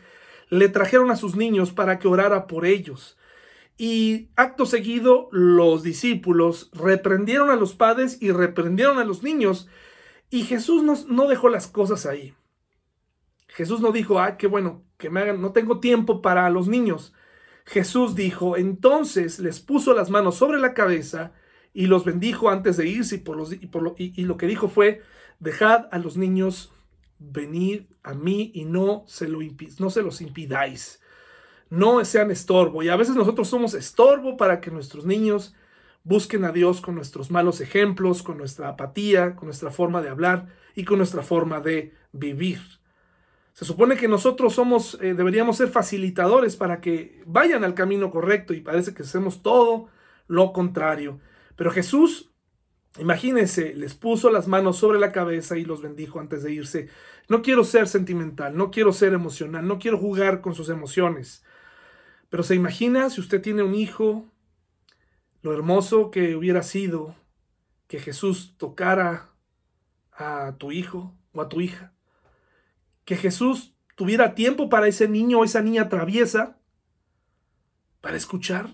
le 0.47 0.69
trajeron 0.69 1.11
a 1.11 1.17
sus 1.17 1.35
niños 1.35 1.73
para 1.73 1.99
que 1.99 2.07
orara 2.07 2.47
por 2.47 2.65
ellos. 2.65 3.17
Y 3.77 4.29
acto 4.37 4.65
seguido 4.65 5.27
los 5.33 5.83
discípulos 5.83 6.71
reprendieron 6.73 7.49
a 7.49 7.57
los 7.57 7.73
padres 7.73 8.17
y 8.21 8.31
reprendieron 8.31 8.97
a 8.97 9.03
los 9.03 9.23
niños. 9.23 9.67
Y 10.29 10.43
Jesús 10.43 10.83
no, 10.83 10.95
no 11.09 11.27
dejó 11.27 11.49
las 11.49 11.67
cosas 11.67 12.05
ahí. 12.05 12.33
Jesús 13.57 13.81
no 13.81 13.91
dijo, 13.91 14.19
ah, 14.19 14.37
qué 14.37 14.45
bueno, 14.45 14.83
que 14.99 15.09
me 15.09 15.19
hagan, 15.19 15.41
no 15.41 15.51
tengo 15.51 15.79
tiempo 15.79 16.21
para 16.21 16.47
los 16.51 16.67
niños. 16.67 17.15
Jesús 17.65 18.13
dijo, 18.13 18.55
entonces 18.55 19.39
les 19.39 19.59
puso 19.59 19.95
las 19.95 20.11
manos 20.11 20.35
sobre 20.35 20.59
la 20.59 20.75
cabeza 20.75 21.31
y 21.73 21.87
los 21.87 22.05
bendijo 22.05 22.51
antes 22.51 22.77
de 22.77 22.87
irse 22.87 23.15
y, 23.15 23.17
por 23.17 23.35
los, 23.35 23.55
por 23.71 23.81
lo, 23.81 23.95
y 23.97 24.21
lo 24.25 24.37
que 24.37 24.45
dijo 24.45 24.69
fue, 24.69 25.01
dejad 25.39 25.87
a 25.91 25.97
los 25.97 26.17
niños 26.17 26.71
venid 27.17 27.85
a 28.03 28.13
mí 28.13 28.51
y 28.53 28.65
no 28.65 29.05
se, 29.07 29.27
lo 29.27 29.39
no 29.79 29.89
se 29.89 30.03
los 30.03 30.21
impidáis. 30.21 31.01
No 31.71 32.05
sean 32.05 32.29
estorbo. 32.29 32.83
Y 32.83 32.89
a 32.89 32.95
veces 32.95 33.15
nosotros 33.15 33.47
somos 33.47 33.73
estorbo 33.73 34.37
para 34.37 34.61
que 34.61 34.69
nuestros 34.69 35.03
niños 35.03 35.55
busquen 36.03 36.45
a 36.45 36.51
Dios 36.51 36.79
con 36.79 36.93
nuestros 36.93 37.31
malos 37.31 37.59
ejemplos, 37.59 38.21
con 38.21 38.37
nuestra 38.37 38.69
apatía, 38.69 39.35
con 39.35 39.47
nuestra 39.47 39.71
forma 39.71 40.03
de 40.03 40.09
hablar 40.09 40.45
y 40.75 40.85
con 40.85 40.99
nuestra 40.99 41.23
forma 41.23 41.59
de 41.59 41.95
vivir. 42.11 42.59
Se 43.57 43.65
supone 43.65 43.97
que 43.97 44.07
nosotros 44.07 44.53
somos, 44.53 44.99
eh, 45.01 45.15
deberíamos 45.15 45.57
ser 45.57 45.69
facilitadores 45.69 46.55
para 46.55 46.79
que 46.79 47.23
vayan 47.25 47.63
al 47.63 47.73
camino 47.73 48.11
correcto 48.11 48.53
y 48.53 48.61
parece 48.61 48.93
que 48.93 49.01
hacemos 49.01 49.41
todo 49.41 49.87
lo 50.27 50.53
contrario. 50.53 51.19
Pero 51.55 51.71
Jesús 51.71 52.29
Imagínense, 52.99 53.75
les 53.75 53.93
puso 53.93 54.31
las 54.31 54.47
manos 54.47 54.77
sobre 54.77 54.99
la 54.99 55.11
cabeza 55.11 55.55
y 55.55 55.65
los 55.65 55.81
bendijo 55.83 56.19
antes 56.19 56.41
de 56.41 56.51
irse. 56.51 56.89
No 57.29 57.43
quiero 57.43 57.63
ser 57.63 57.87
sentimental, 57.87 58.57
no 58.57 58.71
quiero 58.71 58.91
ser 58.91 59.13
emocional, 59.13 59.67
no 59.67 59.77
quiero 59.77 59.99
jugar 59.99 60.41
con 60.41 60.55
sus 60.55 60.69
emociones. 60.69 61.43
Pero 62.29 62.41
se 62.41 62.55
imagina 62.55 63.11
si 63.11 63.21
usted 63.21 63.41
tiene 63.41 63.61
un 63.61 63.75
hijo, 63.75 64.25
lo 65.43 65.53
hermoso 65.53 66.09
que 66.09 66.35
hubiera 66.35 66.63
sido 66.63 67.15
que 67.87 67.99
Jesús 67.99 68.55
tocara 68.57 69.29
a 70.11 70.55
tu 70.57 70.71
hijo 70.71 71.13
o 71.33 71.41
a 71.41 71.49
tu 71.49 71.61
hija. 71.61 71.93
Que 73.07 73.17
Jesús 73.17 73.73
tuviera 73.95 74.35
tiempo 74.35 74.69
para 74.69 74.87
ese 74.87 75.07
niño 75.07 75.39
o 75.39 75.43
esa 75.43 75.63
niña 75.63 75.89
traviesa 75.89 76.59
para 78.01 78.17
escuchar 78.17 78.69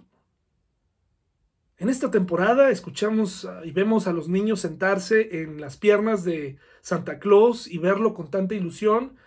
en 1.83 1.89
esta 1.89 2.11
temporada 2.11 2.69
escuchamos 2.69 3.43
ah, 3.43 3.59
y 3.65 3.71
vemos 3.71 4.07
a 4.07 4.13
los 4.13 4.29
niños 4.29 4.61
sentarse 4.61 5.41
en 5.41 5.59
las 5.59 5.75
piernas 5.75 6.23
de 6.23 6.57
Santa 6.79 7.19
Claus 7.19 7.67
y 7.67 7.77
verlo 7.77 8.13
con 8.13 8.29
tanta 8.31 8.55
ilusión. 8.55 9.17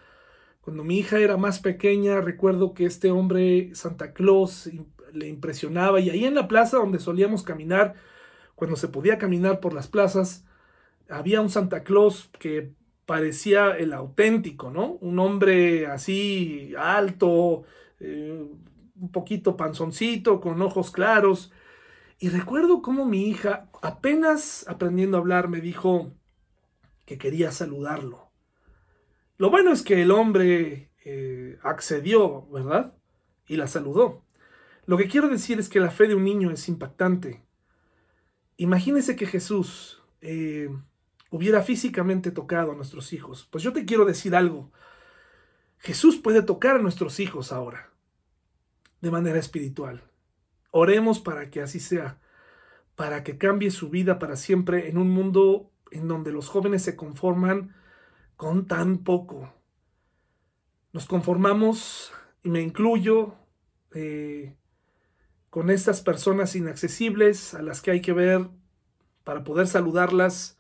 Cuando 0.63 0.83
mi 0.83 0.99
hija 0.99 1.19
era 1.19 1.37
más 1.37 1.59
pequeña, 1.59 2.23
recuerdo 2.23 2.73
que 2.73 2.87
este 2.87 3.11
hombre, 3.11 3.75
Santa 3.75 4.15
Claus, 4.15 4.71
le 5.13 5.29
impresionaba 5.29 6.01
y 6.01 6.09
ahí 6.09 6.25
en 6.25 6.35
la 6.35 6.49
plaza 6.49 6.79
donde 6.79 6.99
solíamos 6.99 7.43
caminar, 7.43 7.95
cuando 8.55 8.77
se 8.77 8.89
podía 8.89 9.19
caminar 9.19 9.61
por 9.61 9.75
las 9.75 9.89
plazas, 9.89 10.47
había 11.11 11.43
un 11.43 11.51
Santa 11.51 11.83
Claus 11.83 12.31
que 12.39 12.73
parecía 13.07 13.71
el 13.77 13.93
auténtico, 13.93 14.71
¿no? 14.71 14.99
Un 15.01 15.19
hombre 15.19 15.87
así 15.87 16.75
alto, 16.77 17.65
eh, 18.01 18.47
un 19.01 19.13
poquito 19.13 19.57
panzoncito, 19.57 20.41
con 20.41 20.61
ojos 20.61 20.91
claros, 20.91 21.53
y 22.19 22.31
recuerdo 22.31 22.83
cómo 22.83 23.05
mi 23.05 23.29
hija, 23.29 23.69
apenas 23.83 24.67
aprendiendo 24.69 25.17
a 25.17 25.21
hablar, 25.21 25.49
me 25.49 25.61
dijo 25.61 26.13
que 27.05 27.19
quería 27.19 27.53
saludarlo. 27.53 28.31
Lo 29.37 29.51
bueno 29.51 29.71
es 29.71 29.83
que 29.83 30.01
el 30.01 30.11
hombre 30.11 30.91
eh, 31.05 31.59
accedió, 31.63 32.49
¿verdad? 32.49 32.95
Y 33.47 33.57
la 33.57 33.67
saludó. 33.67 34.25
Lo 34.87 34.97
que 34.97 35.09
quiero 35.09 35.29
decir 35.29 35.59
es 35.59 35.69
que 35.69 35.79
la 35.79 35.91
fe 35.91 36.09
de 36.09 36.15
un 36.15 36.25
niño 36.25 36.51
es 36.51 36.69
impactante. 36.69 37.45
Imagínese 38.57 39.15
que 39.15 39.27
Jesús 39.27 40.03
eh, 40.23 40.71
hubiera 41.37 41.63
físicamente 41.63 42.31
tocado 42.31 42.73
a 42.73 42.75
nuestros 42.75 43.13
hijos. 43.13 43.47
Pues 43.51 43.63
yo 43.63 43.73
te 43.73 43.85
quiero 43.85 44.05
decir 44.05 44.35
algo. 44.35 44.73
Jesús 45.79 46.17
puede 46.17 46.43
tocar 46.43 46.77
a 46.77 46.83
nuestros 46.83 47.21
hijos 47.21 47.53
ahora, 47.53 47.91
de 49.01 49.11
manera 49.11 49.39
espiritual. 49.39 50.03
Oremos 50.71 51.21
para 51.21 51.51
que 51.51 51.63
así 51.63 51.81
sea, 51.81 52.19
para 52.97 53.23
que 53.23 53.39
cambie 53.39 53.71
su 53.71 53.91
vida 53.91 54.19
para 54.19 54.37
siempre 54.37 54.89
en 54.89 54.99
un 54.99 55.11
mundo 55.11 55.71
en 55.91 56.09
donde 56.09 56.33
los 56.33 56.49
jóvenes 56.49 56.83
se 56.83 56.97
conforman 56.97 57.75
con 58.37 58.67
tan 58.67 58.99
poco. 58.99 59.53
Nos 60.93 61.07
conformamos, 61.07 62.13
y 62.43 62.49
me 62.49 62.63
incluyo, 62.63 63.35
eh, 63.95 64.57
con 65.51 65.71
estas 65.71 66.01
personas 66.01 66.57
inaccesibles 66.57 67.55
a 67.55 67.63
las 67.63 67.81
que 67.81 67.91
hay 67.91 68.01
que 68.01 68.13
ver 68.13 68.49
para 69.25 69.45
poder 69.45 69.67
saludarlas. 69.67 70.56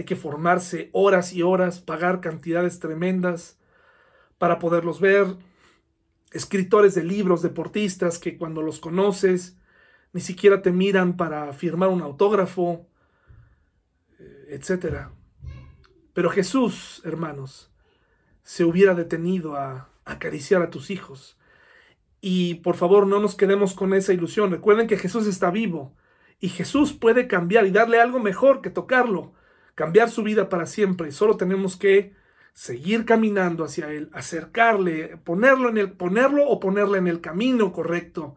Hay 0.00 0.06
que 0.06 0.16
formarse 0.16 0.88
horas 0.94 1.34
y 1.34 1.42
horas, 1.42 1.78
pagar 1.78 2.22
cantidades 2.22 2.78
tremendas 2.78 3.58
para 4.38 4.58
poderlos 4.58 4.98
ver. 4.98 5.26
Escritores 6.32 6.94
de 6.94 7.04
libros, 7.04 7.42
deportistas 7.42 8.18
que 8.18 8.38
cuando 8.38 8.62
los 8.62 8.80
conoces 8.80 9.58
ni 10.14 10.22
siquiera 10.22 10.62
te 10.62 10.72
miran 10.72 11.18
para 11.18 11.52
firmar 11.52 11.90
un 11.90 12.00
autógrafo. 12.00 12.88
etc. 14.48 15.08
Pero 16.14 16.30
Jesús, 16.30 17.02
hermanos, 17.04 17.70
se 18.42 18.64
hubiera 18.64 18.94
detenido 18.94 19.54
a 19.54 19.90
acariciar 20.06 20.62
a 20.62 20.70
tus 20.70 20.88
hijos. 20.88 21.38
Y 22.22 22.54
por 22.54 22.76
favor, 22.76 23.06
no 23.06 23.20
nos 23.20 23.34
quedemos 23.34 23.74
con 23.74 23.92
esa 23.92 24.14
ilusión. 24.14 24.50
Recuerden 24.50 24.86
que 24.86 24.96
Jesús 24.96 25.26
está 25.26 25.50
vivo 25.50 25.94
y 26.40 26.48
Jesús 26.48 26.94
puede 26.94 27.28
cambiar 27.28 27.66
y 27.66 27.70
darle 27.70 28.00
algo 28.00 28.18
mejor 28.18 28.62
que 28.62 28.70
tocarlo, 28.70 29.34
cambiar 29.74 30.10
su 30.10 30.22
vida 30.22 30.48
para 30.48 30.66
siempre. 30.66 31.12
Solo 31.12 31.36
tenemos 31.36 31.76
que 31.76 32.14
seguir 32.52 33.04
caminando 33.04 33.64
hacia 33.64 33.90
Él, 33.92 34.10
acercarle, 34.12 35.16
ponerlo, 35.18 35.68
en 35.68 35.78
el, 35.78 35.92
ponerlo 35.92 36.46
o 36.46 36.60
ponerle 36.60 36.98
en 36.98 37.06
el 37.06 37.20
camino 37.20 37.72
correcto 37.72 38.36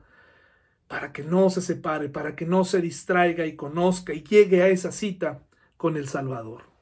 para 0.88 1.12
que 1.12 1.24
no 1.24 1.50
se 1.50 1.62
separe, 1.62 2.10
para 2.10 2.36
que 2.36 2.46
no 2.46 2.66
se 2.66 2.80
distraiga 2.82 3.46
y 3.46 3.56
conozca 3.56 4.14
y 4.14 4.24
llegue 4.24 4.62
a 4.62 4.68
esa 4.68 4.92
cita 4.92 5.42
con 5.78 5.98
el 5.98 6.08
Salvador. 6.08 6.74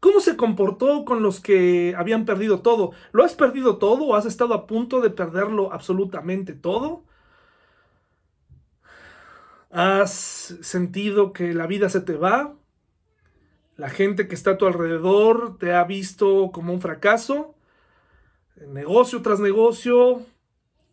¿Cómo 0.00 0.20
se 0.20 0.36
comportó 0.36 1.04
con 1.04 1.22
los 1.22 1.40
que 1.40 1.94
habían 1.96 2.24
perdido 2.24 2.60
todo? 2.60 2.92
¿Lo 3.12 3.24
has 3.24 3.34
perdido 3.34 3.78
todo 3.78 4.04
o 4.04 4.14
has 4.14 4.26
estado 4.26 4.54
a 4.54 4.66
punto 4.66 5.00
de 5.00 5.10
perderlo 5.10 5.72
absolutamente 5.72 6.52
todo? 6.54 7.04
¿Has 9.70 10.56
sentido 10.62 11.32
que 11.32 11.52
la 11.54 11.66
vida 11.66 11.88
se 11.88 12.00
te 12.00 12.16
va? 12.16 12.54
La 13.76 13.90
gente 13.90 14.26
que 14.26 14.34
está 14.34 14.52
a 14.52 14.58
tu 14.58 14.66
alrededor 14.66 15.58
te 15.58 15.74
ha 15.74 15.84
visto 15.84 16.50
como 16.52 16.72
un 16.72 16.80
fracaso, 16.80 17.54
negocio 18.68 19.20
tras 19.20 19.38
negocio, 19.38 20.24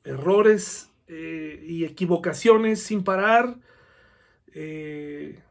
errores 0.03 0.89
eh, 1.07 1.63
y 1.65 1.85
equivocaciones 1.85 2.83
sin 2.83 3.03
parar. 3.03 3.57
Eh, 4.53 5.41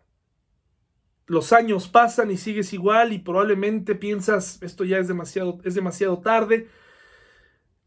los 1.26 1.54
años 1.54 1.88
pasan 1.88 2.30
y 2.30 2.36
sigues 2.36 2.74
igual 2.74 3.14
y 3.14 3.18
probablemente 3.18 3.94
piensas, 3.94 4.62
esto 4.62 4.84
ya 4.84 4.98
es 4.98 5.08
demasiado, 5.08 5.58
es 5.64 5.74
demasiado 5.74 6.18
tarde. 6.18 6.68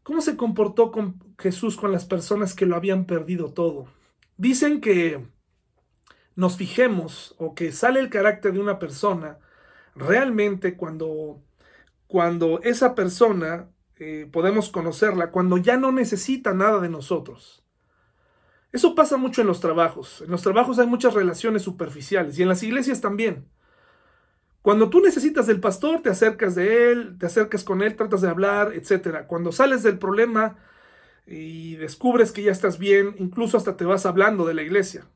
¿Cómo 0.02 0.20
se 0.20 0.36
comportó 0.36 0.90
con 0.90 1.20
Jesús 1.38 1.76
con 1.76 1.92
las 1.92 2.04
personas 2.04 2.54
que 2.54 2.66
lo 2.66 2.74
habían 2.74 3.06
perdido 3.06 3.52
todo? 3.52 3.86
Dicen 4.36 4.80
que 4.80 5.24
nos 6.36 6.56
fijemos 6.56 7.34
o 7.38 7.54
que 7.54 7.72
sale 7.72 7.98
el 7.98 8.10
carácter 8.10 8.52
de 8.52 8.60
una 8.60 8.78
persona 8.78 9.38
realmente 9.94 10.76
cuando, 10.76 11.42
cuando 12.06 12.60
esa 12.62 12.94
persona 12.94 13.70
eh, 13.98 14.28
podemos 14.30 14.68
conocerla, 14.68 15.30
cuando 15.30 15.56
ya 15.56 15.78
no 15.78 15.90
necesita 15.90 16.52
nada 16.52 16.80
de 16.80 16.90
nosotros. 16.90 17.64
Eso 18.70 18.94
pasa 18.94 19.16
mucho 19.16 19.40
en 19.40 19.46
los 19.46 19.60
trabajos. 19.60 20.20
En 20.20 20.30
los 20.30 20.42
trabajos 20.42 20.78
hay 20.78 20.86
muchas 20.86 21.14
relaciones 21.14 21.62
superficiales 21.62 22.38
y 22.38 22.42
en 22.42 22.48
las 22.48 22.62
iglesias 22.62 23.00
también. 23.00 23.48
Cuando 24.60 24.90
tú 24.90 25.00
necesitas 25.00 25.46
del 25.46 25.60
pastor, 25.60 26.02
te 26.02 26.10
acercas 26.10 26.54
de 26.54 26.92
él, 26.92 27.16
te 27.18 27.26
acercas 27.26 27.64
con 27.64 27.82
él, 27.82 27.96
tratas 27.96 28.20
de 28.20 28.28
hablar, 28.28 28.72
etc. 28.74 29.24
Cuando 29.26 29.52
sales 29.52 29.82
del 29.82 29.98
problema 29.98 30.58
y 31.26 31.76
descubres 31.76 32.32
que 32.32 32.42
ya 32.42 32.52
estás 32.52 32.78
bien, 32.78 33.14
incluso 33.18 33.56
hasta 33.56 33.76
te 33.76 33.84
vas 33.86 34.04
hablando 34.04 34.44
de 34.44 34.54
la 34.54 34.62
iglesia 34.62 35.06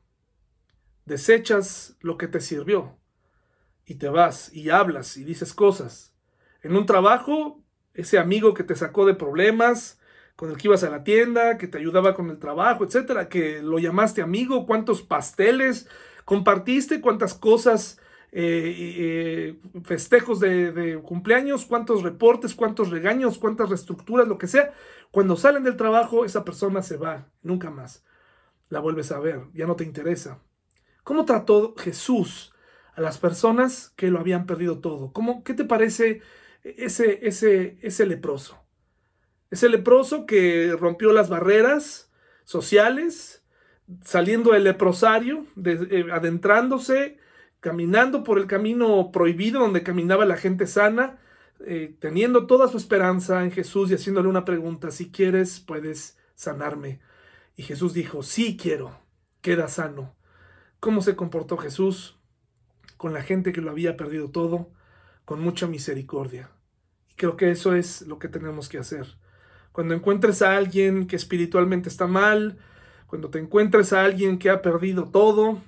desechas 1.05 1.97
lo 2.01 2.17
que 2.17 2.27
te 2.27 2.41
sirvió 2.41 2.97
y 3.85 3.95
te 3.95 4.09
vas 4.09 4.53
y 4.53 4.69
hablas 4.69 5.17
y 5.17 5.23
dices 5.23 5.53
cosas. 5.53 6.13
En 6.61 6.75
un 6.75 6.85
trabajo, 6.85 7.63
ese 7.93 8.19
amigo 8.19 8.53
que 8.53 8.63
te 8.63 8.75
sacó 8.75 9.05
de 9.05 9.15
problemas, 9.15 9.99
con 10.35 10.49
el 10.49 10.57
que 10.57 10.67
ibas 10.67 10.83
a 10.83 10.89
la 10.89 11.03
tienda, 11.03 11.57
que 11.57 11.67
te 11.67 11.77
ayudaba 11.77 12.13
con 12.13 12.29
el 12.29 12.39
trabajo, 12.39 12.83
etcétera, 12.83 13.29
que 13.29 13.61
lo 13.61 13.79
llamaste 13.79 14.21
amigo, 14.21 14.65
cuántos 14.65 15.01
pasteles 15.01 15.87
compartiste, 16.25 17.01
cuántas 17.01 17.33
cosas, 17.33 17.99
eh, 18.31 18.75
eh, 18.97 19.59
festejos 19.83 20.39
de, 20.39 20.71
de, 20.71 20.97
cumpleaños, 20.99 21.65
cuántos 21.65 22.03
reportes, 22.03 22.55
cuántos 22.55 22.89
regaños, 22.89 23.37
cuántas 23.37 23.69
reestructuras, 23.69 24.27
lo 24.27 24.37
que 24.37 24.47
sea. 24.47 24.73
Cuando 25.11 25.35
salen 25.35 25.63
del 25.63 25.75
trabajo, 25.75 26.23
esa 26.23 26.45
persona 26.45 26.81
se 26.81 26.97
va, 26.97 27.27
nunca 27.43 27.69
más 27.69 28.03
la 28.71 28.79
vuelves 28.79 29.11
a 29.11 29.19
ver, 29.19 29.41
ya 29.53 29.67
no 29.67 29.75
te 29.75 29.83
interesa. 29.83 30.39
¿Cómo 31.03 31.25
trató 31.25 31.75
Jesús 31.77 32.53
a 32.93 33.01
las 33.01 33.17
personas 33.17 33.91
que 33.95 34.11
lo 34.11 34.19
habían 34.19 34.45
perdido 34.45 34.79
todo? 34.79 35.11
¿Cómo, 35.13 35.43
¿Qué 35.43 35.53
te 35.53 35.65
parece 35.65 36.21
ese, 36.63 37.27
ese, 37.27 37.77
ese 37.81 38.05
leproso? 38.05 38.59
Ese 39.49 39.67
leproso 39.67 40.25
que 40.25 40.75
rompió 40.79 41.11
las 41.11 41.29
barreras 41.29 42.11
sociales, 42.43 43.43
saliendo 44.03 44.51
del 44.51 44.63
leprosario, 44.63 45.45
eh, 45.65 46.05
adentrándose, 46.11 47.17
caminando 47.59 48.23
por 48.23 48.37
el 48.37 48.47
camino 48.47 49.11
prohibido 49.11 49.59
donde 49.59 49.83
caminaba 49.83 50.25
la 50.25 50.37
gente 50.37 50.67
sana, 50.67 51.19
eh, 51.65 51.95
teniendo 51.99 52.47
toda 52.47 52.67
su 52.67 52.77
esperanza 52.77 53.43
en 53.43 53.51
Jesús 53.51 53.91
y 53.91 53.95
haciéndole 53.95 54.29
una 54.29 54.45
pregunta, 54.45 54.91
si 54.91 55.11
quieres, 55.11 55.59
puedes 55.59 56.17
sanarme. 56.35 56.99
Y 57.55 57.63
Jesús 57.63 57.93
dijo, 57.93 58.23
sí 58.23 58.55
quiero, 58.55 58.99
queda 59.41 59.67
sano 59.67 60.15
cómo 60.81 61.01
se 61.01 61.15
comportó 61.15 61.57
Jesús 61.57 62.17
con 62.97 63.13
la 63.13 63.21
gente 63.21 63.53
que 63.53 63.61
lo 63.61 63.71
había 63.71 63.95
perdido 63.95 64.29
todo, 64.29 64.69
con 65.23 65.39
mucha 65.39 65.67
misericordia. 65.67 66.49
Creo 67.15 67.37
que 67.37 67.51
eso 67.51 67.75
es 67.75 68.01
lo 68.01 68.19
que 68.19 68.27
tenemos 68.27 68.67
que 68.67 68.79
hacer. 68.79 69.15
Cuando 69.71 69.93
encuentres 69.93 70.41
a 70.41 70.57
alguien 70.57 71.07
que 71.07 71.15
espiritualmente 71.15 71.87
está 71.87 72.07
mal, 72.07 72.57
cuando 73.07 73.29
te 73.29 73.39
encuentres 73.39 73.93
a 73.93 74.03
alguien 74.03 74.39
que 74.39 74.49
ha 74.49 74.61
perdido 74.61 75.09
todo, 75.09 75.61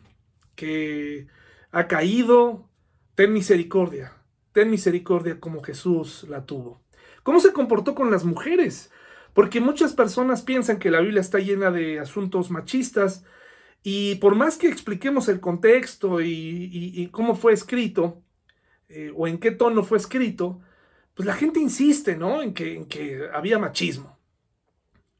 que 0.55 1.27
ha 1.71 1.87
caído, 1.87 2.67
ten 3.15 3.33
misericordia. 3.33 4.13
Ten 4.51 4.71
misericordia 4.71 5.39
como 5.39 5.61
Jesús 5.61 6.25
la 6.27 6.45
tuvo. 6.45 6.81
¿Cómo 7.21 7.39
se 7.39 7.53
comportó 7.53 7.93
con 7.93 8.09
las 8.09 8.25
mujeres? 8.25 8.91
Porque 9.33 9.61
muchas 9.61 9.93
personas 9.93 10.41
piensan 10.41 10.79
que 10.79 10.91
la 10.91 11.01
Biblia 11.01 11.21
está 11.21 11.37
llena 11.37 11.69
de 11.69 11.99
asuntos 11.99 12.49
machistas, 12.49 13.23
y 13.83 14.15
por 14.15 14.35
más 14.35 14.57
que 14.57 14.69
expliquemos 14.69 15.27
el 15.27 15.41
contexto 15.41 16.21
y, 16.21 17.09
cómo 17.11 17.35
fue 17.35 17.51
escrito, 17.51 18.23
eh, 18.87 19.11
o 19.15 19.27
en 19.27 19.37
qué 19.37 19.51
tono 19.51 19.83
fue 19.83 19.97
escrito, 19.97 20.61
pues 21.13 21.27
la 21.27 21.35
gente 21.35 21.59
insiste, 21.59 22.15
¿no? 22.15 22.41
En 22.41 22.53
que, 22.53 22.75
en 22.75 22.85
que 22.85 23.27
había 23.33 23.59
machismo. 23.59 24.17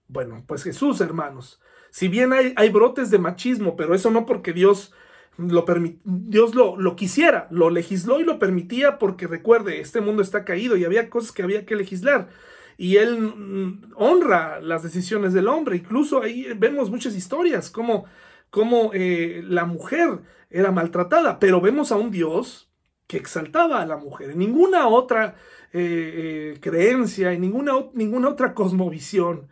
Bueno, 0.07 0.43
pues 0.47 0.64
Jesús, 0.64 1.01
hermanos, 1.01 1.59
si 1.91 2.07
bien 2.07 2.32
hay, 2.34 2.53
hay 2.55 2.70
brotes 2.70 3.11
de 3.11 3.20
machismo, 3.20 3.76
pero 3.76 3.93
eso 3.93 4.09
no 4.09 4.26
porque 4.26 4.53
Dios 4.53 4.93
lo, 5.38 5.66
Dios 6.03 6.55
lo, 6.55 6.78
lo, 6.78 6.95
quisiera, 6.95 7.47
lo 7.51 7.70
legisló 7.70 8.20
y 8.20 8.24
lo 8.24 8.39
permitía 8.39 8.99
porque 8.99 9.28
recuerde, 9.28 9.82
este 9.82 9.99
mundo 9.99 10.22
está 10.22 10.45
caído 10.45 10.78
y 10.78 10.86
había 10.86 11.09
cosas 11.09 11.32
que 11.32 11.43
había 11.43 11.66
que 11.66 11.76
legislar. 11.76 12.30
Y 12.78 12.97
él 12.97 13.20
mm, 13.20 13.93
honra 13.95 14.59
las 14.61 14.84
decisiones 14.84 15.34
del 15.34 15.47
hombre. 15.47 15.78
Incluso 15.78 16.22
ahí 16.22 16.47
vemos 16.55 16.89
muchas 16.89 17.16
historias, 17.16 17.70
como 17.70 18.05
cómo 18.54 18.91
eh, 18.93 19.41
la 19.47 19.66
mujer 19.66 20.22
era 20.51 20.72
maltratada, 20.72 21.39
pero 21.39 21.60
vemos 21.60 21.91
a 21.91 21.95
un 21.95 22.12
Dios 22.12 22.72
que 23.08 23.18
exaltaba 23.18 23.82
a 23.82 23.86
la 23.88 23.97
mujer. 23.97 24.30
En 24.30 24.38
ninguna 24.38 24.88
otra 24.88 25.38
eh, 25.72 26.54
eh, 26.54 26.60
creencia, 26.62 27.34
en 27.34 27.41
ninguna, 27.41 27.74
ninguna 27.95 28.30
otra 28.30 28.54
cosmovisión 28.54 29.49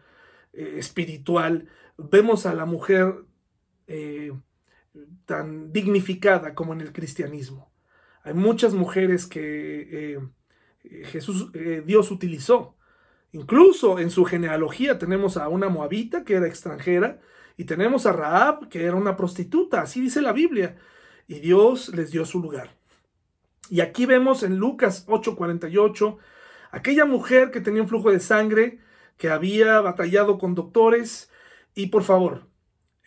espiritual 0.54 1.68
vemos 1.98 2.46
a 2.46 2.54
la 2.54 2.66
mujer 2.66 3.26
tan 5.26 5.72
dignificada 5.72 6.54
como 6.54 6.74
en 6.74 6.82
el 6.82 6.92
cristianismo. 6.92 7.72
Hay 8.22 8.36
muchas 8.36 8.76
mujeres 8.76 9.26
que 9.26 10.20
Jesús, 11.06 11.52
Dios 11.86 12.12
utilizó. 12.12 12.76
Incluso 13.32 13.98
en 13.98 14.12
su 14.12 14.26
genealogía 14.26 15.00
tenemos 15.00 15.38
a 15.38 15.48
una 15.48 15.70
moabita 15.70 16.24
que 16.24 16.36
era 16.36 16.48
extranjera, 16.48 17.22
y 17.62 17.66
tenemos 17.66 18.08
a 18.08 18.12
Raab, 18.12 18.70
que 18.70 18.86
era 18.86 18.96
una 18.96 19.16
prostituta, 19.16 19.82
así 19.82 20.02
dice 20.02 20.20
la 20.20 20.34
Biblia, 20.34 20.78
y 21.28 21.42
Dios 21.42 21.90
les 21.90 22.10
dio 22.10 22.26
su 22.26 22.42
lugar. 22.42 22.72
Y 23.70 23.82
aquí 23.82 24.08
vemos 24.08 24.42
en 24.42 24.58
Lucas 24.58 25.06
8:48, 25.08 26.18
aquella 26.72 27.06
mujer 27.06 27.52
que 27.52 27.62
tenía 27.62 27.84
un 27.84 27.88
flujo 27.88 28.12
de 28.12 28.20
sangre, 28.20 28.80
que 29.16 29.30
había 29.30 29.80
batallado 29.80 30.40
con 30.40 30.56
doctores, 30.56 31.30
y 31.76 31.90
por 31.90 32.02
favor, 32.02 32.48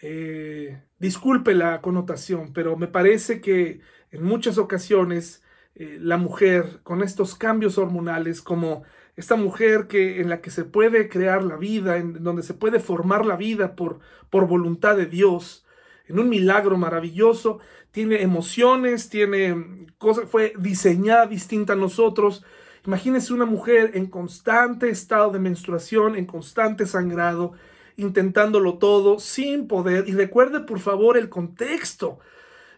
eh, 0.00 0.84
disculpe 1.00 1.52
la 1.56 1.80
connotación, 1.80 2.52
pero 2.52 2.76
me 2.76 2.86
parece 2.86 3.40
que 3.40 3.80
en 4.12 4.22
muchas 4.22 4.56
ocasiones 4.56 5.42
eh, 5.74 5.98
la 6.00 6.16
mujer 6.16 6.78
con 6.84 7.02
estos 7.02 7.34
cambios 7.34 7.76
hormonales 7.76 8.40
como 8.40 8.84
esta 9.16 9.36
mujer 9.36 9.86
que, 9.86 10.20
en 10.20 10.28
la 10.28 10.40
que 10.40 10.50
se 10.50 10.64
puede 10.64 11.08
crear 11.08 11.44
la 11.44 11.56
vida, 11.56 11.98
en 11.98 12.22
donde 12.24 12.42
se 12.42 12.54
puede 12.54 12.80
formar 12.80 13.24
la 13.24 13.36
vida 13.36 13.76
por, 13.76 14.00
por 14.30 14.46
voluntad 14.46 14.96
de 14.96 15.06
Dios, 15.06 15.64
en 16.06 16.18
un 16.18 16.28
milagro 16.28 16.76
maravilloso, 16.76 17.60
tiene 17.90 18.22
emociones, 18.22 19.08
tiene 19.08 19.86
cosas, 19.98 20.28
fue 20.28 20.52
diseñada 20.58 21.26
distinta 21.26 21.74
a 21.74 21.76
nosotros. 21.76 22.44
Imagínense 22.84 23.32
una 23.32 23.46
mujer 23.46 23.92
en 23.94 24.06
constante 24.06 24.90
estado 24.90 25.30
de 25.30 25.38
menstruación, 25.38 26.16
en 26.16 26.26
constante 26.26 26.86
sangrado, 26.86 27.52
intentándolo 27.96 28.78
todo 28.78 29.20
sin 29.20 29.68
poder. 29.68 30.08
Y 30.08 30.12
recuerde 30.12 30.60
por 30.60 30.80
favor 30.80 31.16
el 31.16 31.28
contexto. 31.28 32.18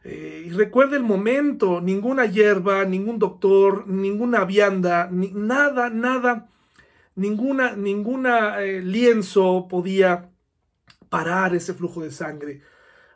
Eh, 0.08 0.44
y 0.46 0.50
recuerda 0.50 0.96
el 0.96 1.02
momento, 1.02 1.80
ninguna 1.80 2.26
hierba, 2.26 2.84
ningún 2.84 3.18
doctor, 3.18 3.88
ninguna 3.88 4.44
vianda, 4.44 5.08
nada, 5.10 5.90
nada, 5.90 6.48
ninguna, 7.16 7.74
ninguna 7.74 8.62
eh, 8.62 8.82
lienzo 8.82 9.66
podía 9.68 10.30
parar 11.08 11.56
ese 11.56 11.74
flujo 11.74 12.02
de 12.04 12.12
sangre 12.12 12.62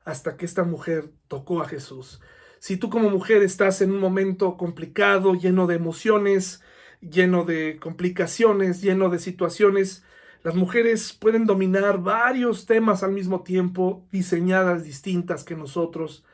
hasta 0.04 0.36
que 0.36 0.44
esta 0.44 0.64
mujer 0.64 1.12
tocó 1.28 1.62
a 1.62 1.68
Jesús. 1.68 2.20
Si 2.58 2.76
tú 2.76 2.90
como 2.90 3.08
mujer 3.08 3.44
estás 3.44 3.80
en 3.82 3.92
un 3.92 4.00
momento 4.00 4.56
complicado, 4.56 5.34
lleno 5.34 5.68
de 5.68 5.76
emociones, 5.76 6.60
lleno 7.00 7.44
de 7.44 7.78
complicaciones, 7.80 8.82
lleno 8.82 9.10
de 9.10 9.20
situaciones, 9.20 10.02
las 10.42 10.56
mujeres 10.56 11.12
pueden 11.12 11.46
dominar 11.46 12.02
varios 12.02 12.66
temas 12.66 13.04
al 13.04 13.12
mismo 13.12 13.44
tiempo, 13.44 14.08
diseñadas 14.10 14.82
distintas 14.82 15.44
que 15.44 15.54
nosotros, 15.54 16.24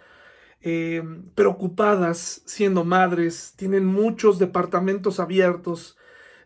eh, 0.69 1.01
preocupadas 1.37 2.43
siendo 2.45 2.85
madres, 2.85 3.55
tienen 3.55 3.87
muchos 3.87 4.41
departamentos 4.41 5.21
abiertos, 5.21 5.97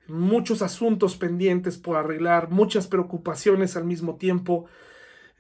muchos 0.09 0.61
asuntos 0.61 1.17
pendientes 1.17 1.79
por 1.79 1.97
arreglar, 1.97 2.51
muchas 2.51 2.87
preocupaciones 2.87 3.79
al 3.79 3.87
mismo 3.87 4.17
tiempo. 4.17 4.67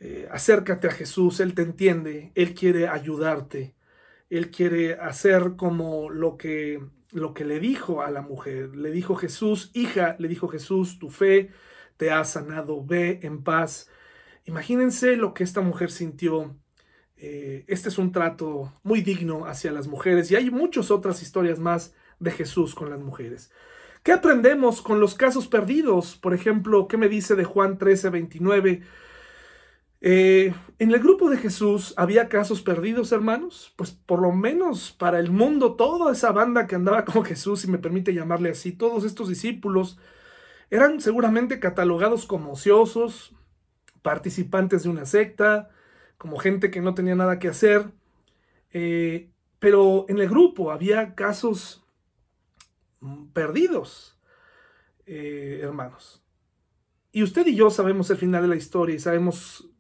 Eh, 0.00 0.26
acércate 0.30 0.88
a 0.88 0.92
Jesús, 0.92 1.40
Él 1.40 1.52
te 1.54 1.60
entiende, 1.60 2.32
Él 2.34 2.54
quiere 2.54 2.88
ayudarte, 2.88 3.74
Él 4.30 4.50
quiere 4.50 4.94
hacer 4.94 5.56
como 5.56 6.08
lo 6.08 6.38
que, 6.38 6.82
lo 7.12 7.34
que 7.34 7.44
le 7.44 7.60
dijo 7.60 8.00
a 8.00 8.10
la 8.10 8.22
mujer. 8.22 8.74
Le 8.74 8.90
dijo 8.92 9.14
Jesús, 9.14 9.70
hija, 9.74 10.16
le 10.18 10.26
dijo 10.26 10.48
Jesús, 10.48 10.98
tu 10.98 11.10
fe 11.10 11.50
te 11.98 12.12
ha 12.12 12.24
sanado, 12.24 12.82
ve 12.82 13.20
en 13.24 13.42
paz. 13.42 13.90
Imagínense 14.46 15.16
lo 15.16 15.34
que 15.34 15.44
esta 15.44 15.60
mujer 15.60 15.90
sintió. 15.90 16.56
Eh, 17.22 17.64
este 17.66 17.90
es 17.90 17.98
un 17.98 18.12
trato 18.12 18.72
muy 18.82 19.02
digno 19.02 19.44
hacia 19.44 19.72
las 19.72 19.86
mujeres 19.88 20.30
y 20.30 20.36
hay 20.36 20.50
muchas 20.50 20.90
otras 20.90 21.20
historias 21.20 21.58
más 21.58 21.94
de 22.18 22.30
Jesús 22.30 22.74
con 22.74 22.88
las 22.88 23.00
mujeres. 23.00 23.50
¿Qué 24.02 24.12
aprendemos 24.12 24.80
con 24.80 25.00
los 25.00 25.14
casos 25.14 25.46
perdidos? 25.46 26.16
Por 26.16 26.32
ejemplo, 26.32 26.88
¿qué 26.88 26.96
me 26.96 27.10
dice 27.10 27.36
de 27.36 27.44
Juan 27.44 27.76
13, 27.76 28.08
29? 28.08 28.82
Eh, 30.00 30.54
en 30.78 30.90
el 30.92 30.98
grupo 30.98 31.28
de 31.28 31.36
Jesús 31.36 31.92
había 31.98 32.30
casos 32.30 32.62
perdidos, 32.62 33.12
hermanos. 33.12 33.74
Pues 33.76 33.90
por 33.90 34.22
lo 34.22 34.32
menos 34.32 34.90
para 34.90 35.18
el 35.20 35.30
mundo, 35.30 35.74
toda 35.74 36.12
esa 36.12 36.32
banda 36.32 36.66
que 36.66 36.76
andaba 36.76 37.04
con 37.04 37.22
Jesús, 37.22 37.60
si 37.60 37.68
me 37.70 37.76
permite 37.76 38.14
llamarle 38.14 38.48
así, 38.48 38.72
todos 38.72 39.04
estos 39.04 39.28
discípulos, 39.28 39.98
eran 40.70 41.02
seguramente 41.02 41.60
catalogados 41.60 42.24
como 42.24 42.52
ociosos, 42.52 43.34
participantes 44.00 44.84
de 44.84 44.88
una 44.88 45.04
secta, 45.04 45.68
como 46.20 46.36
gente 46.36 46.70
que 46.70 46.82
no 46.82 46.94
tenía 46.94 47.14
nada 47.14 47.38
que 47.38 47.48
hacer. 47.48 47.92
Eh, 48.74 49.30
pero 49.58 50.04
en 50.10 50.18
el 50.18 50.28
grupo 50.28 50.70
había 50.70 51.14
casos 51.14 51.82
perdidos, 53.32 54.20
eh, 55.06 55.60
hermanos. 55.62 56.22
Y 57.10 57.22
usted 57.22 57.46
y 57.46 57.56
yo 57.56 57.70
sabemos 57.70 58.10
el 58.10 58.18
final 58.18 58.42
de 58.42 58.48
la 58.48 58.56
historia 58.56 58.94
y 58.94 58.98
sabemos 58.98 59.70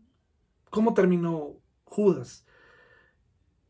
cómo 0.70 0.94
terminó 0.94 1.60
Judas. 1.84 2.46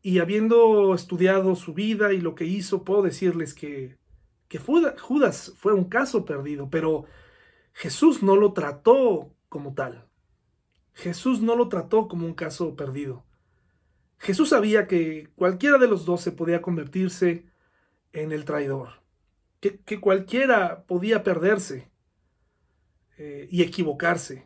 Y 0.01 0.19
habiendo 0.19 0.95
estudiado 0.95 1.57
su 1.57 1.73
vida 1.73 2.13
y 2.13 2.21
lo 2.21 2.35
que 2.35 2.45
hizo, 2.45 2.85
puedo 2.85 3.01
decirles 3.01 3.53
que, 3.53 3.97
que 4.47 4.59
Judas 4.59 5.53
fue 5.57 5.73
un 5.73 5.89
caso 5.89 6.23
perdido, 6.23 6.69
pero 6.69 7.03
Jesús 7.73 8.23
no 8.23 8.37
lo 8.37 8.53
trató 8.53 9.35
como 9.49 9.73
tal. 9.73 10.07
Jesús 11.01 11.41
no 11.41 11.55
lo 11.55 11.67
trató 11.67 12.07
como 12.07 12.27
un 12.27 12.35
caso 12.35 12.75
perdido. 12.75 13.23
Jesús 14.19 14.49
sabía 14.49 14.85
que 14.85 15.29
cualquiera 15.35 15.79
de 15.79 15.87
los 15.87 16.05
dos 16.05 16.21
se 16.21 16.31
podía 16.31 16.61
convertirse 16.61 17.47
en 18.13 18.31
el 18.31 18.45
traidor, 18.45 19.01
que, 19.61 19.99
cualquiera 19.99 20.83
podía 20.83 21.23
perderse 21.23 21.89
eh, 23.17 23.47
y 23.49 23.63
equivocarse. 23.63 24.45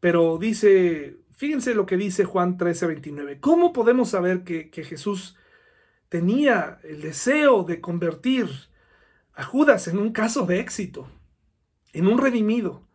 Pero 0.00 0.38
dice, 0.38 1.18
fíjense 1.32 1.74
lo 1.74 1.84
que 1.84 1.98
dice 1.98 2.24
Juan 2.24 2.56
13, 2.56 2.86
29. 2.86 3.40
¿Cómo 3.40 3.74
podemos 3.74 4.08
saber 4.08 4.42
que, 4.42 4.70
que 4.70 4.84
Jesús 4.84 5.36
tenía 6.08 6.78
el 6.82 7.02
deseo 7.02 7.62
de 7.62 7.82
convertir 7.82 8.48
a 9.34 9.44
Judas 9.44 9.86
en 9.86 9.98
un 9.98 10.12
caso 10.12 10.46
de 10.46 10.60
éxito, 10.60 11.10
en 11.92 12.06
un 12.06 12.16
redimido? 12.16 12.87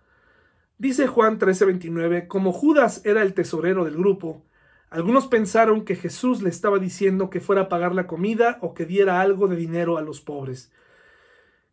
Dice 0.78 1.08
Juan 1.08 1.38
13, 1.38 1.66
29, 1.66 2.28
como 2.28 2.52
Judas 2.52 3.02
era 3.06 3.22
el 3.22 3.34
tesorero 3.34 3.86
del 3.86 3.96
grupo, 3.96 4.44
algunos 4.90 5.28
pensaron 5.28 5.86
que 5.86 5.96
Jesús 5.96 6.42
le 6.42 6.50
estaba 6.50 6.78
diciendo 6.78 7.30
que 7.30 7.40
fuera 7.40 7.64
a 7.64 7.70
pagar 7.70 7.96
la 7.96 8.06
comida 8.06 8.60
o 8.62 8.74
que 8.74 8.86
diera 8.86 9.22
algo 9.22 9.48
de 9.48 9.56
dinero 9.56 9.98
a 9.98 10.02
los 10.02 10.22
pobres. 10.22 10.72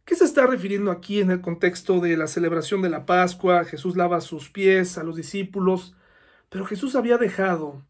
¿Qué 0.05 0.15
se 0.15 0.25
está 0.25 0.47
refiriendo 0.47 0.91
aquí 0.91 1.21
en 1.21 1.31
el 1.31 1.41
contexto 1.41 2.01
de 2.01 2.17
la 2.17 2.27
celebración 2.27 2.83
de 2.83 2.89
la 2.89 3.07
Pascua? 3.07 3.65
Jesús 3.65 3.97
lava 3.97 4.21
sus 4.21 4.49
pies 4.49 4.97
a 4.97 5.05
los 5.05 5.17
discípulos, 5.17 5.95
pero 6.49 6.65
Jesús 6.65 6.97
había 6.97 7.19
dejado 7.19 7.83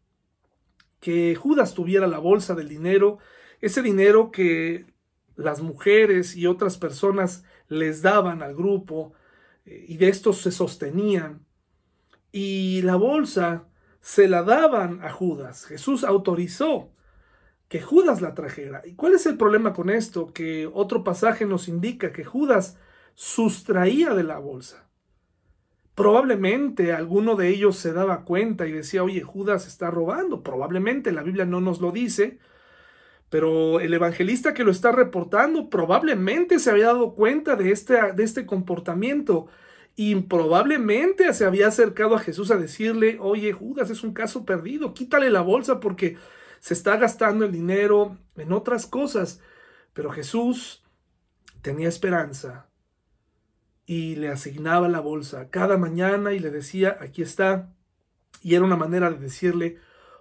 que 0.99 1.35
Judas 1.35 1.73
tuviera 1.73 2.07
la 2.07 2.19
bolsa 2.19 2.53
del 2.53 2.69
dinero, 2.69 3.17
ese 3.59 3.81
dinero 3.81 4.31
que 4.31 4.85
las 5.35 5.61
mujeres 5.61 6.35
y 6.35 6.45
otras 6.45 6.77
personas 6.77 7.43
les 7.69 8.01
daban 8.01 8.43
al 8.43 8.53
grupo 8.53 9.13
y 9.65 9.97
de 9.97 10.09
estos 10.09 10.41
se 10.41 10.51
sostenían. 10.51 11.45
Y 12.31 12.81
la 12.83 12.95
bolsa 12.95 13.67
se 13.99 14.27
la 14.27 14.43
daban 14.43 15.03
a 15.03 15.11
Judas. 15.11 15.65
Jesús 15.65 16.03
autorizó 16.03 16.91
que 17.67 17.81
Judas 17.81 18.21
la 18.21 18.33
trajera. 18.33 18.81
¿Y 18.85 18.95
cuál 18.95 19.13
es 19.13 19.25
el 19.25 19.37
problema 19.37 19.73
con 19.73 19.89
esto? 19.89 20.33
Que 20.33 20.67
otro 20.67 21.03
pasaje 21.03 21.45
nos 21.45 21.67
indica 21.67 22.11
que 22.11 22.25
Judas 22.25 22.77
sustraía 23.15 24.13
de 24.13 24.23
la 24.23 24.39
bolsa. 24.39 24.89
Probablemente 25.95 26.93
alguno 26.93 27.35
de 27.35 27.49
ellos 27.49 27.77
se 27.77 27.93
daba 27.93 28.23
cuenta 28.23 28.65
y 28.65 28.71
decía, 28.71 29.03
oye, 29.03 29.21
Judas 29.21 29.67
está 29.67 29.91
robando. 29.91 30.41
Probablemente 30.41 31.11
la 31.11 31.23
Biblia 31.23 31.45
no 31.45 31.61
nos 31.61 31.79
lo 31.79 31.91
dice, 31.91 32.39
pero 33.31 33.79
el 33.79 33.93
evangelista 33.93 34.53
que 34.53 34.65
lo 34.65 34.71
está 34.71 34.91
reportando 34.91 35.69
probablemente 35.69 36.59
se 36.59 36.69
había 36.69 36.87
dado 36.87 37.15
cuenta 37.15 37.55
de 37.55 37.71
este, 37.71 38.11
de 38.11 38.23
este 38.25 38.45
comportamiento 38.45 39.47
y 39.95 40.13
probablemente 40.15 41.33
se 41.33 41.45
había 41.45 41.69
acercado 41.69 42.13
a 42.15 42.19
Jesús 42.19 42.51
a 42.51 42.57
decirle, 42.57 43.19
oye, 43.21 43.53
Judas 43.53 43.89
es 43.89 44.03
un 44.03 44.13
caso 44.13 44.45
perdido, 44.45 44.93
quítale 44.93 45.29
la 45.29 45.39
bolsa 45.39 45.79
porque 45.79 46.17
se 46.59 46.73
está 46.73 46.97
gastando 46.97 47.45
el 47.45 47.53
dinero 47.53 48.17
en 48.35 48.51
otras 48.51 48.85
cosas. 48.85 49.39
Pero 49.93 50.11
Jesús 50.11 50.83
tenía 51.61 51.87
esperanza 51.87 52.69
y 53.85 54.17
le 54.17 54.27
asignaba 54.27 54.89
la 54.89 54.99
bolsa 54.99 55.49
cada 55.49 55.77
mañana 55.77 56.33
y 56.33 56.39
le 56.39 56.51
decía, 56.51 56.97
aquí 56.99 57.21
está. 57.21 57.73
Y 58.41 58.55
era 58.55 58.65
una 58.65 58.75
manera 58.75 59.09
de 59.09 59.19
decirle, 59.19 59.77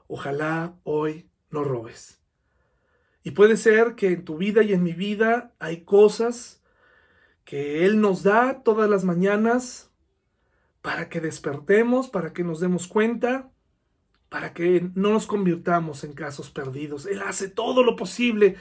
ojalá 0.06 0.76
hoy 0.84 1.28
no 1.50 1.64
robes. 1.64 2.19
Y 3.22 3.32
puede 3.32 3.56
ser 3.56 3.94
que 3.94 4.08
en 4.08 4.24
tu 4.24 4.36
vida 4.36 4.62
y 4.62 4.72
en 4.72 4.82
mi 4.82 4.92
vida 4.92 5.52
hay 5.58 5.84
cosas 5.84 6.62
que 7.44 7.84
Él 7.84 8.00
nos 8.00 8.22
da 8.22 8.62
todas 8.62 8.88
las 8.88 9.04
mañanas 9.04 9.90
para 10.82 11.08
que 11.08 11.20
despertemos, 11.20 12.08
para 12.08 12.32
que 12.32 12.44
nos 12.44 12.60
demos 12.60 12.86
cuenta 12.86 13.50
para 14.30 14.54
que 14.54 14.88
no 14.94 15.10
nos 15.10 15.26
convirtamos 15.26 16.04
en 16.04 16.14
casos 16.14 16.50
perdidos. 16.50 17.04
Él 17.04 17.20
hace 17.20 17.48
todo 17.48 17.82
lo 17.82 17.96
posible 17.96 18.56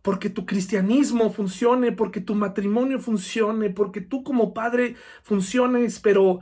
porque 0.00 0.30
tu 0.30 0.46
cristianismo 0.46 1.30
funcione, 1.30 1.92
porque 1.92 2.20
tu 2.20 2.36
matrimonio 2.36 3.00
funcione, 3.00 3.68
porque 3.68 4.00
tú 4.00 4.22
como 4.22 4.54
padre 4.54 4.94
funciones, 5.24 5.98
pero 5.98 6.40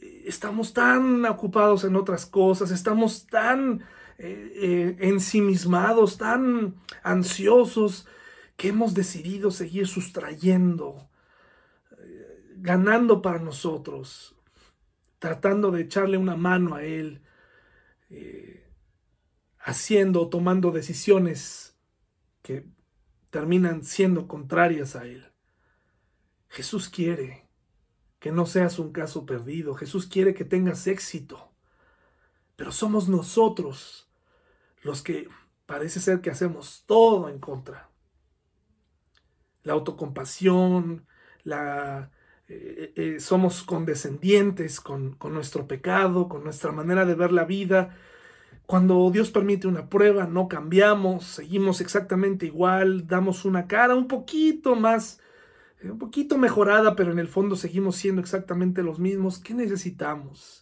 eh, 0.00 0.22
estamos 0.24 0.72
tan 0.72 1.24
ocupados 1.26 1.82
en 1.82 1.96
otras 1.96 2.24
cosas, 2.24 2.70
estamos 2.70 3.26
tan 3.26 3.82
eh, 4.22 4.52
eh, 4.54 4.96
ensimismados, 5.00 6.16
tan 6.16 6.76
ansiosos, 7.02 8.06
que 8.56 8.68
hemos 8.68 8.94
decidido 8.94 9.50
seguir 9.50 9.88
sustrayendo, 9.88 11.08
ganando 12.56 13.20
para 13.20 13.40
nosotros, 13.40 14.36
tratando 15.18 15.70
de 15.70 15.82
echarle 15.82 16.18
una 16.18 16.36
mano 16.36 16.74
a 16.76 16.84
Él 16.84 17.22
eh, 18.14 18.70
haciendo 19.58 20.28
tomando 20.28 20.70
decisiones 20.70 21.78
que 22.42 22.66
terminan 23.30 23.84
siendo 23.84 24.28
contrarias 24.28 24.96
a 24.96 25.06
Él. 25.06 25.32
Jesús 26.48 26.90
quiere 26.90 27.48
que 28.18 28.30
no 28.30 28.44
seas 28.44 28.78
un 28.78 28.92
caso 28.92 29.24
perdido. 29.24 29.74
Jesús 29.74 30.06
quiere 30.06 30.34
que 30.34 30.44
tengas 30.44 30.86
éxito. 30.86 31.54
Pero 32.56 32.70
somos 32.70 33.08
nosotros 33.08 34.01
los 34.82 35.02
que 35.02 35.28
parece 35.66 36.00
ser 36.00 36.20
que 36.20 36.30
hacemos 36.30 36.84
todo 36.86 37.28
en 37.28 37.38
contra. 37.40 37.90
La 39.62 39.74
autocompasión, 39.74 41.06
la, 41.44 42.10
eh, 42.48 42.92
eh, 42.96 43.20
somos 43.20 43.62
condescendientes 43.62 44.80
con, 44.80 45.14
con 45.14 45.34
nuestro 45.34 45.66
pecado, 45.68 46.28
con 46.28 46.42
nuestra 46.44 46.72
manera 46.72 47.04
de 47.06 47.14
ver 47.14 47.32
la 47.32 47.44
vida, 47.44 47.96
Cuando 48.66 49.10
Dios 49.10 49.30
permite 49.30 49.68
una 49.68 49.88
prueba, 49.88 50.26
no 50.26 50.48
cambiamos, 50.48 51.24
seguimos 51.26 51.80
exactamente 51.80 52.46
igual, 52.46 53.06
damos 53.06 53.44
una 53.44 53.66
cara 53.66 53.94
un 53.96 54.08
poquito 54.08 54.74
más, 54.76 55.20
eh, 55.80 55.90
un 55.90 55.98
poquito 55.98 56.38
mejorada, 56.38 56.96
pero 56.96 57.12
en 57.12 57.18
el 57.18 57.28
fondo 57.28 57.56
seguimos 57.56 57.96
siendo 57.96 58.20
exactamente 58.22 58.82
los 58.82 58.98
mismos. 59.00 59.38
¿Qué 59.38 59.54
necesitamos? 59.54 60.61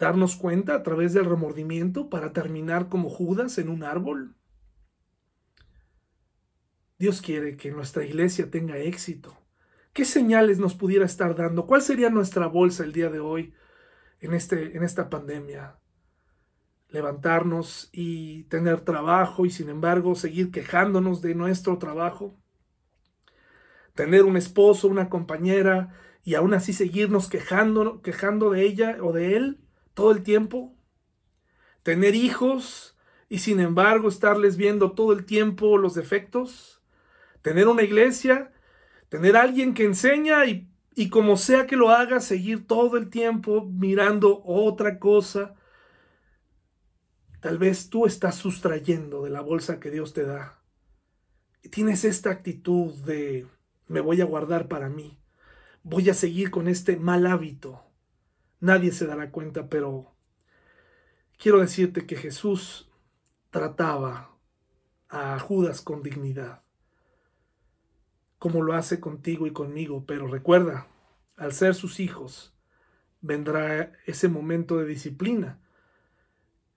¿Darnos 0.00 0.34
cuenta 0.34 0.74
a 0.74 0.82
través 0.82 1.12
del 1.12 1.26
remordimiento 1.26 2.08
para 2.08 2.32
terminar 2.32 2.88
como 2.88 3.10
Judas 3.10 3.58
en 3.58 3.68
un 3.68 3.84
árbol? 3.84 4.34
Dios 6.98 7.20
quiere 7.20 7.58
que 7.58 7.70
nuestra 7.70 8.06
iglesia 8.06 8.50
tenga 8.50 8.78
éxito. 8.78 9.36
¿Qué 9.92 10.06
señales 10.06 10.58
nos 10.58 10.74
pudiera 10.74 11.04
estar 11.04 11.36
dando? 11.36 11.66
¿Cuál 11.66 11.82
sería 11.82 12.08
nuestra 12.08 12.46
bolsa 12.46 12.82
el 12.82 12.94
día 12.94 13.10
de 13.10 13.20
hoy 13.20 13.52
en, 14.20 14.32
este, 14.32 14.74
en 14.74 14.82
esta 14.82 15.10
pandemia? 15.10 15.76
levantarnos 16.88 17.88
y 17.92 18.44
tener 18.44 18.80
trabajo 18.80 19.46
y 19.46 19.50
sin 19.50 19.68
embargo 19.68 20.16
seguir 20.16 20.50
quejándonos 20.50 21.22
de 21.22 21.36
nuestro 21.36 21.78
trabajo. 21.78 22.36
Tener 23.94 24.24
un 24.24 24.36
esposo, 24.36 24.88
una 24.88 25.08
compañera 25.08 25.94
y 26.24 26.34
aún 26.34 26.52
así 26.52 26.72
seguirnos 26.72 27.28
quejando, 27.28 28.02
quejando 28.02 28.50
de 28.50 28.62
ella 28.62 28.96
o 29.00 29.12
de 29.12 29.36
él 29.36 29.60
todo 29.94 30.12
el 30.12 30.22
tiempo. 30.22 30.74
Tener 31.82 32.14
hijos 32.14 32.96
y 33.28 33.38
sin 33.38 33.60
embargo 33.60 34.08
estarles 34.08 34.56
viendo 34.56 34.92
todo 34.92 35.12
el 35.12 35.24
tiempo 35.24 35.78
los 35.78 35.94
defectos. 35.94 36.82
Tener 37.42 37.68
una 37.68 37.82
iglesia, 37.82 38.52
tener 39.08 39.36
alguien 39.36 39.74
que 39.74 39.84
enseña 39.84 40.44
y, 40.46 40.70
y 40.94 41.08
como 41.08 41.36
sea 41.36 41.66
que 41.66 41.76
lo 41.76 41.90
haga, 41.90 42.20
seguir 42.20 42.66
todo 42.66 42.96
el 42.96 43.08
tiempo 43.08 43.64
mirando 43.64 44.42
otra 44.44 44.98
cosa 44.98 45.54
Tal 47.40 47.56
vez 47.56 47.88
tú 47.88 48.04
estás 48.04 48.34
sustrayendo 48.34 49.22
de 49.22 49.30
la 49.30 49.40
bolsa 49.40 49.80
que 49.80 49.90
Dios 49.90 50.12
te 50.12 50.24
da. 50.24 50.62
Y 51.62 51.70
tienes 51.70 52.04
esta 52.04 52.30
actitud 52.30 52.92
de 53.04 53.46
me 53.88 54.00
voy 54.00 54.20
a 54.20 54.26
guardar 54.26 54.68
para 54.68 54.90
mí. 54.90 55.18
Voy 55.82 56.10
a 56.10 56.14
seguir 56.14 56.50
con 56.50 56.68
este 56.68 56.98
mal 56.98 57.26
hábito. 57.26 57.82
Nadie 58.60 58.92
se 58.92 59.06
dará 59.06 59.30
cuenta, 59.30 59.68
pero 59.68 60.14
quiero 61.38 61.60
decirte 61.60 62.06
que 62.06 62.16
Jesús 62.16 62.90
trataba 63.50 64.36
a 65.08 65.38
Judas 65.38 65.80
con 65.80 66.02
dignidad, 66.02 66.62
como 68.38 68.62
lo 68.62 68.74
hace 68.74 69.00
contigo 69.00 69.46
y 69.46 69.52
conmigo. 69.52 70.04
Pero 70.06 70.26
recuerda, 70.28 70.86
al 71.36 71.52
ser 71.52 71.74
sus 71.74 72.00
hijos, 72.00 72.54
vendrá 73.20 73.92
ese 74.06 74.28
momento 74.28 74.78
de 74.78 74.86
disciplina 74.86 75.60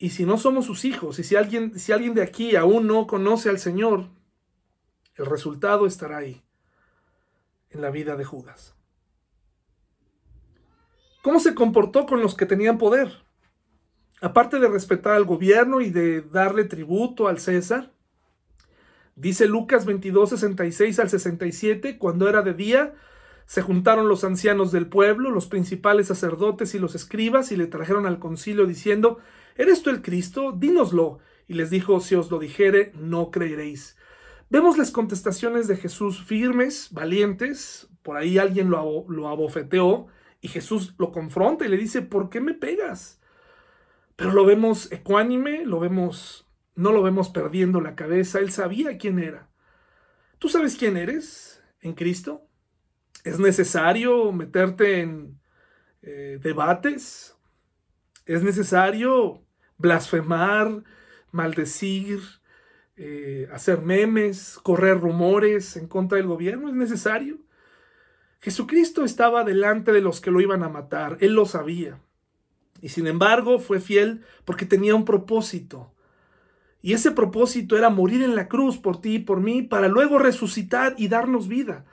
y 0.04 0.10
si 0.10 0.26
no 0.26 0.38
somos 0.38 0.66
sus 0.66 0.84
hijos, 0.84 1.18
y 1.20 1.24
si 1.24 1.38
alguien, 1.38 1.80
si 1.80 1.94
alguien 1.94 2.14
de 2.14 2.24
aquí 2.24 2.58
aún 2.58 2.88
no 2.88 3.08
conoce 3.08 3.48
al 3.48 3.58
Señor, 3.58 4.10
el 5.16 5.26
resultado 5.26 5.86
estará 5.86 6.18
ahí, 6.18 6.44
en 7.70 7.82
la 7.82 7.90
vida 7.90 8.18
de 8.18 8.26
Judas. 8.26 8.76
¿Cómo 11.24 11.40
se 11.40 11.56
comportó 11.56 12.06
con 12.06 12.22
los 12.22 12.36
que 12.36 12.46
tenían 12.46 12.78
poder? 12.78 13.10
Aparte 14.20 14.60
de 14.60 14.68
respetar 14.68 15.14
al 15.14 15.24
gobierno 15.24 15.80
y 15.80 15.90
de 15.90 16.22
darle 16.22 16.66
tributo 16.66 17.30
al 17.30 17.40
César, 17.40 17.94
dice 19.16 19.48
Lucas 19.48 19.86
22, 19.86 20.32
66 20.32 21.00
al 21.00 21.10
67, 21.10 21.98
cuando 21.98 22.28
era 22.28 22.42
de 22.42 22.54
día, 22.54 22.94
se 23.46 23.62
juntaron 23.62 24.10
los 24.10 24.26
ancianos 24.26 24.74
del 24.74 24.88
pueblo, 24.88 25.32
los 25.32 25.48
principales 25.48 26.08
sacerdotes 26.08 26.76
y 26.76 26.80
los 26.80 26.94
escribas, 26.94 27.54
y 27.54 27.56
le 27.56 27.68
trajeron 27.68 28.06
al 28.06 28.20
concilio 28.20 28.66
diciendo, 28.66 29.20
¿Eres 29.56 29.82
tú 29.82 29.92
el 29.92 30.02
Cristo? 30.02 30.52
Dínoslo. 30.52 31.20
Y 31.48 31.54
les 31.54 31.70
dijo, 31.70 32.02
si 32.02 32.16
os 32.16 32.30
lo 32.32 32.40
dijere, 32.40 32.92
no 33.00 33.32
creeréis. 33.32 33.96
Vemos 34.50 34.78
las 34.78 34.92
contestaciones 34.92 35.70
de 35.70 35.78
Jesús 35.78 36.22
firmes, 36.22 36.90
valientes. 36.92 37.88
Por 38.02 38.18
ahí 38.18 38.40
alguien 38.40 38.70
lo, 38.70 39.06
lo 39.08 39.30
abofeteó 39.30 40.10
y 40.44 40.50
Jesús 40.50 40.94
lo 40.98 41.14
confronta 41.14 41.66
y 41.66 41.70
le 41.70 41.78
dice, 41.78 42.02
¿por 42.02 42.30
qué 42.30 42.42
me 42.42 42.54
pegas? 42.54 43.22
Pero 44.18 44.34
lo 44.34 44.46
vemos 44.46 44.92
ecuánime, 44.92 45.64
lo 45.66 45.80
vemos, 45.80 46.50
no 46.76 46.92
lo 46.92 47.02
vemos 47.02 47.30
perdiendo 47.30 47.80
la 47.80 47.96
cabeza. 47.96 48.40
Él 48.40 48.52
sabía 48.52 48.98
quién 48.98 49.20
era. 49.20 49.50
¿Tú 50.40 50.50
sabes 50.50 50.76
quién 50.76 50.98
eres 50.98 51.64
en 51.80 51.94
Cristo? 51.94 52.46
¿Es 53.24 53.40
necesario 53.40 54.34
meterte 54.34 55.00
en 55.00 55.40
eh, 56.02 56.40
debates? 56.44 57.38
¿Es 58.26 58.44
necesario 58.44 59.46
blasfemar, 59.78 60.84
maldecir, 61.32 62.20
eh, 62.98 63.48
hacer 63.54 63.82
memes, 63.82 64.60
correr 64.62 65.00
rumores 65.00 65.78
en 65.78 65.88
contra 65.88 66.18
del 66.18 66.28
gobierno, 66.28 66.68
es 66.68 66.76
necesario. 66.76 67.43
Jesucristo 68.44 69.06
estaba 69.06 69.46
delante 69.46 69.94
de 69.94 70.02
los 70.02 70.20
que 70.20 70.30
lo 70.30 70.42
iban 70.42 70.64
a 70.64 70.70
matar, 70.70 71.18
él 71.22 71.32
lo 71.32 71.46
sabía. 71.46 72.02
Y 72.82 72.90
sin 72.90 73.08
embargo 73.08 73.58
fue 73.58 73.80
fiel 73.80 74.26
porque 74.44 74.66
tenía 74.66 74.96
un 74.96 75.06
propósito. 75.06 75.94
Y 76.82 76.92
ese 76.92 77.12
propósito 77.12 77.78
era 77.78 77.90
morir 77.90 78.22
en 78.22 78.36
la 78.36 78.50
cruz 78.50 78.78
por 78.78 79.00
ti 79.00 79.16
y 79.16 79.20
por 79.20 79.40
mí 79.40 79.62
para 79.62 79.88
luego 79.88 80.20
resucitar 80.20 80.94
y 80.98 81.08
darnos 81.08 81.48
vida. 81.48 81.86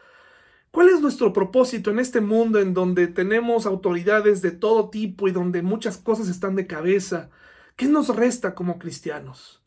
¿Cuál 0.72 0.88
es 0.88 1.00
nuestro 1.00 1.32
propósito 1.32 1.92
en 1.92 2.00
este 2.00 2.20
mundo 2.20 2.58
en 2.58 2.74
donde 2.74 3.06
tenemos 3.06 3.64
autoridades 3.64 4.42
de 4.42 4.50
todo 4.50 4.90
tipo 4.90 5.28
y 5.28 5.30
donde 5.30 5.62
muchas 5.62 5.98
cosas 5.98 6.28
están 6.28 6.56
de 6.56 6.66
cabeza? 6.66 7.30
¿Qué 7.76 7.86
nos 7.86 8.08
resta 8.08 8.56
como 8.56 8.80
cristianos? 8.80 9.62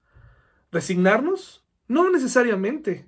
¿Resignarnos? 0.70 1.64
No 1.88 2.10
necesariamente. 2.10 3.08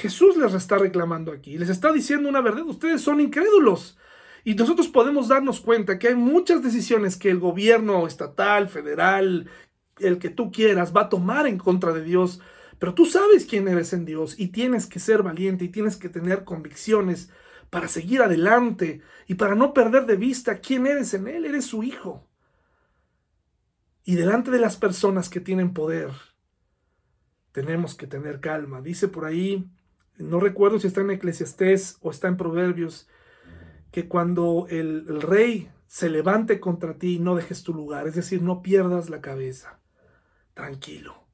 Jesús 0.00 0.36
les 0.36 0.54
está 0.54 0.78
reclamando 0.78 1.32
aquí, 1.32 1.58
les 1.58 1.68
está 1.68 1.92
diciendo 1.92 2.28
una 2.28 2.40
verdad, 2.40 2.64
ustedes 2.66 3.00
son 3.02 3.20
incrédulos. 3.20 3.98
Y 4.42 4.54
nosotros 4.54 4.88
podemos 4.88 5.28
darnos 5.28 5.60
cuenta 5.60 5.98
que 5.98 6.08
hay 6.08 6.14
muchas 6.14 6.62
decisiones 6.62 7.16
que 7.16 7.30
el 7.30 7.38
gobierno 7.38 8.06
estatal, 8.06 8.68
federal, 8.68 9.50
el 9.98 10.18
que 10.18 10.30
tú 10.30 10.50
quieras, 10.50 10.96
va 10.96 11.02
a 11.02 11.08
tomar 11.08 11.46
en 11.46 11.58
contra 11.58 11.92
de 11.92 12.02
Dios 12.02 12.40
pero 12.80 12.94
tú 12.94 13.04
sabes 13.04 13.44
quién 13.44 13.68
eres 13.68 13.92
en 13.92 14.06
Dios 14.06 14.40
y 14.40 14.48
tienes 14.48 14.86
que 14.86 15.00
ser 15.00 15.22
valiente 15.22 15.66
y 15.66 15.68
tienes 15.68 15.98
que 15.98 16.08
tener 16.08 16.44
convicciones 16.44 17.28
para 17.68 17.88
seguir 17.88 18.22
adelante 18.22 19.02
y 19.26 19.34
para 19.34 19.54
no 19.54 19.74
perder 19.74 20.06
de 20.06 20.16
vista 20.16 20.60
quién 20.60 20.86
eres 20.86 21.12
en 21.12 21.28
Él. 21.28 21.44
Eres 21.44 21.66
su 21.66 21.82
hijo. 21.82 22.26
Y 24.02 24.14
delante 24.14 24.50
de 24.50 24.60
las 24.60 24.78
personas 24.78 25.28
que 25.28 25.40
tienen 25.40 25.74
poder, 25.74 26.10
tenemos 27.52 27.94
que 27.94 28.06
tener 28.06 28.40
calma. 28.40 28.80
Dice 28.80 29.08
por 29.08 29.26
ahí, 29.26 29.70
no 30.22 30.40
recuerdo 30.40 30.78
si 30.78 30.86
está 30.86 31.00
en 31.00 31.10
Eclesiastés 31.10 31.98
o 32.00 32.10
está 32.10 32.28
en 32.28 32.36
Proverbios, 32.36 33.08
que 33.90 34.08
cuando 34.08 34.66
el, 34.70 35.20
rey 35.20 35.70
se 35.86 36.08
levante 36.08 36.60
contra 36.60 36.98
ti, 36.98 37.18
no 37.18 37.34
dejes 37.34 37.62
tu 37.62 37.74
lugar, 37.74 38.06
es 38.06 38.14
decir, 38.14 38.42
no 38.42 38.62
pierdas 38.62 39.10
la 39.10 39.20
cabeza. 39.20 39.80
Tranquilo. 40.54 41.24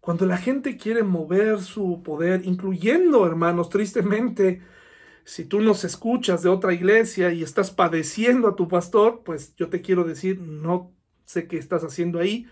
Cuando 0.00 0.26
la 0.26 0.36
gente 0.36 0.76
quiere 0.76 1.02
mover 1.02 1.60
su 1.60 2.02
poder, 2.02 2.44
incluyendo, 2.44 3.26
hermanos, 3.26 3.70
tristemente, 3.70 4.62
si 5.24 5.44
tú 5.44 5.60
nos 5.60 5.84
escuchas 5.84 6.42
de 6.42 6.48
otra 6.48 6.74
iglesia 6.74 7.32
y 7.32 7.42
estás 7.42 7.70
padeciendo 7.70 8.48
a 8.48 8.56
tu 8.56 8.68
pastor, 8.68 9.22
pues 9.24 9.54
yo 9.56 9.68
te 9.68 9.80
quiero 9.80 10.04
decir, 10.04 10.40
no 10.40 10.92
sé 11.24 11.46
qué 11.46 11.56
estás 11.56 11.84
haciendo 11.84 12.18
ahí, 12.18 12.46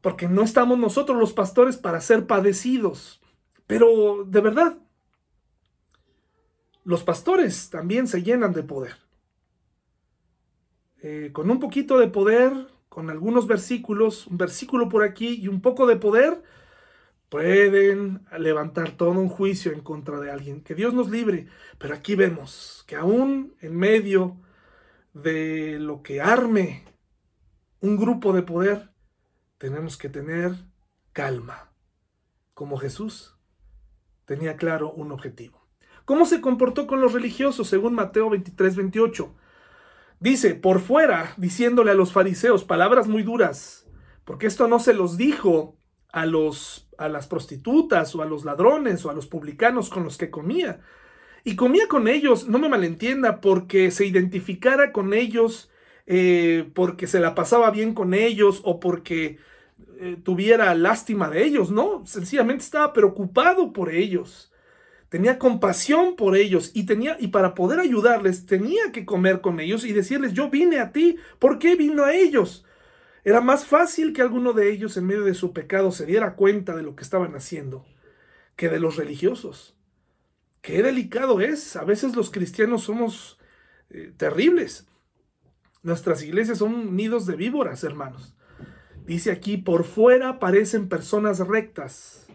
porque 0.00 0.28
no 0.28 0.42
estamos 0.42 0.78
nosotros 0.78 1.18
los 1.18 1.32
pastores 1.32 1.76
para 1.76 2.00
ser 2.00 2.26
padecidos. 2.26 3.20
Pero 3.70 4.24
de 4.26 4.40
verdad, 4.40 4.78
los 6.82 7.04
pastores 7.04 7.70
también 7.70 8.08
se 8.08 8.20
llenan 8.20 8.52
de 8.52 8.64
poder. 8.64 8.96
Eh, 11.02 11.30
con 11.32 11.48
un 11.52 11.60
poquito 11.60 11.96
de 11.96 12.08
poder 12.08 12.52
con 12.88 13.10
algunos 13.10 13.46
versículos, 13.46 14.26
un 14.26 14.38
versículo 14.38 14.88
por 14.88 15.04
aquí 15.04 15.40
y 15.40 15.46
un 15.46 15.62
poco 15.62 15.86
de 15.86 15.94
poder, 15.94 16.42
pueden 17.28 18.26
levantar 18.36 18.96
todo 18.96 19.10
un 19.10 19.28
juicio 19.28 19.70
en 19.70 19.82
contra 19.82 20.18
de 20.18 20.32
alguien. 20.32 20.62
Que 20.62 20.74
Dios 20.74 20.92
nos 20.92 21.08
libre. 21.08 21.46
Pero 21.78 21.94
aquí 21.94 22.16
vemos 22.16 22.82
que 22.88 22.96
aún 22.96 23.54
en 23.60 23.76
medio 23.76 24.36
de 25.14 25.78
lo 25.78 26.02
que 26.02 26.20
arme 26.20 26.86
un 27.78 27.96
grupo 27.96 28.32
de 28.32 28.42
poder, 28.42 28.90
tenemos 29.58 29.96
que 29.96 30.08
tener 30.08 30.56
calma. 31.12 31.70
Como 32.52 32.76
Jesús 32.76 33.36
tenía 34.30 34.54
claro 34.54 34.92
un 34.92 35.10
objetivo. 35.10 35.60
¿Cómo 36.04 36.24
se 36.24 36.40
comportó 36.40 36.86
con 36.86 37.00
los 37.00 37.14
religiosos 37.14 37.66
según 37.66 37.94
Mateo 37.94 38.30
23, 38.30 38.76
28? 38.76 39.34
Dice, 40.20 40.54
por 40.54 40.78
fuera, 40.78 41.34
diciéndole 41.36 41.90
a 41.90 41.94
los 41.94 42.12
fariseos 42.12 42.62
palabras 42.62 43.08
muy 43.08 43.24
duras, 43.24 43.88
porque 44.24 44.46
esto 44.46 44.68
no 44.68 44.78
se 44.78 44.94
los 44.94 45.16
dijo 45.16 45.76
a, 46.12 46.26
los, 46.26 46.88
a 46.96 47.08
las 47.08 47.26
prostitutas 47.26 48.14
o 48.14 48.22
a 48.22 48.24
los 48.24 48.44
ladrones 48.44 49.04
o 49.04 49.10
a 49.10 49.14
los 49.14 49.26
publicanos 49.26 49.90
con 49.90 50.04
los 50.04 50.16
que 50.16 50.30
comía. 50.30 50.78
Y 51.42 51.56
comía 51.56 51.88
con 51.88 52.06
ellos, 52.06 52.46
no 52.46 52.60
me 52.60 52.68
malentienda, 52.68 53.40
porque 53.40 53.90
se 53.90 54.06
identificara 54.06 54.92
con 54.92 55.12
ellos 55.12 55.72
eh, 56.06 56.70
porque 56.72 57.08
se 57.08 57.18
la 57.18 57.34
pasaba 57.34 57.72
bien 57.72 57.94
con 57.94 58.14
ellos 58.14 58.60
o 58.62 58.78
porque 58.78 59.38
eh, 59.98 60.16
tuviera 60.22 60.74
lástima 60.74 61.28
de 61.30 61.44
ellos, 61.44 61.70
no, 61.70 62.04
sencillamente 62.06 62.64
estaba 62.64 62.92
preocupado 62.92 63.72
por 63.72 63.92
ellos. 63.92 64.52
Tenía 65.08 65.38
compasión 65.38 66.14
por 66.16 66.36
ellos 66.36 66.70
y 66.72 66.86
tenía 66.86 67.16
y 67.18 67.28
para 67.28 67.54
poder 67.54 67.80
ayudarles 67.80 68.46
tenía 68.46 68.92
que 68.92 69.04
comer 69.04 69.40
con 69.40 69.58
ellos 69.58 69.84
y 69.84 69.92
decirles, 69.92 70.32
"Yo 70.32 70.50
vine 70.50 70.78
a 70.78 70.92
ti, 70.92 71.16
¿por 71.38 71.58
qué 71.58 71.74
vino 71.74 72.04
a 72.04 72.14
ellos?" 72.14 72.64
Era 73.24 73.40
más 73.40 73.66
fácil 73.66 74.12
que 74.12 74.22
alguno 74.22 74.52
de 74.52 74.70
ellos 74.70 74.96
en 74.96 75.06
medio 75.06 75.24
de 75.24 75.34
su 75.34 75.52
pecado 75.52 75.92
se 75.92 76.06
diera 76.06 76.36
cuenta 76.36 76.74
de 76.76 76.82
lo 76.82 76.96
que 76.96 77.02
estaban 77.02 77.34
haciendo 77.34 77.84
que 78.56 78.68
de 78.68 78.78
los 78.78 78.96
religiosos. 78.96 79.74
Qué 80.60 80.82
delicado 80.82 81.40
es. 81.40 81.76
A 81.76 81.84
veces 81.84 82.14
los 82.14 82.30
cristianos 82.30 82.82
somos 82.82 83.38
eh, 83.88 84.12
terribles. 84.16 84.86
Nuestras 85.82 86.22
iglesias 86.22 86.58
son 86.58 86.94
nidos 86.94 87.26
de 87.26 87.36
víboras, 87.36 87.82
hermanos. 87.84 88.34
Dice 89.10 89.32
aquí, 89.32 89.56
por 89.56 89.82
fuera 89.82 90.38
parecen 90.38 90.88
personas 90.88 91.40
rectas, 91.40 92.28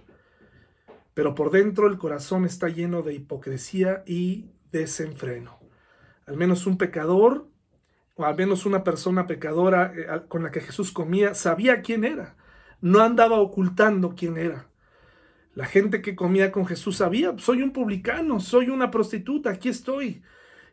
pero 1.13 1.33
por 1.33 1.49
dentro 1.49 1.87
el 1.87 1.97
corazón 1.97 2.43
está 2.43 2.67
lleno 2.67 3.01
de 3.01 3.13
hipocresía 3.13 4.03
y 4.05 4.49
desenfreno. 4.73 5.57
Al 6.25 6.35
menos 6.35 6.67
un 6.67 6.77
pecador, 6.77 7.47
o 8.15 8.25
al 8.25 8.35
menos 8.35 8.65
una 8.65 8.83
persona 8.83 9.25
pecadora 9.25 9.93
eh, 9.95 10.23
con 10.27 10.43
la 10.43 10.51
que 10.51 10.59
Jesús 10.59 10.91
comía, 10.91 11.33
sabía 11.33 11.81
quién 11.81 12.03
era. 12.03 12.35
No 12.81 12.99
andaba 12.99 13.39
ocultando 13.39 14.13
quién 14.13 14.35
era. 14.35 14.67
La 15.53 15.67
gente 15.67 16.01
que 16.01 16.13
comía 16.13 16.51
con 16.51 16.65
Jesús 16.65 16.97
sabía, 16.97 17.33
soy 17.37 17.61
un 17.61 17.71
publicano, 17.71 18.41
soy 18.41 18.67
una 18.67 18.91
prostituta, 18.91 19.49
aquí 19.49 19.69
estoy. 19.69 20.23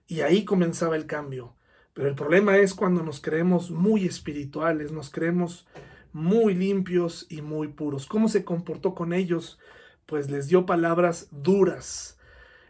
Y 0.08 0.22
ahí 0.22 0.44
comenzaba 0.44 0.96
el 0.96 1.06
cambio. 1.06 1.54
Pero 1.94 2.08
el 2.08 2.16
problema 2.16 2.56
es 2.56 2.74
cuando 2.74 3.04
nos 3.04 3.20
creemos 3.20 3.70
muy 3.70 4.04
espirituales, 4.04 4.90
nos 4.90 5.08
creemos 5.08 5.68
muy 6.12 6.54
limpios 6.54 7.26
y 7.28 7.42
muy 7.42 7.68
puros. 7.68 8.06
¿Cómo 8.06 8.28
se 8.28 8.44
comportó 8.44 8.94
con 8.94 9.12
ellos? 9.12 9.58
Pues 10.06 10.30
les 10.30 10.48
dio 10.48 10.66
palabras 10.66 11.28
duras, 11.30 12.18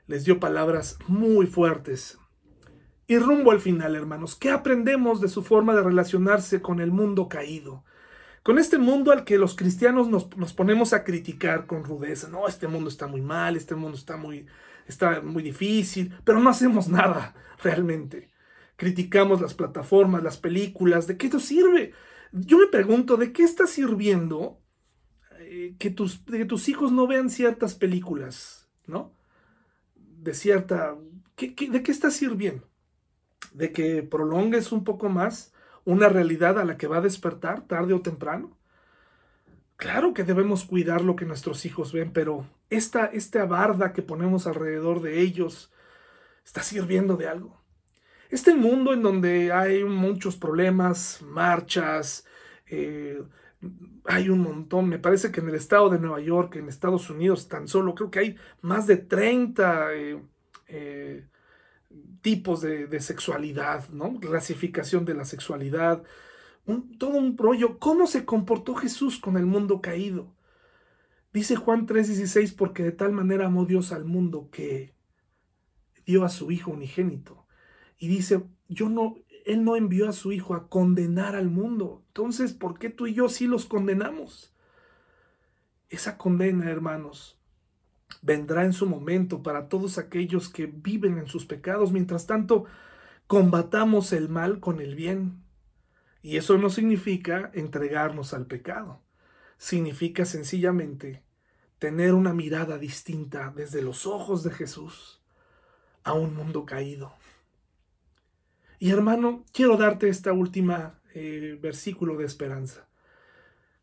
les 0.07 0.25
dio 0.25 0.41
palabras 0.41 0.99
muy 1.09 1.47
fuertes. 1.47 2.19
Y 3.07 3.19
rumbo 3.19 3.51
al 3.51 3.61
final, 3.61 3.97
hermanos, 3.97 4.37
¿qué 4.37 4.51
aprendemos 4.51 5.21
de 5.21 5.29
su 5.29 5.43
forma 5.43 5.75
de 5.75 5.83
relacionarse 5.83 6.63
con 6.63 6.81
el 6.81 6.93
mundo 6.93 7.29
caído? 7.29 7.85
con 8.43 8.59
este 8.59 8.79
mundo 8.79 9.13
al 9.13 9.25
que 9.25 9.39
los 9.39 9.55
cristianos 9.55 10.09
nos, 10.09 10.53
ponemos 10.53 10.93
a 10.93 11.05
criticar 11.05 11.67
con 11.67 11.85
rudeza. 11.85 12.29
No, 12.29 12.49
este 12.49 12.69
mundo 12.69 12.89
está 12.89 13.07
muy 13.07 13.21
mal, 13.21 13.57
este 13.57 13.75
mundo 13.75 13.97
está 13.97 14.17
muy, 14.17 14.47
está 14.87 15.21
muy 15.21 15.43
difícil, 15.43 16.15
pero 16.25 16.41
no 16.41 16.51
hacemos 16.51 16.89
nada 16.89 17.35
realmente. 17.63 18.31
Criticamos 18.77 19.41
las 19.41 19.55
plataformas, 19.55 20.23
las 20.23 20.39
películas, 20.39 21.07
¿de 21.07 21.17
qué 21.17 21.27
esto 21.27 21.39
sirve? 21.39 21.93
Yo 22.33 22.59
me 22.59 22.67
pregunto, 22.67 23.17
¿de 23.17 23.33
qué 23.33 23.43
está 23.43 23.67
sirviendo 23.67 24.59
eh, 25.39 25.77
que, 25.79 25.91
tus, 25.91 26.19
que 26.21 26.47
tus 26.47 26.69
hijos 26.69 26.91
no 26.91 27.07
vean 27.07 27.29
ciertas 27.29 27.75
películas, 27.75 28.71
¿no? 28.87 29.15
De 29.95 30.35
cierta... 30.35 30.97
de 31.37 31.83
qué 31.83 31.93
está 31.93 32.11
sirviendo? 32.11 32.69
¿De 33.53 33.71
que 33.73 34.03
prolongues 34.03 34.73
un 34.73 34.83
poco 34.83 35.11
más 35.11 35.53
una 35.85 36.09
realidad 36.09 36.59
a 36.59 36.65
la 36.65 36.79
que 36.79 36.87
va 36.87 36.99
a 36.99 37.03
despertar 37.03 37.67
tarde 37.67 37.93
o 37.93 38.01
temprano? 38.01 38.57
Claro 39.77 40.15
que 40.15 40.25
debemos 40.25 40.65
cuidar 40.65 41.03
lo 41.03 41.17
que 41.17 41.27
nuestros 41.27 41.67
hijos 41.67 41.93
ven, 41.93 42.13
pero 42.13 42.47
esta, 42.71 43.07
esta 43.07 43.45
barda 43.45 43.93
que 43.93 44.01
ponemos 44.01 44.47
alrededor 44.47 45.03
de 45.03 45.21
ellos 45.21 45.73
está 46.45 46.63
sirviendo 46.63 47.17
de 47.17 47.29
algo. 47.29 47.62
Este 48.33 48.55
mundo 48.55 48.95
en 48.95 49.03
donde 49.03 49.53
hay 49.53 49.85
muchos 49.85 50.37
problemas, 50.37 51.21
marchas, 51.21 52.25
eh, 52.67 53.23
hay 54.07 54.31
un 54.31 54.41
montón, 54.41 54.89
me 54.89 54.99
parece 54.99 55.31
que 55.31 55.41
en 55.41 55.51
el 55.51 55.55
estado 55.55 55.91
de 55.91 55.99
Nueva 55.99 56.19
York, 56.19 56.57
en 56.57 56.71
Estados 56.71 57.11
Unidos 57.11 57.49
tan 57.49 57.69
solo, 57.69 57.95
creo 57.95 58.11
que 58.11 58.19
hay 58.21 58.37
más 58.63 58.87
de 58.87 58.97
30 58.97 59.89
tipos 62.23 62.63
de, 62.63 63.01
sexualidad, 63.01 63.91
¿no? 63.91 64.19
Clasificación 64.19 65.05
de 65.05 65.13
la 65.13 65.27
sexualidad, 65.27 66.03
todo 66.99 67.11
un 67.11 67.37
rollo. 67.37 67.79
¿Cómo 67.79 68.07
se 68.07 68.25
comportó 68.25 68.75
Jesús 68.75 69.19
con 69.19 69.37
el 69.37 69.45
mundo 69.45 69.83
caído? 69.83 70.35
Dice 71.35 71.57
Juan 71.57 71.87
3:16, 71.87 72.55
porque 72.57 72.83
de 72.83 72.93
tal 72.93 73.13
manera 73.13 73.45
amó 73.45 73.67
Dios 73.67 73.93
al 73.93 74.07
mundo 74.07 74.49
que 74.51 74.95
dio 76.07 76.25
a 76.25 76.31
su 76.31 76.51
Hijo 76.51 76.71
unigénito. 76.71 77.42
Y 78.03 78.09
dice, 78.09 78.43
yo 78.69 78.89
no, 78.89 79.15
Él 79.47 79.63
no 79.63 79.77
envió 79.77 80.09
a 80.09 80.13
su 80.13 80.33
Hijo 80.33 80.57
a 80.57 80.69
condenar 80.69 81.37
al 81.37 81.49
mundo. 81.49 82.03
Entonces, 82.09 82.53
¿por 82.53 82.77
qué 82.77 82.91
tú 82.91 83.07
y 83.07 83.15
yo 83.15 83.29
sí 83.29 83.47
los 83.47 83.65
condenamos? 83.65 84.53
Esa 85.89 86.19
condena, 86.19 86.69
hermanos, 86.69 87.39
vendrá 88.21 88.65
en 88.65 88.73
su 88.73 88.89
momento 88.89 89.45
para 89.45 89.69
todos 89.69 89.99
aquellos 89.99 90.49
que 90.49 90.67
viven 90.67 91.17
en 91.17 91.29
sus 91.29 91.47
pecados. 91.47 91.93
Mientras 91.93 92.27
tanto, 92.27 92.65
combatamos 93.29 94.13
el 94.13 94.29
mal 94.29 94.59
con 94.59 94.81
el 94.81 94.97
bien. 94.97 95.45
Y 96.23 96.39
eso 96.39 96.59
no 96.59 96.71
significa 96.71 97.53
entregarnos 97.55 98.35
al 98.35 98.47
pecado. 98.47 99.01
Significa 99.59 100.25
sencillamente 100.25 101.23
tener 101.79 102.15
una 102.15 102.35
mirada 102.35 102.79
distinta 102.79 103.53
desde 103.55 103.81
los 103.81 104.07
ojos 104.07 104.43
de 104.43 104.51
Jesús 104.51 105.23
a 106.03 106.15
un 106.15 106.35
mundo 106.35 106.67
caído. 106.67 107.15
Y 108.83 108.91
hermano, 108.91 109.45
quiero 109.53 109.77
darte 109.77 110.09
esta 110.09 110.33
última 110.33 111.01
eh, 111.15 111.57
versículo 111.63 112.17
de 112.17 112.25
esperanza. 112.25 112.89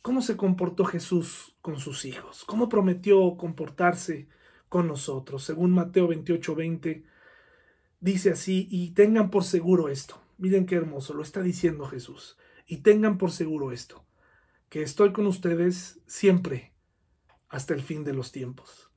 ¿Cómo 0.01 0.21
se 0.21 0.35
comportó 0.35 0.83
Jesús 0.83 1.55
con 1.61 1.79
sus 1.79 2.03
hijos? 2.03 2.43
¿Cómo 2.43 2.67
prometió 2.67 3.37
comportarse 3.37 4.27
con 4.67 4.87
nosotros? 4.87 5.45
Según 5.45 5.71
Mateo 5.71 6.09
28, 6.09 6.53
20, 6.53 7.05
dice 8.01 8.31
así, 8.31 8.67
y 8.69 8.89
tengan 8.89 9.29
por 9.29 9.45
seguro 9.45 9.87
esto. 9.87 10.21
Miren 10.37 10.65
qué 10.65 10.75
hermoso, 10.75 11.13
lo 11.13 11.23
está 11.23 11.41
diciendo 11.41 11.85
Jesús. 11.85 12.37
Y 12.67 12.79
tengan 12.79 13.17
por 13.17 13.31
seguro 13.31 13.71
esto, 13.71 14.05
que 14.67 14.81
estoy 14.81 15.13
con 15.13 15.27
ustedes 15.27 16.01
siempre 16.07 16.73
hasta 17.47 17.73
el 17.73 17.83
fin 17.83 18.03
de 18.03 18.13
los 18.13 18.33
tiempos. 18.33 18.91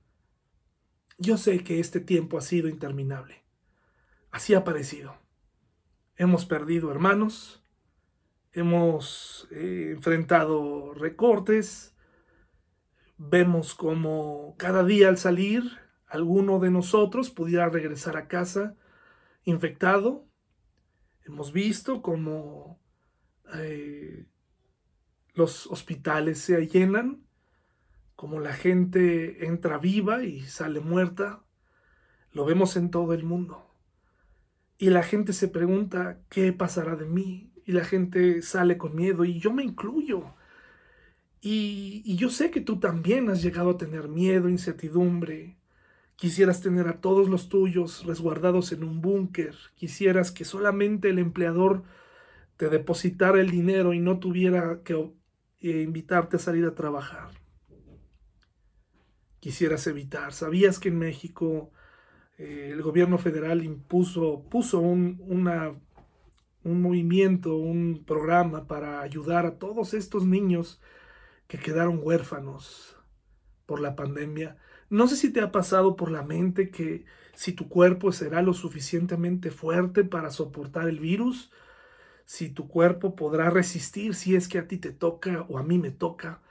Yo 1.18 1.36
sé 1.36 1.62
que 1.62 1.78
este 1.78 2.00
tiempo 2.00 2.38
ha 2.38 2.40
sido 2.40 2.68
interminable. 2.68 3.44
Así 4.32 4.52
ha 4.54 4.64
parecido. 4.64 5.21
Hemos 6.16 6.44
perdido 6.44 6.90
hermanos, 6.90 7.64
hemos 8.52 9.48
eh, 9.50 9.92
enfrentado 9.94 10.92
recortes, 10.94 11.94
vemos 13.16 13.74
como 13.74 14.54
cada 14.58 14.84
día 14.84 15.08
al 15.08 15.16
salir 15.16 15.62
alguno 16.06 16.58
de 16.58 16.70
nosotros 16.70 17.30
pudiera 17.30 17.70
regresar 17.70 18.18
a 18.18 18.28
casa 18.28 18.76
infectado, 19.44 20.28
hemos 21.24 21.52
visto 21.52 22.02
como 22.02 22.78
eh, 23.54 24.26
los 25.32 25.66
hospitales 25.68 26.38
se 26.38 26.66
llenan, 26.66 27.26
como 28.14 28.40
la 28.40 28.52
gente 28.52 29.46
entra 29.46 29.78
viva 29.78 30.22
y 30.22 30.42
sale 30.42 30.80
muerta, 30.80 31.44
lo 32.30 32.44
vemos 32.44 32.76
en 32.76 32.90
todo 32.90 33.14
el 33.14 33.24
mundo. 33.24 33.71
Y 34.82 34.90
la 34.90 35.02
gente 35.02 35.32
se 35.32 35.46
pregunta, 35.46 36.18
¿qué 36.28 36.52
pasará 36.52 36.96
de 36.96 37.06
mí? 37.06 37.52
y 37.64 37.72
la 37.72 37.84
gente 37.84 38.42
sale 38.42 38.78
con 38.78 38.94
miedo 38.94 39.24
y 39.24 39.38
yo 39.38 39.52
me 39.52 39.62
incluyo. 39.62 40.34
Y, 41.40 42.16
yo 42.16 42.30
sé 42.30 42.50
que 42.50 42.60
tú 42.60 42.78
también 42.78 43.28
has 43.28 43.42
llegado 43.42 43.70
a 43.70 43.76
tener 43.76 44.08
miedo, 44.08 44.48
incertidumbre. 44.48 45.58
Quisieras 46.16 46.60
tener 46.60 46.86
a 46.86 47.00
todos 47.00 47.28
los 47.28 47.48
tuyos 47.48 48.04
resguardados 48.06 48.70
en 48.72 48.84
un 48.84 49.00
búnker. 49.00 49.56
Quisieras 49.74 50.30
que 50.30 50.44
solamente 50.44 51.10
el 51.10 51.18
empleador 51.18 51.82
te 52.56 52.68
depositara 52.68 53.40
el 53.40 53.50
dinero 53.50 53.92
y 53.92 53.98
no 53.98 54.20
tuviera 54.20 54.82
que 54.84 54.94
eh, 55.60 55.80
invitarte 55.82 56.36
a 56.36 56.40
salir 56.40 56.64
a 56.64 56.76
trabajar. 56.76 57.30
Quisieras 59.40 59.86
evitar. 59.88 60.32
¿Sabías 60.32 60.78
que 60.78 60.90
en 60.90 60.98
México 60.98 61.72
eh, 62.38 62.70
el 62.72 62.82
gobierno 62.82 63.18
federal 63.18 63.64
impuso, 63.64 64.44
puso 64.48 64.80
una 64.80 65.74
un 66.64 66.80
movimiento, 66.80 67.56
un 67.56 68.04
programa 68.06 68.66
para 68.66 69.00
ayudar 69.00 69.46
a 69.46 69.58
todos 69.58 69.94
estos 69.94 70.24
niños 70.26 70.80
que 71.48 71.58
quedaron 71.58 72.00
huérfanos 72.02 72.96
por 73.66 73.80
la 73.80 73.96
pandemia. 73.96 74.56
No 74.88 75.08
sé 75.08 75.16
si 75.16 75.32
te 75.32 75.40
ha 75.40 75.50
pasado 75.50 75.96
por 75.96 76.10
la 76.10 76.22
mente 76.22 76.70
que 76.70 77.04
si 77.34 77.52
tu 77.52 77.68
cuerpo 77.68 78.12
será 78.12 78.42
lo 78.42 78.54
suficientemente 78.54 79.50
fuerte 79.50 80.04
para 80.04 80.30
soportar 80.30 80.88
el 80.88 81.00
virus, 81.00 81.50
si 82.24 82.50
tu 82.50 82.68
cuerpo 82.68 83.16
podrá 83.16 83.50
resistir 83.50 84.14
si 84.14 84.36
es 84.36 84.48
que 84.48 84.58
a 84.58 84.68
ti 84.68 84.78
te 84.78 84.92
toca 84.92 85.44
o 85.48 85.58
a 85.58 85.62
mí 85.62 85.78
me 85.78 85.90
toca, 85.90 86.42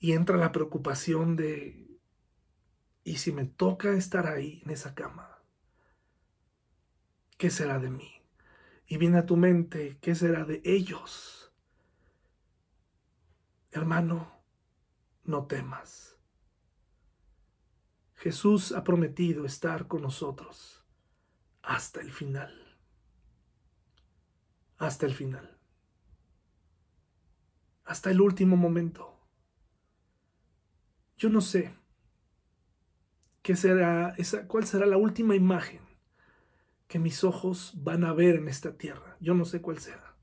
y 0.00 0.12
entra 0.12 0.36
la 0.36 0.50
preocupación 0.50 1.36
de, 1.36 1.86
¿y 3.04 3.16
si 3.16 3.32
me 3.32 3.44
toca 3.44 3.92
estar 3.92 4.26
ahí 4.26 4.62
en 4.64 4.70
esa 4.70 4.94
cama? 4.94 5.42
¿Qué 7.36 7.50
será 7.50 7.78
de 7.78 7.90
mí? 7.90 8.22
Y 8.86 8.98
viene 8.98 9.18
a 9.18 9.26
tu 9.26 9.36
mente, 9.36 9.98
¿qué 10.00 10.14
será 10.14 10.44
de 10.44 10.60
ellos? 10.64 11.52
Hermano, 13.70 14.44
no 15.24 15.46
temas. 15.46 16.18
Jesús 18.14 18.72
ha 18.72 18.84
prometido 18.84 19.44
estar 19.44 19.88
con 19.88 20.02
nosotros 20.02 20.84
hasta 21.62 22.00
el 22.00 22.12
final. 22.12 22.78
Hasta 24.78 25.06
el 25.06 25.14
final. 25.14 25.58
Hasta 27.84 28.10
el 28.10 28.20
último 28.20 28.56
momento. 28.56 29.18
Yo 31.16 31.30
no 31.30 31.40
sé 31.40 31.81
qué 33.42 33.56
será 33.56 34.14
esa, 34.18 34.46
cuál 34.46 34.66
será 34.66 34.86
la 34.86 34.96
última 34.96 35.34
imagen 35.34 35.80
que 36.86 36.98
mis 36.98 37.24
ojos 37.24 37.72
van 37.76 38.04
a 38.04 38.12
ver 38.12 38.36
en 38.36 38.48
esta 38.48 38.76
tierra. 38.76 39.16
Yo 39.20 39.34
no 39.34 39.44
sé 39.44 39.60
cuál 39.60 39.78
será. 39.78 40.16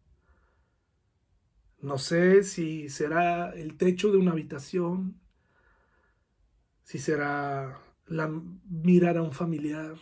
No 1.81 1.97
sé 1.97 2.43
si 2.43 2.89
será 2.89 3.51
el 3.51 3.77
techo 3.77 4.11
de 4.11 4.17
una 4.17 4.31
habitación, 4.31 5.19
si 6.83 6.99
será 6.99 7.81
la, 8.05 8.27
mirar 8.67 9.17
a 9.17 9.21
un 9.21 9.31
familiar, 9.31 9.95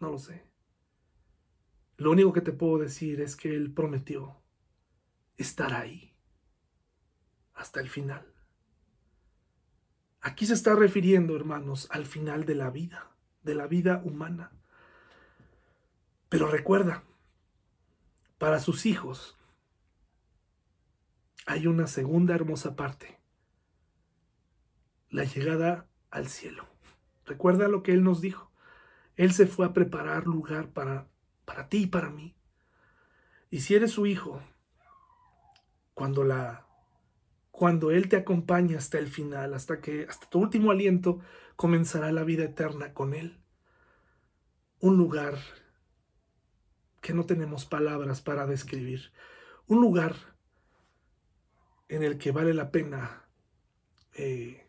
no 0.00 0.10
lo 0.10 0.18
sé. 0.18 0.44
Lo 1.96 2.12
único 2.12 2.32
que 2.32 2.42
te 2.42 2.52
puedo 2.52 2.78
decir 2.78 3.20
es 3.20 3.36
que 3.36 3.56
Él 3.56 3.72
prometió 3.72 4.40
estar 5.36 5.74
ahí 5.74 6.14
hasta 7.54 7.80
el 7.80 7.88
final. 7.88 8.35
Aquí 10.26 10.44
se 10.44 10.54
está 10.54 10.74
refiriendo, 10.74 11.36
hermanos, 11.36 11.86
al 11.92 12.04
final 12.04 12.46
de 12.46 12.56
la 12.56 12.68
vida, 12.68 13.12
de 13.44 13.54
la 13.54 13.68
vida 13.68 14.02
humana. 14.04 14.50
Pero 16.28 16.48
recuerda, 16.48 17.04
para 18.36 18.58
sus 18.58 18.86
hijos 18.86 19.38
hay 21.46 21.68
una 21.68 21.86
segunda 21.86 22.34
hermosa 22.34 22.74
parte, 22.74 23.20
la 25.10 25.22
llegada 25.22 25.86
al 26.10 26.26
cielo. 26.26 26.66
Recuerda 27.24 27.68
lo 27.68 27.84
que 27.84 27.92
Él 27.92 28.02
nos 28.02 28.20
dijo. 28.20 28.50
Él 29.14 29.32
se 29.32 29.46
fue 29.46 29.64
a 29.64 29.72
preparar 29.72 30.26
lugar 30.26 30.72
para, 30.72 31.06
para 31.44 31.68
ti 31.68 31.84
y 31.84 31.86
para 31.86 32.10
mí. 32.10 32.34
Y 33.48 33.60
si 33.60 33.76
eres 33.76 33.92
su 33.92 34.06
hijo, 34.06 34.42
cuando 35.94 36.24
la 36.24 36.65
cuando 37.56 37.90
Él 37.90 38.10
te 38.10 38.16
acompaña 38.16 38.76
hasta 38.76 38.98
el 38.98 39.08
final, 39.08 39.54
hasta 39.54 39.80
que 39.80 40.04
hasta 40.06 40.28
tu 40.28 40.40
último 40.40 40.70
aliento 40.70 41.20
comenzará 41.56 42.12
la 42.12 42.22
vida 42.22 42.44
eterna 42.44 42.92
con 42.92 43.14
Él. 43.14 43.40
Un 44.78 44.98
lugar 44.98 45.38
que 47.00 47.14
no 47.14 47.24
tenemos 47.24 47.64
palabras 47.64 48.20
para 48.20 48.46
describir. 48.46 49.10
Un 49.68 49.80
lugar 49.80 50.16
en 51.88 52.02
el 52.02 52.18
que 52.18 52.30
vale 52.30 52.52
la 52.52 52.70
pena 52.70 53.24
eh, 54.12 54.68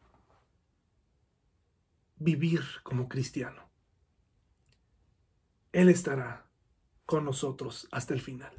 vivir 2.15 2.61
como 2.83 3.09
cristiano. 3.09 3.69
Él 5.73 5.89
estará 5.89 6.47
con 7.05 7.25
nosotros 7.25 7.89
hasta 7.91 8.13
el 8.13 8.21
final. 8.21 8.53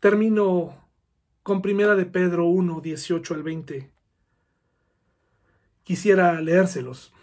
Termino 0.00 0.85
con 1.46 1.62
Primera 1.62 1.94
de 1.94 2.06
Pedro 2.06 2.46
1, 2.46 2.80
18 2.80 3.34
al 3.34 3.44
20. 3.44 3.88
Quisiera 5.84 6.40
leérselos. 6.40 7.14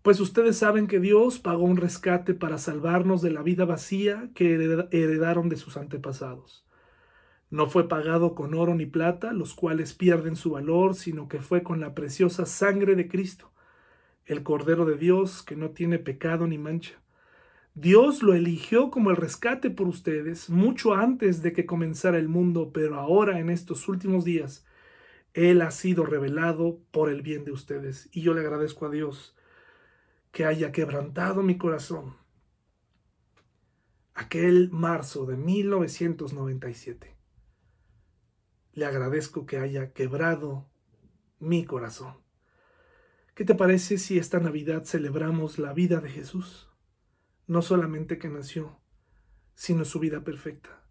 Pues 0.00 0.18
ustedes 0.18 0.56
saben 0.56 0.86
que 0.86 0.98
Dios 0.98 1.38
pagó 1.38 1.64
un 1.64 1.76
rescate 1.76 2.32
para 2.32 2.56
salvarnos 2.56 3.20
de 3.20 3.30
la 3.30 3.42
vida 3.42 3.66
vacía 3.66 4.30
que 4.34 4.54
heredaron 4.54 5.50
de 5.50 5.58
sus 5.58 5.76
antepasados. 5.76 6.64
No 7.50 7.68
fue 7.68 7.86
pagado 7.86 8.34
con 8.34 8.54
oro 8.54 8.74
ni 8.74 8.86
plata, 8.86 9.34
los 9.34 9.52
cuales 9.52 9.92
pierden 9.92 10.34
su 10.34 10.52
valor, 10.52 10.94
sino 10.94 11.28
que 11.28 11.42
fue 11.42 11.62
con 11.62 11.80
la 11.80 11.94
preciosa 11.94 12.46
sangre 12.46 12.94
de 12.94 13.08
Cristo, 13.08 13.52
el 14.24 14.42
Cordero 14.42 14.86
de 14.86 14.96
Dios 14.96 15.42
que 15.42 15.54
no 15.54 15.72
tiene 15.72 15.98
pecado 15.98 16.46
ni 16.46 16.56
mancha. 16.56 16.94
Dios 17.80 18.22
lo 18.22 18.34
eligió 18.34 18.90
como 18.90 19.10
el 19.10 19.16
rescate 19.16 19.70
por 19.70 19.88
ustedes 19.88 20.50
mucho 20.50 20.94
antes 20.94 21.42
de 21.42 21.52
que 21.52 21.66
comenzara 21.66 22.18
el 22.18 22.28
mundo, 22.28 22.72
pero 22.72 22.96
ahora 22.96 23.38
en 23.38 23.50
estos 23.50 23.88
últimos 23.88 24.24
días, 24.24 24.66
Él 25.34 25.62
ha 25.62 25.70
sido 25.70 26.04
revelado 26.04 26.80
por 26.90 27.10
el 27.10 27.22
bien 27.22 27.44
de 27.44 27.52
ustedes. 27.52 28.08
Y 28.12 28.22
yo 28.22 28.34
le 28.34 28.40
agradezco 28.40 28.86
a 28.86 28.90
Dios 28.90 29.36
que 30.32 30.44
haya 30.44 30.72
quebrantado 30.72 31.42
mi 31.42 31.56
corazón 31.56 32.16
aquel 34.18 34.68
marzo 34.72 35.26
de 35.26 35.36
1997 35.36 37.16
le 38.72 38.84
agradezco 38.84 39.46
que 39.46 39.58
haya 39.58 39.92
quebrado 39.92 40.68
mi 41.38 41.64
corazón. 41.64 42.14
¿Qué 43.34 43.44
te 43.44 43.54
parece 43.54 43.96
si 43.96 44.18
esta 44.18 44.40
Navidad 44.40 44.84
celebramos 44.84 45.60
la 45.60 45.72
vida 45.72 46.00
de 46.00 46.10
Jesús? 46.10 46.67
No 47.48 47.62
solamente 47.62 48.18
que 48.18 48.28
nació, 48.28 48.78
sino 49.54 49.86
su 49.86 49.98
vida 49.98 50.22
perfecta. 50.22 50.84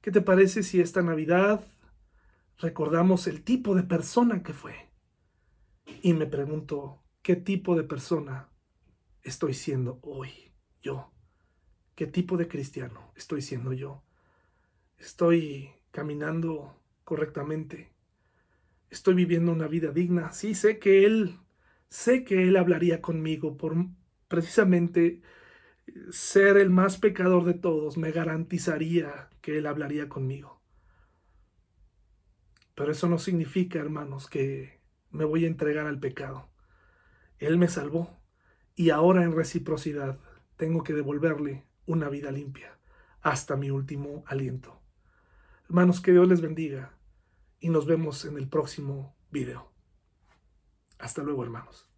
¿Qué 0.00 0.10
te 0.10 0.22
parece 0.22 0.62
si 0.62 0.80
esta 0.80 1.02
Navidad 1.02 1.62
recordamos 2.56 3.26
el 3.26 3.44
tipo 3.44 3.74
de 3.74 3.82
persona 3.82 4.42
que 4.42 4.54
fue? 4.54 4.74
Y 6.00 6.14
me 6.14 6.26
pregunto, 6.26 7.04
¿qué 7.20 7.36
tipo 7.36 7.76
de 7.76 7.84
persona 7.84 8.48
estoy 9.22 9.52
siendo 9.52 10.00
hoy 10.02 10.54
yo? 10.80 11.12
¿Qué 11.94 12.06
tipo 12.06 12.38
de 12.38 12.48
cristiano 12.48 13.12
estoy 13.14 13.42
siendo 13.42 13.74
yo? 13.74 14.02
Estoy 14.96 15.70
caminando 15.90 16.80
correctamente. 17.04 17.92
Estoy 18.88 19.12
viviendo 19.12 19.52
una 19.52 19.68
vida 19.68 19.92
digna. 19.92 20.32
Sí, 20.32 20.54
sé 20.54 20.78
que 20.78 21.04
Él, 21.04 21.38
sé 21.90 22.24
que 22.24 22.44
Él 22.44 22.56
hablaría 22.56 23.02
conmigo 23.02 23.58
por 23.58 23.76
precisamente 24.28 25.20
ser 26.10 26.56
el 26.56 26.70
más 26.70 26.98
pecador 26.98 27.44
de 27.44 27.54
todos. 27.54 27.96
Me 27.96 28.10
garantizaría 28.10 29.30
que 29.40 29.58
Él 29.58 29.66
hablaría 29.66 30.08
conmigo. 30.08 30.60
Pero 32.74 32.92
eso 32.92 33.08
no 33.08 33.18
significa, 33.18 33.78
hermanos, 33.78 34.28
que 34.28 34.80
me 35.10 35.24
voy 35.24 35.44
a 35.44 35.48
entregar 35.48 35.86
al 35.86 35.98
pecado. 35.98 36.48
Él 37.38 37.58
me 37.58 37.68
salvó 37.68 38.20
y 38.74 38.90
ahora 38.90 39.24
en 39.24 39.34
reciprocidad 39.34 40.18
tengo 40.56 40.82
que 40.82 40.92
devolverle 40.92 41.64
una 41.86 42.08
vida 42.08 42.30
limpia 42.30 42.78
hasta 43.22 43.56
mi 43.56 43.70
último 43.70 44.24
aliento. 44.26 44.80
Hermanos, 45.64 46.00
que 46.00 46.12
Dios 46.12 46.28
les 46.28 46.40
bendiga 46.40 46.94
y 47.60 47.68
nos 47.70 47.86
vemos 47.86 48.24
en 48.24 48.36
el 48.36 48.48
próximo 48.48 49.16
video. 49.30 49.72
Hasta 50.98 51.22
luego, 51.22 51.42
hermanos. 51.44 51.88